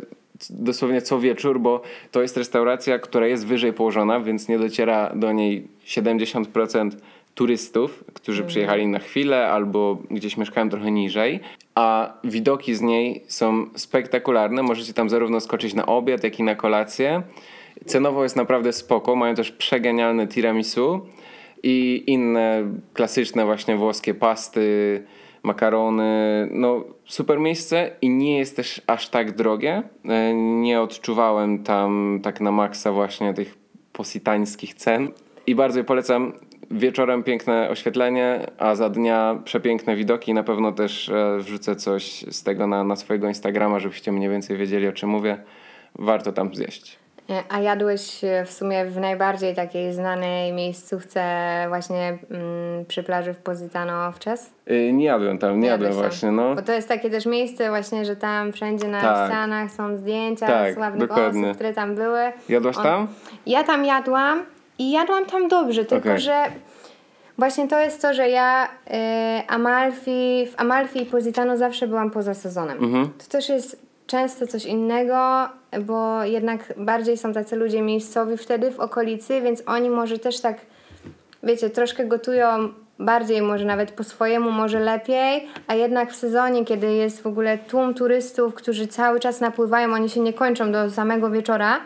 dosłownie 0.49 1.01
co 1.01 1.19
wieczór, 1.19 1.59
bo 1.59 1.81
to 2.11 2.21
jest 2.21 2.37
restauracja, 2.37 2.99
która 2.99 3.27
jest 3.27 3.47
wyżej 3.47 3.73
położona, 3.73 4.19
więc 4.19 4.47
nie 4.47 4.59
dociera 4.59 5.11
do 5.15 5.31
niej 5.31 5.67
70% 5.87 6.91
turystów, 7.35 8.03
którzy 8.13 8.41
mm. 8.41 8.49
przyjechali 8.49 8.87
na 8.87 8.99
chwilę 8.99 9.47
albo 9.47 9.97
gdzieś 10.11 10.37
mieszkają 10.37 10.69
trochę 10.69 10.91
niżej, 10.91 11.39
a 11.75 12.13
widoki 12.23 12.75
z 12.75 12.81
niej 12.81 13.23
są 13.27 13.65
spektakularne. 13.75 14.63
Możecie 14.63 14.93
tam 14.93 15.09
zarówno 15.09 15.39
skoczyć 15.39 15.73
na 15.73 15.85
obiad, 15.85 16.23
jak 16.23 16.39
i 16.39 16.43
na 16.43 16.55
kolację. 16.55 17.21
Cenowo 17.85 18.23
jest 18.23 18.35
naprawdę 18.35 18.73
spoko. 18.73 19.15
Mają 19.15 19.35
też 19.35 19.51
przegenialne 19.51 20.27
tiramisu 20.27 21.01
i 21.63 22.03
inne 22.07 22.63
klasyczne 22.93 23.45
właśnie 23.45 23.75
włoskie 23.75 24.13
pasty, 24.13 25.03
makarony. 25.43 26.47
No 26.51 26.83
super 27.05 27.39
miejsce 27.39 27.91
i 28.01 28.09
nie 28.09 28.37
jest 28.37 28.55
też 28.55 28.81
aż 28.87 29.09
tak 29.09 29.35
drogie. 29.35 29.83
E, 30.05 30.33
nie 30.33 30.81
odczuwałem 30.81 31.63
tam 31.63 32.19
tak 32.23 32.41
na 32.41 32.51
maksa 32.51 32.91
właśnie 32.91 33.33
tych 33.33 33.57
positańskich 33.93 34.73
cen. 34.73 35.11
I 35.47 35.55
bardzo 35.55 35.83
polecam. 35.83 36.33
Wieczorem 36.71 37.23
piękne 37.23 37.69
oświetlenie, 37.69 38.47
a 38.57 38.75
za 38.75 38.89
dnia 38.89 39.41
przepiękne 39.43 39.95
widoki. 39.95 40.33
Na 40.33 40.43
pewno 40.43 40.71
też 40.71 41.09
e, 41.09 41.37
wrzucę 41.39 41.75
coś 41.75 42.25
z 42.29 42.43
tego 42.43 42.67
na, 42.67 42.83
na 42.83 42.95
swojego 42.95 43.27
Instagrama, 43.27 43.79
żebyście 43.79 44.11
mniej 44.11 44.29
więcej 44.29 44.57
wiedzieli 44.57 44.87
o 44.87 44.91
czym 44.91 45.09
mówię. 45.09 45.37
Warto 45.95 46.31
tam 46.31 46.55
zjeść. 46.55 47.00
A 47.49 47.59
jadłeś 47.59 48.21
w 48.45 48.51
sumie 48.51 48.85
w 48.85 48.97
najbardziej 48.97 49.55
takiej 49.55 49.93
znanej 49.93 50.53
miejscówce 50.53 51.23
właśnie 51.67 52.17
mm, 52.31 52.85
przy 52.85 53.03
plaży 53.03 53.33
w 53.33 53.37
Positano 53.37 54.11
wczes? 54.11 54.53
Yy, 54.65 54.93
nie 54.93 55.05
jadłem 55.05 55.37
tam, 55.37 55.59
nie, 55.59 55.67
jadłem 55.67 55.93
właśnie, 55.93 56.31
no. 56.31 56.55
Bo 56.55 56.61
to 56.61 56.71
jest 56.71 56.87
takie 56.87 57.09
też 57.09 57.25
miejsce 57.25 57.69
właśnie, 57.69 58.05
że 58.05 58.15
tam 58.15 58.51
wszędzie 58.51 58.87
na 58.87 59.01
tak. 59.01 59.27
ścianach 59.27 59.71
są 59.71 59.97
zdjęcia 59.97 60.47
tak, 60.47 60.73
sławnych 60.73 61.09
dokładnie. 61.09 61.47
osób, 61.47 61.55
które 61.55 61.73
tam 61.73 61.95
były. 61.95 62.19
Jadłaś 62.49 62.77
On... 62.77 62.83
tam? 62.83 63.07
Ja 63.45 63.63
tam 63.63 63.85
jadłam 63.85 64.43
i 64.79 64.91
jadłam 64.91 65.25
tam 65.25 65.47
dobrze, 65.47 65.85
tylko 65.85 66.09
okay. 66.09 66.19
że 66.19 66.45
właśnie 67.37 67.67
to 67.67 67.79
jest 67.79 68.01
to, 68.01 68.13
że 68.13 68.29
ja 68.29 68.65
y, 68.65 69.47
Amalfi, 69.47 70.47
w 70.51 70.53
Amalfi 70.57 71.01
i 71.01 71.05
Positano 71.05 71.57
zawsze 71.57 71.87
byłam 71.87 72.11
poza 72.11 72.33
sezonem. 72.33 72.83
Mhm. 72.83 73.09
To 73.17 73.31
też 73.31 73.49
jest 73.49 73.90
często 74.11 74.47
coś 74.47 74.65
innego, 74.65 75.49
bo 75.81 76.23
jednak 76.23 76.73
bardziej 76.77 77.17
są 77.17 77.33
tacy 77.33 77.55
ludzie 77.55 77.81
miejscowi 77.81 78.37
wtedy 78.37 78.71
w 78.71 78.79
okolicy, 78.79 79.41
więc 79.41 79.63
oni 79.65 79.89
może 79.89 80.19
też 80.19 80.39
tak, 80.39 80.57
wiecie, 81.43 81.69
troszkę 81.69 82.05
gotują 82.05 82.69
bardziej, 82.99 83.41
może 83.41 83.65
nawet 83.65 83.91
po 83.91 84.03
swojemu, 84.03 84.51
może 84.51 84.79
lepiej, 84.79 85.47
a 85.67 85.75
jednak 85.75 86.11
w 86.11 86.15
sezonie, 86.15 86.65
kiedy 86.65 86.93
jest 86.93 87.21
w 87.21 87.27
ogóle 87.27 87.57
tłum 87.57 87.93
turystów, 87.93 88.53
którzy 88.53 88.87
cały 88.87 89.19
czas 89.19 89.41
napływają, 89.41 89.93
oni 89.93 90.09
się 90.09 90.19
nie 90.19 90.33
kończą 90.33 90.71
do 90.71 90.89
samego 90.89 91.29
wieczora, 91.29 91.79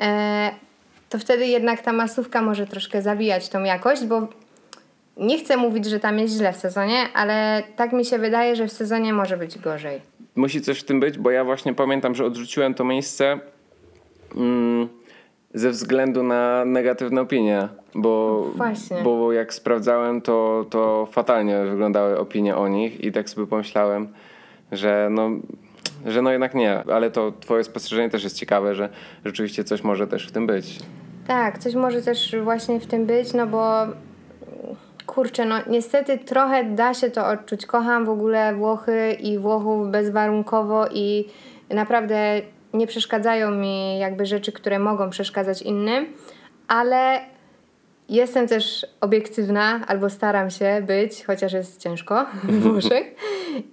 e, 0.00 0.50
to 1.08 1.18
wtedy 1.18 1.46
jednak 1.46 1.82
ta 1.82 1.92
masówka 1.92 2.42
może 2.42 2.66
troszkę 2.66 3.02
zabijać 3.02 3.48
tą 3.48 3.64
jakość, 3.64 4.04
bo 4.04 4.28
nie 5.16 5.38
chcę 5.38 5.56
mówić, 5.56 5.84
że 5.86 6.00
tam 6.00 6.18
jest 6.18 6.34
źle 6.34 6.52
w 6.52 6.56
sezonie, 6.56 6.98
ale 7.14 7.62
tak 7.76 7.92
mi 7.92 8.04
się 8.04 8.18
wydaje, 8.18 8.56
że 8.56 8.66
w 8.66 8.72
sezonie 8.72 9.12
może 9.12 9.36
być 9.36 9.58
gorzej. 9.58 10.13
Musi 10.36 10.60
coś 10.60 10.80
w 10.80 10.84
tym 10.84 11.00
być, 11.00 11.18
bo 11.18 11.30
ja 11.30 11.44
właśnie 11.44 11.74
pamiętam, 11.74 12.14
że 12.14 12.24
odrzuciłem 12.24 12.74
to 12.74 12.84
miejsce 12.84 13.40
mm, 14.36 14.88
ze 15.54 15.70
względu 15.70 16.22
na 16.22 16.64
negatywne 16.64 17.20
opinie, 17.20 17.68
bo, 17.94 18.42
Właśnie. 18.56 18.96
bo 19.02 19.32
jak 19.32 19.54
sprawdzałem, 19.54 20.20
to, 20.20 20.66
to 20.70 21.08
fatalnie 21.12 21.64
wyglądały 21.64 22.18
opinie 22.18 22.56
o 22.56 22.68
nich 22.68 23.04
i 23.04 23.12
tak 23.12 23.30
sobie 23.30 23.46
pomyślałem, 23.46 24.08
że 24.72 25.08
no, 25.10 25.30
że 26.06 26.22
no 26.22 26.30
jednak 26.30 26.54
nie, 26.54 26.78
ale 26.92 27.10
to 27.10 27.32
twoje 27.40 27.64
spostrzeżenie 27.64 28.10
też 28.10 28.24
jest 28.24 28.36
ciekawe, 28.36 28.74
że 28.74 28.88
rzeczywiście 29.24 29.64
coś 29.64 29.82
może 29.84 30.06
też 30.06 30.28
w 30.28 30.32
tym 30.32 30.46
być. 30.46 30.78
Tak, 31.26 31.58
coś 31.58 31.74
może 31.74 32.02
też 32.02 32.36
właśnie 32.44 32.80
w 32.80 32.86
tym 32.86 33.06
być, 33.06 33.32
no 33.32 33.46
bo 33.46 33.86
kurczę, 35.06 35.44
no 35.44 35.56
niestety 35.66 36.18
trochę 36.18 36.64
da 36.64 36.94
się 36.94 37.10
to 37.10 37.26
odczuć. 37.26 37.66
Kocham 37.66 38.04
w 38.04 38.08
ogóle 38.08 38.54
Włochy 38.54 39.12
i 39.20 39.38
Włochów 39.38 39.90
bezwarunkowo 39.90 40.86
i 40.92 41.28
naprawdę 41.70 42.40
nie 42.74 42.86
przeszkadzają 42.86 43.50
mi 43.50 43.98
jakby 43.98 44.26
rzeczy, 44.26 44.52
które 44.52 44.78
mogą 44.78 45.10
przeszkadzać 45.10 45.62
innym, 45.62 46.06
ale 46.68 47.20
jestem 48.08 48.48
też 48.48 48.86
obiektywna, 49.00 49.80
albo 49.86 50.10
staram 50.10 50.50
się 50.50 50.82
być, 50.86 51.24
chociaż 51.24 51.52
jest 51.52 51.80
ciężko 51.82 52.26
w 52.44 52.60
Włoszech. 52.60 53.14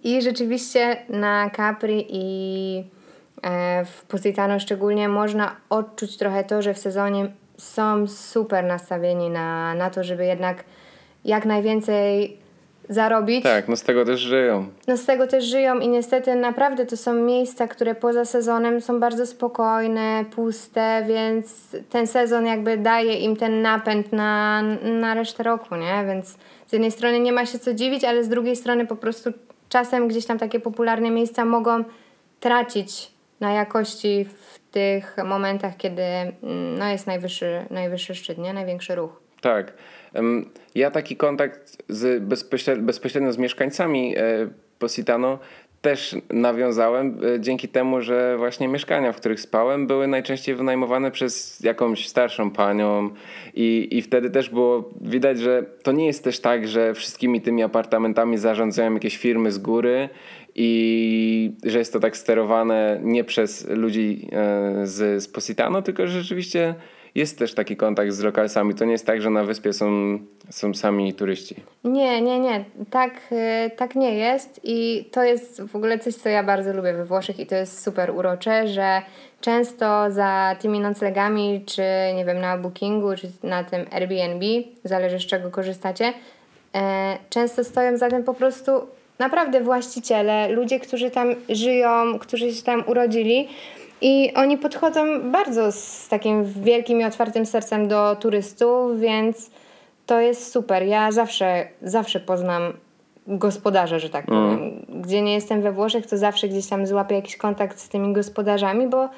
I 0.03 0.21
rzeczywiście 0.21 0.97
na 1.09 1.49
Capri 1.49 2.07
i 2.09 2.83
e, 3.43 3.85
w 3.85 4.05
Positano 4.05 4.59
szczególnie 4.59 5.09
można 5.09 5.55
odczuć 5.69 6.17
trochę 6.17 6.43
to, 6.43 6.61
że 6.61 6.73
w 6.73 6.77
sezonie 6.77 7.31
są 7.57 8.07
super 8.07 8.65
nastawieni 8.65 9.29
na, 9.29 9.75
na 9.75 9.89
to, 9.89 10.03
żeby 10.03 10.25
jednak 10.25 10.63
jak 11.25 11.45
najwięcej 11.45 12.37
zarobić. 12.89 13.43
Tak, 13.43 13.67
no 13.67 13.75
z 13.75 13.83
tego 13.83 14.05
też 14.05 14.19
żyją. 14.19 14.67
No 14.87 14.97
z 14.97 15.05
tego 15.05 15.27
też 15.27 15.45
żyją 15.45 15.79
i 15.79 15.87
niestety 15.87 16.35
naprawdę 16.35 16.85
to 16.85 16.97
są 16.97 17.13
miejsca, 17.13 17.67
które 17.67 17.95
poza 17.95 18.25
sezonem 18.25 18.81
są 18.81 18.99
bardzo 18.99 19.25
spokojne, 19.25 20.25
puste, 20.35 21.05
więc 21.07 21.75
ten 21.89 22.07
sezon 22.07 22.45
jakby 22.45 22.77
daje 22.77 23.13
im 23.13 23.35
ten 23.35 23.61
napęd 23.61 24.13
na, 24.13 24.61
na 24.83 25.13
resztę 25.13 25.43
roku, 25.43 25.75
nie? 25.75 26.05
Więc 26.07 26.37
z 26.67 26.73
jednej 26.73 26.91
strony 26.91 27.19
nie 27.19 27.31
ma 27.31 27.45
się 27.45 27.59
co 27.59 27.73
dziwić, 27.73 28.03
ale 28.03 28.23
z 28.23 28.29
drugiej 28.29 28.55
strony 28.55 28.87
po 28.87 28.95
prostu 28.95 29.31
czasem 29.69 30.07
gdzieś 30.07 30.25
tam 30.25 30.39
takie 30.39 30.59
popularne 30.59 31.11
miejsca 31.11 31.45
mogą 31.45 31.83
tracić 32.39 33.11
na 33.39 33.51
jakości 33.51 34.25
w 34.25 34.59
tych 34.71 35.15
momentach, 35.25 35.77
kiedy 35.77 36.01
mm, 36.01 36.77
no, 36.77 36.89
jest 36.89 37.07
najwyższy, 37.07 37.65
najwyższy 37.69 38.15
szczyt, 38.15 38.37
nie? 38.37 38.53
Największy 38.53 38.95
ruch. 38.95 39.21
Tak. 39.41 39.73
Ja 40.75 40.91
taki 40.91 41.15
kontakt 41.15 41.83
z 41.89 42.23
bezpośrednio, 42.23 42.85
bezpośrednio 42.85 43.31
z 43.31 43.37
mieszkańcami 43.37 44.17
e, 44.17 44.21
Positano 44.79 45.39
też 45.81 46.15
nawiązałem 46.29 47.17
e, 47.35 47.39
dzięki 47.39 47.67
temu, 47.67 48.01
że 48.01 48.37
właśnie 48.37 48.67
mieszkania, 48.67 49.11
w 49.11 49.17
których 49.17 49.39
spałem, 49.39 49.87
były 49.87 50.07
najczęściej 50.07 50.55
wynajmowane 50.55 51.11
przez 51.11 51.59
jakąś 51.59 52.07
starszą 52.07 52.51
panią 52.51 53.09
i, 53.53 53.87
i 53.91 54.01
wtedy 54.01 54.29
też 54.29 54.49
było 54.49 54.89
widać, 55.01 55.39
że 55.39 55.63
to 55.83 55.91
nie 55.91 56.05
jest 56.05 56.23
też 56.23 56.39
tak, 56.39 56.67
że 56.67 56.93
wszystkimi 56.93 57.41
tymi 57.41 57.63
apartamentami 57.63 58.37
zarządzają 58.37 58.93
jakieś 58.93 59.17
firmy 59.17 59.51
z 59.51 59.57
góry 59.57 60.09
i 60.55 61.51
że 61.65 61.79
jest 61.79 61.93
to 61.93 61.99
tak 61.99 62.17
sterowane 62.17 62.99
nie 63.03 63.23
przez 63.23 63.69
ludzi 63.69 64.27
e, 64.31 64.87
z, 64.87 65.23
z 65.23 65.27
Positano, 65.27 65.81
tylko 65.81 66.07
że 66.07 66.21
rzeczywiście 66.21 66.75
jest 67.15 67.39
też 67.39 67.53
taki 67.53 67.77
kontakt 67.77 68.11
z 68.11 68.19
lokalsami. 68.19 68.75
To 68.75 68.85
nie 68.85 68.91
jest 68.91 69.05
tak, 69.05 69.21
że 69.21 69.29
na 69.29 69.43
wyspie 69.43 69.73
są, 69.73 70.19
są 70.49 70.73
sami 70.73 71.13
turyści. 71.13 71.55
Nie, 71.83 72.21
nie, 72.21 72.39
nie. 72.39 72.65
Tak, 72.89 73.11
y, 73.31 73.71
tak 73.75 73.95
nie 73.95 74.15
jest 74.15 74.59
i 74.63 75.09
to 75.11 75.23
jest 75.23 75.61
w 75.61 75.75
ogóle 75.75 75.99
coś, 75.99 76.15
co 76.15 76.29
ja 76.29 76.43
bardzo 76.43 76.73
lubię 76.73 76.93
we 76.93 77.05
Włoszech 77.05 77.39
i 77.39 77.45
to 77.45 77.55
jest 77.55 77.83
super 77.83 78.11
urocze, 78.11 78.67
że 78.67 79.01
często 79.41 80.11
za 80.11 80.55
tymi 80.59 80.79
noclegami, 80.79 81.63
czy 81.65 81.83
nie 82.15 82.25
wiem, 82.25 82.39
na 82.41 82.57
Bookingu, 82.57 83.15
czy 83.15 83.31
na 83.43 83.63
tym 83.63 83.85
Airbnb, 83.91 84.45
zależy 84.83 85.19
z 85.19 85.25
czego 85.25 85.51
korzystacie, 85.51 86.13
e, 86.75 87.17
często 87.29 87.63
stoją 87.63 87.97
za 87.97 88.09
tym 88.09 88.23
po 88.23 88.33
prostu 88.33 88.71
naprawdę 89.19 89.61
właściciele, 89.61 90.47
ludzie, 90.47 90.79
którzy 90.79 91.11
tam 91.11 91.35
żyją, 91.49 92.19
którzy 92.19 92.53
się 92.53 92.63
tam 92.63 92.83
urodzili, 92.87 93.47
i 94.01 94.33
oni 94.35 94.57
podchodzą 94.57 95.31
bardzo 95.31 95.71
z 95.71 96.07
takim 96.07 96.43
wielkim 96.43 97.01
i 97.01 97.03
otwartym 97.03 97.45
sercem 97.45 97.87
do 97.87 98.15
turystów, 98.15 98.99
więc 98.99 99.51
to 100.05 100.19
jest 100.19 100.51
super. 100.51 100.83
Ja 100.83 101.11
zawsze, 101.11 101.67
zawsze 101.81 102.19
poznam 102.19 102.73
gospodarza, 103.27 103.99
że 103.99 104.09
tak 104.09 104.25
powiem. 104.25 104.53
Mm. 104.53 105.01
Gdzie 105.01 105.21
nie 105.21 105.33
jestem 105.33 105.61
we 105.61 105.71
Włoszech, 105.71 106.05
to 106.07 106.17
zawsze 106.17 106.47
gdzieś 106.47 106.67
tam 106.67 106.87
złapię 106.87 107.15
jakiś 107.15 107.37
kontakt 107.37 107.79
z 107.79 107.89
tymi 107.89 108.13
gospodarzami, 108.13 108.87
bo 108.87 109.09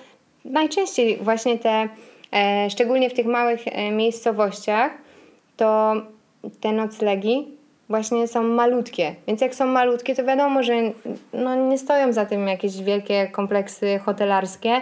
najczęściej 0.46 1.18
właśnie 1.18 1.60
te, 1.60 1.90
e, 2.34 2.70
szczególnie 2.70 3.10
w 3.10 3.14
tych 3.14 3.26
małych 3.26 3.68
e, 3.68 3.92
miejscowościach, 3.92 4.92
to 5.58 5.94
te 6.62 6.72
noclegi 6.72 7.48
właśnie 7.94 8.28
są 8.28 8.44
malutkie. 8.44 9.16
Więc 9.28 9.42
jak 9.42 9.56
są 9.56 9.66
malutkie, 9.66 10.16
to 10.16 10.24
wiadomo, 10.24 10.64
że 10.64 10.74
no, 11.34 11.56
nie 11.56 11.78
stoją 11.78 12.14
za 12.14 12.26
tym 12.26 12.48
jakieś 12.48 12.82
wielkie 12.82 13.28
kompleksy 13.28 14.00
hotelarskie, 14.06 14.82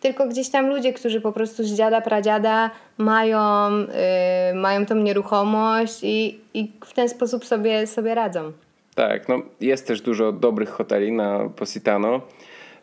tylko 0.00 0.26
gdzieś 0.28 0.50
tam 0.50 0.68
ludzie, 0.68 0.92
którzy 0.92 1.20
po 1.20 1.32
prostu 1.32 1.64
z 1.64 1.74
dziada, 1.74 2.00
pradziada 2.00 2.70
mają, 2.98 3.70
yy, 3.78 4.54
mają 4.54 4.86
tą 4.86 4.94
nieruchomość 4.94 6.00
i, 6.02 6.40
i 6.54 6.72
w 6.86 6.92
ten 6.92 7.08
sposób 7.08 7.44
sobie, 7.44 7.86
sobie 7.86 8.14
radzą. 8.14 8.52
Tak, 8.94 9.28
no 9.28 9.42
jest 9.60 9.86
też 9.86 10.00
dużo 10.00 10.32
dobrych 10.32 10.68
hoteli 10.68 11.12
na 11.12 11.48
Positano, 11.56 12.20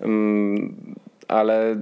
um, 0.01 0.75
ale 1.27 1.75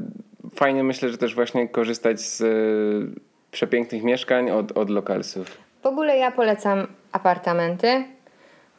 fajnie 0.55 0.83
myślę, 0.83 1.09
że 1.09 1.17
też 1.17 1.35
właśnie 1.35 1.67
korzystać 1.67 2.21
z 2.21 2.41
y, 2.41 3.19
przepięknych 3.51 4.03
mieszkań 4.03 4.51
od, 4.51 4.77
od 4.77 4.89
lokalsów. 4.89 5.57
W 5.83 5.85
ogóle 5.85 6.17
ja 6.17 6.31
polecam 6.31 6.87
apartamenty, 7.15 8.03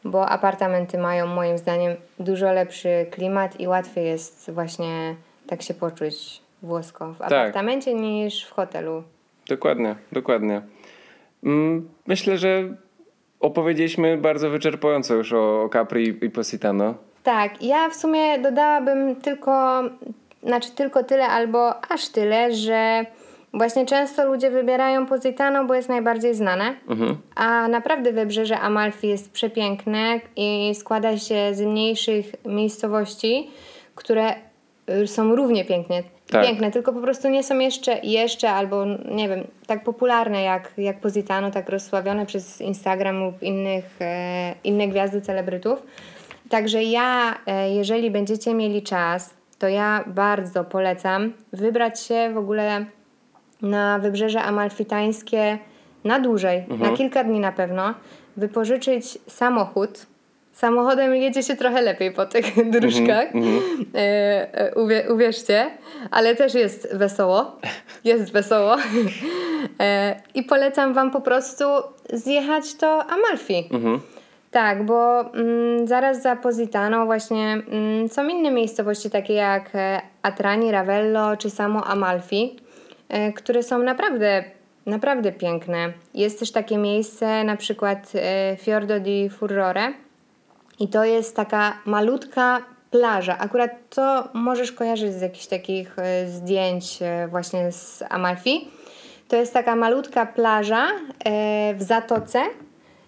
bo 0.05 0.29
apartamenty 0.29 0.99
mają 0.99 1.27
moim 1.27 1.59
zdaniem 1.59 1.97
dużo 2.19 2.53
lepszy 2.53 3.07
klimat 3.11 3.61
i 3.61 3.67
łatwiej 3.67 4.07
jest 4.07 4.51
właśnie 4.51 5.17
tak 5.47 5.63
się 5.63 5.75
poczuć 5.75 6.41
włosko 6.63 7.13
w 7.13 7.19
tak. 7.19 7.27
apartamencie 7.27 7.95
niż 7.95 8.45
w 8.45 8.51
hotelu. 8.51 9.03
Dokładnie, 9.49 9.97
dokładnie. 10.13 10.63
Mm, 11.45 11.89
myślę, 12.07 12.39
że 12.39 12.75
opowiedzieliśmy 13.41 14.17
bardzo 14.17 14.51
wyczerpująco 14.51 15.15
już 15.15 15.33
o 15.33 15.69
Capri 15.73 16.25
i 16.25 16.31
Positano. 16.31 16.95
Tak, 17.23 17.63
ja 17.63 17.89
w 17.91 17.95
sumie 17.95 18.39
dodałabym 18.39 19.17
tylko, 19.17 19.83
znaczy 20.43 20.71
tylko 20.71 21.05
tyle 21.05 21.27
albo 21.27 21.85
aż 21.91 22.09
tyle, 22.09 22.53
że 22.53 23.07
Właśnie 23.57 23.87
często 23.87 24.27
ludzie 24.27 24.51
wybierają 24.51 25.07
Positano, 25.07 25.65
bo 25.65 25.75
jest 25.75 25.89
najbardziej 25.89 26.35
znane, 26.35 26.75
mhm. 26.89 27.17
a 27.35 27.69
naprawdę 27.69 28.13
wybrzeże 28.13 28.59
Amalfi 28.59 29.09
jest 29.09 29.33
przepiękne 29.33 30.21
i 30.37 30.75
składa 30.75 31.19
się 31.19 31.55
z 31.55 31.61
mniejszych 31.61 32.27
miejscowości, 32.45 33.51
które 33.95 34.35
y, 34.91 35.07
są 35.07 35.37
równie 35.37 35.65
piękne, 35.65 36.03
tak. 36.31 36.47
piękne, 36.47 36.71
tylko 36.71 36.93
po 36.93 37.01
prostu 37.01 37.29
nie 37.29 37.43
są 37.43 37.59
jeszcze, 37.59 37.99
jeszcze 38.03 38.51
albo 38.51 38.85
nie 39.11 39.29
wiem, 39.29 39.47
tak 39.67 39.85
popularne 39.85 40.43
jak, 40.43 40.73
jak 40.79 41.01
Positano, 41.01 41.51
tak 41.51 41.69
rozsławione 41.69 42.27
przez 42.27 42.61
Instagram 42.61 43.25
lub 43.25 43.43
innych, 43.43 43.97
e, 44.01 44.55
inne 44.65 44.89
gwiazdy 44.89 45.21
celebrytów. 45.21 45.83
Także 46.51 46.83
ja, 46.83 47.35
e, 47.47 47.71
jeżeli 47.71 48.11
będziecie 48.11 48.55
mieli 48.55 48.83
czas, 48.83 49.35
to 49.59 49.69
ja 49.69 50.05
bardzo 50.07 50.65
polecam 50.65 51.33
wybrać 51.53 52.01
się 52.01 52.31
w 52.35 52.39
ogóle 52.39 52.87
na 53.63 53.99
wybrzeże 53.99 54.43
amalfitańskie 54.43 55.59
na 56.05 56.21
dłużej, 56.21 56.59
mhm. 56.59 56.81
na 56.81 56.97
kilka 56.97 57.25
dni 57.25 57.41
na 57.41 57.53
pewno, 57.53 57.95
wypożyczyć 58.37 59.19
samochód. 59.27 60.07
Samochodem 60.53 61.17
jedzie 61.17 61.43
się 61.43 61.57
trochę 61.57 61.83
lepiej 61.83 62.13
po 62.13 62.27
tych 62.27 62.45
dróżkach, 62.75 63.35
mhm. 63.35 63.61
e, 63.95 64.75
uwie, 64.75 65.13
uwierzcie, 65.13 65.71
ale 66.11 66.37
też 66.37 66.55
jest 66.55 66.97
wesoło. 66.97 67.57
Jest 68.05 68.33
wesoło. 68.33 68.77
E, 69.81 70.21
I 70.35 70.43
polecam 70.43 70.95
Wam 70.95 71.11
po 71.11 71.21
prostu 71.21 71.65
zjechać 72.13 72.75
do 72.75 73.05
Amalfi. 73.05 73.69
Mhm. 73.73 74.01
Tak, 74.51 74.85
bo 74.85 75.21
mm, 75.35 75.87
zaraz 75.87 76.23
za 76.23 76.37
Positano 76.37 77.07
właśnie 77.07 77.63
mm, 77.69 78.09
są 78.09 78.29
inne 78.29 78.51
miejscowości 78.51 79.11
takie 79.11 79.35
jak 79.35 79.71
e, 79.75 80.01
Atrani, 80.23 80.71
Ravello 80.71 81.37
czy 81.37 81.51
samo 81.51 81.85
Amalfi. 81.85 82.57
E, 83.09 83.33
które 83.33 83.63
są 83.63 83.79
naprawdę, 83.79 84.45
naprawdę 84.87 85.33
piękne. 85.33 85.93
Jest 86.15 86.39
też 86.39 86.53
takie 86.53 86.79
miejsce, 86.79 87.45
na 87.45 87.57
przykład 87.57 88.13
e, 88.15 88.57
Fiordo 88.57 89.01
di 89.01 89.31
Furrore 89.31 89.93
i 90.81 90.89
to 90.89 91.05
jest 91.05 91.37
taka 91.37 91.79
malutka 91.85 92.63
plaża. 92.91 93.39
Akurat 93.39 93.71
to 93.91 94.29
możesz 94.35 94.73
kojarzyć 94.73 95.13
z 95.13 95.21
jakichś 95.21 95.47
takich 95.47 95.99
e, 95.99 96.27
zdjęć 96.29 96.99
właśnie 97.29 97.73
z 97.73 98.05
Amalfi. 98.11 98.69
To 99.29 99.37
jest 99.37 99.53
taka 99.53 99.77
malutka 99.77 100.27
plaża 100.27 100.87
w 101.75 101.83
Zatoce, 101.83 102.39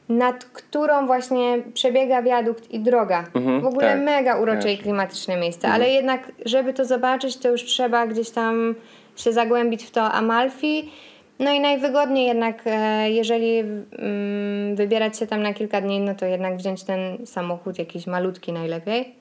nad 0.09 0.45
którą 0.45 1.07
właśnie 1.07 1.63
przebiega 1.75 2.23
wiadukt 2.23 2.71
i 2.71 2.81
droga. 2.81 3.25
Mhm, 3.35 3.61
w 3.61 3.67
ogóle 3.67 3.93
tak, 3.93 4.01
mega 4.01 4.37
urocze 4.37 4.59
i 4.59 4.63
kojarzę. 4.63 4.83
klimatyczne 4.83 5.37
miejsce, 5.37 5.69
ale 5.69 5.91
jednak, 5.91 6.33
żeby 6.45 6.73
to 6.75 6.85
zobaczyć, 6.85 7.37
to 7.37 7.49
już 7.49 7.65
trzeba 7.65 8.07
gdzieś 8.07 8.31
tam 8.31 8.75
się 9.21 9.33
zagłębić 9.33 9.85
w 9.85 9.91
to 9.91 10.13
Amalfi. 10.13 10.91
No 11.39 11.53
i 11.53 11.61
najwygodniej 11.61 12.27
jednak, 12.27 12.63
e, 12.67 13.11
jeżeli 13.11 13.59
mm, 13.59 14.77
wybierać 14.77 15.19
się 15.19 15.27
tam 15.27 15.43
na 15.43 15.55
kilka 15.55 15.81
dni, 15.81 16.01
no 16.01 16.15
to 16.15 16.27
jednak 16.27 16.57
wziąć 16.57 16.85
ten 16.85 17.27
samochód 17.27 17.79
jakiś 17.79 18.07
malutki 18.07 18.53
najlepiej 18.53 19.15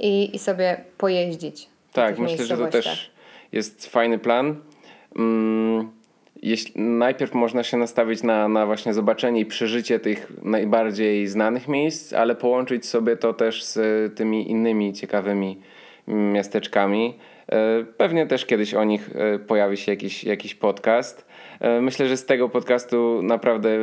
i, 0.00 0.36
i 0.36 0.38
sobie 0.38 0.80
pojeździć. 0.98 1.68
po 1.88 1.92
Tak, 1.92 2.18
myślę, 2.18 2.44
że 2.44 2.56
to 2.56 2.66
też 2.66 3.10
jest 3.52 3.86
fajny 3.86 4.18
plan. 4.18 4.56
Mm, 5.18 5.90
jeśli, 6.42 6.80
najpierw 6.80 7.34
można 7.34 7.62
się 7.62 7.76
nastawić 7.76 8.22
na, 8.22 8.48
na 8.48 8.66
właśnie 8.66 8.94
zobaczenie 8.94 9.40
i 9.40 9.46
przeżycie 9.46 10.00
tych 10.00 10.32
najbardziej 10.42 11.26
znanych 11.26 11.68
miejsc, 11.68 12.12
ale 12.12 12.34
połączyć 12.34 12.86
sobie 12.86 13.16
to 13.16 13.34
też 13.34 13.64
z 13.64 13.78
tymi 14.16 14.50
innymi 14.50 14.92
ciekawymi 14.92 15.60
miasteczkami. 16.06 17.14
E, 17.52 17.84
Pewnie 17.96 18.26
też 18.26 18.46
kiedyś 18.46 18.74
o 18.74 18.84
nich 18.84 19.10
e, 19.14 19.38
pojawi 19.38 19.76
się 19.76 19.92
jakiś, 19.92 20.24
jakiś 20.24 20.54
podcast. 20.54 21.26
E, 21.60 21.80
Myślę, 21.80 22.08
że 22.08 22.16
z 22.16 22.26
tego 22.26 22.48
podcastu 22.48 23.20
naprawdę 23.22 23.78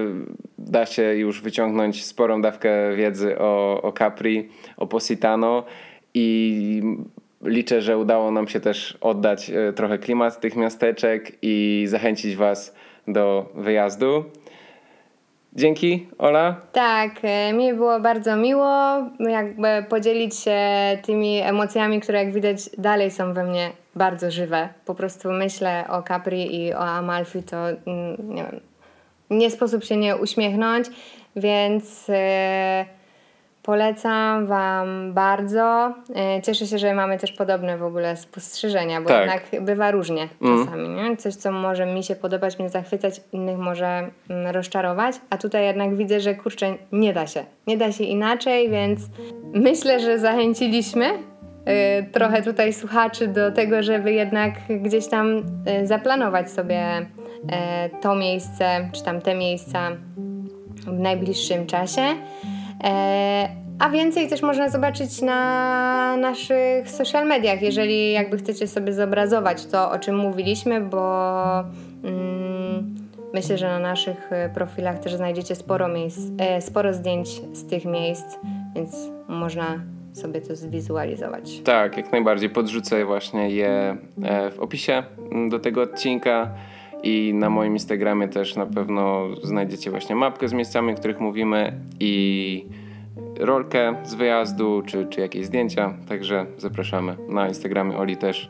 da 0.58 0.86
się 0.86 1.04
już 1.04 1.42
wyciągnąć 1.42 2.06
sporą 2.06 2.42
dawkę 2.42 2.96
wiedzy 2.96 3.40
o, 3.40 3.82
o 3.82 3.92
Capri, 3.92 4.50
o 4.78 4.88
Positano 4.88 5.64
i 6.14 6.82
liczę, 7.42 7.82
że 7.82 7.98
udało 7.98 8.32
nam 8.32 8.48
się 8.48 8.60
też 8.60 8.98
oddać 9.02 9.52
trochę 9.76 9.98
klimat 9.98 10.40
tych 10.40 10.56
miasteczek 10.56 11.32
i 11.42 11.86
zachęcić 11.88 12.36
Was 12.36 12.76
do 13.08 13.50
wyjazdu. 13.56 14.26
Dzięki, 15.56 16.08
Ola. 16.18 16.62
Tak, 16.72 17.12
e, 17.24 17.54
mi 17.54 17.74
było 17.74 18.00
bardzo 18.00 18.36
miło 18.36 18.98
jakby 19.20 19.86
podzielić 19.90 20.36
się 20.36 20.60
tymi 21.06 21.40
emocjami, 21.40 22.00
które 22.00 22.24
jak 22.24 22.34
widać 22.34 22.70
dalej 22.78 23.12
są 23.12 23.34
we 23.34 23.44
mnie 23.44 23.72
bardzo 23.96 24.32
żywe. 24.32 24.70
Po 24.86 24.96
prostu 24.96 25.32
myślę 25.32 25.86
o 25.90 26.04
Capri 26.04 26.56
i 26.56 26.74
o 26.74 26.80
Amalfi, 26.80 27.44
to 27.44 27.58
mm, 27.70 28.36
nie 28.36 28.44
wiem, 28.44 28.60
nie 29.30 29.52
sposób 29.52 29.84
się 29.84 29.98
nie 29.98 30.16
uśmiechnąć, 30.16 30.88
więc 31.36 32.06
e, 32.10 32.86
polecam 33.64 34.48
Wam 34.48 35.14
bardzo. 35.14 35.94
E, 36.16 36.42
cieszę 36.42 36.68
się, 36.68 36.78
że 36.78 36.94
mamy 36.94 37.20
też 37.20 37.32
podobne 37.32 37.78
w 37.78 37.84
ogóle 37.84 38.18
spostrzeżenia, 38.18 39.02
bo 39.02 39.08
Tak. 39.08 39.20
jednak 39.20 39.66
bywa 39.66 39.92
różnie 39.92 40.28
czasami. 40.42 40.90
Nie? 40.90 41.18
Coś, 41.18 41.36
co 41.36 41.52
może 41.52 41.86
mi 41.86 42.04
się 42.04 42.16
podobać, 42.16 42.60
mnie 42.60 42.70
zachwycać, 42.70 43.22
innych 43.32 43.58
może 43.58 44.10
mm, 44.30 44.56
rozczarować, 44.56 45.16
a 45.30 45.38
tutaj 45.38 45.66
jednak 45.66 45.96
widzę, 45.96 46.20
że 46.20 46.36
kurczę, 46.36 46.74
nie 46.92 47.14
da 47.14 47.28
się. 47.28 47.46
Nie 47.68 47.78
da 47.78 47.92
się 47.92 48.04
inaczej, 48.04 48.70
więc 48.70 49.02
myślę, 49.54 50.00
że 50.00 50.20
zachęciliśmy 50.20 51.06
y, 51.14 52.12
trochę 52.12 52.42
tutaj 52.42 52.74
słuchaczy 52.74 53.28
do 53.28 53.52
tego, 53.52 53.84
żeby 53.84 54.14
jednak 54.14 54.54
gdzieś 54.70 55.08
tam 55.08 55.38
y, 55.82 55.88
zaplanować 55.88 56.52
sobie 56.52 56.84
to 58.02 58.16
miejsce, 58.16 58.90
czy 58.94 59.04
tam 59.04 59.22
te 59.22 59.36
miejsca 59.36 59.92
w 60.88 61.00
najbliższym 61.00 61.68
czasie. 61.68 62.02
E, 62.84 63.50
A 63.80 63.90
więcej 63.90 64.28
też 64.28 64.42
można 64.42 64.70
zobaczyć 64.70 65.22
na 65.22 66.18
naszych 66.18 66.90
social 66.90 67.28
mediach, 67.28 67.62
jeżeli 67.62 68.12
jakby 68.12 68.38
chcecie 68.38 68.68
sobie 68.68 68.94
zobrazować 68.94 69.66
to, 69.66 69.92
o 69.92 70.00
czym 70.00 70.16
mówiliśmy, 70.18 70.82
bo 70.82 71.60
mm, 72.04 72.96
myślę, 73.34 73.58
że 73.58 73.68
na 73.68 73.80
naszych 73.80 74.32
e, 74.34 74.50
profilach 74.50 75.00
też 75.00 75.14
znajdziecie 75.14 75.56
sporo 75.56 75.88
miejsc, 75.88 76.20
e, 76.38 76.62
sporo 76.62 76.94
zdjęć 76.94 77.30
z 77.54 77.66
tych 77.68 77.86
miejsc, 77.86 78.26
więc 78.76 78.96
można 79.28 79.80
sobie 80.14 80.42
to 80.42 80.56
zwizualizować. 80.56 81.60
Tak, 81.60 81.98
jak 81.98 82.12
najbardziej. 82.12 82.50
Podrzucę 82.50 83.06
właśnie 83.06 83.50
je 83.50 83.98
w 84.52 84.60
opisie 84.60 85.04
m, 85.32 85.50
do 85.50 85.60
tego 85.60 85.82
odcinka 85.82 86.50
i 87.04 87.34
na 87.34 87.50
moim 87.50 87.74
Instagramie 87.74 88.28
też 88.28 88.56
na 88.56 88.66
pewno 88.66 89.28
znajdziecie 89.44 89.92
właśnie 89.92 90.16
mapkę 90.16 90.48
z 90.48 90.54
miejscami, 90.54 90.94
o 90.94 90.96
których 90.96 91.20
mówimy 91.20 91.80
i 92.00 92.66
rolkę 93.40 93.96
z 94.04 94.14
wyjazdu, 94.14 94.82
czy, 94.86 95.06
czy 95.06 95.22
jakieś 95.22 95.46
zdjęcia. 95.46 95.94
Także 96.10 96.46
zapraszamy. 96.58 97.16
Na 97.30 97.48
Instagramie 97.48 97.98
Oli 97.98 98.18
też 98.18 98.50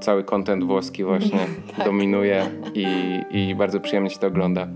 cały 0.00 0.24
content 0.24 0.64
włoski 0.64 1.04
właśnie 1.04 1.38
dominuje 1.84 2.46
i, 2.74 2.86
i 3.30 3.54
bardzo 3.54 3.80
przyjemnie 3.80 4.10
się 4.10 4.18
to 4.18 4.26
ogląda. 4.26 4.68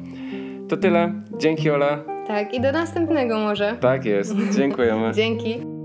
To 0.69 0.77
tyle. 0.77 1.13
Dzięki 1.39 1.71
Ola. 1.71 1.99
Tak, 2.27 2.55
i 2.55 2.61
do 2.61 2.73
następnego 2.73 3.39
może. 3.39 3.77
Tak 3.81 4.05
jest. 4.05 4.35
Dziękujemy. 4.57 5.13
Dzięki. 5.15 5.78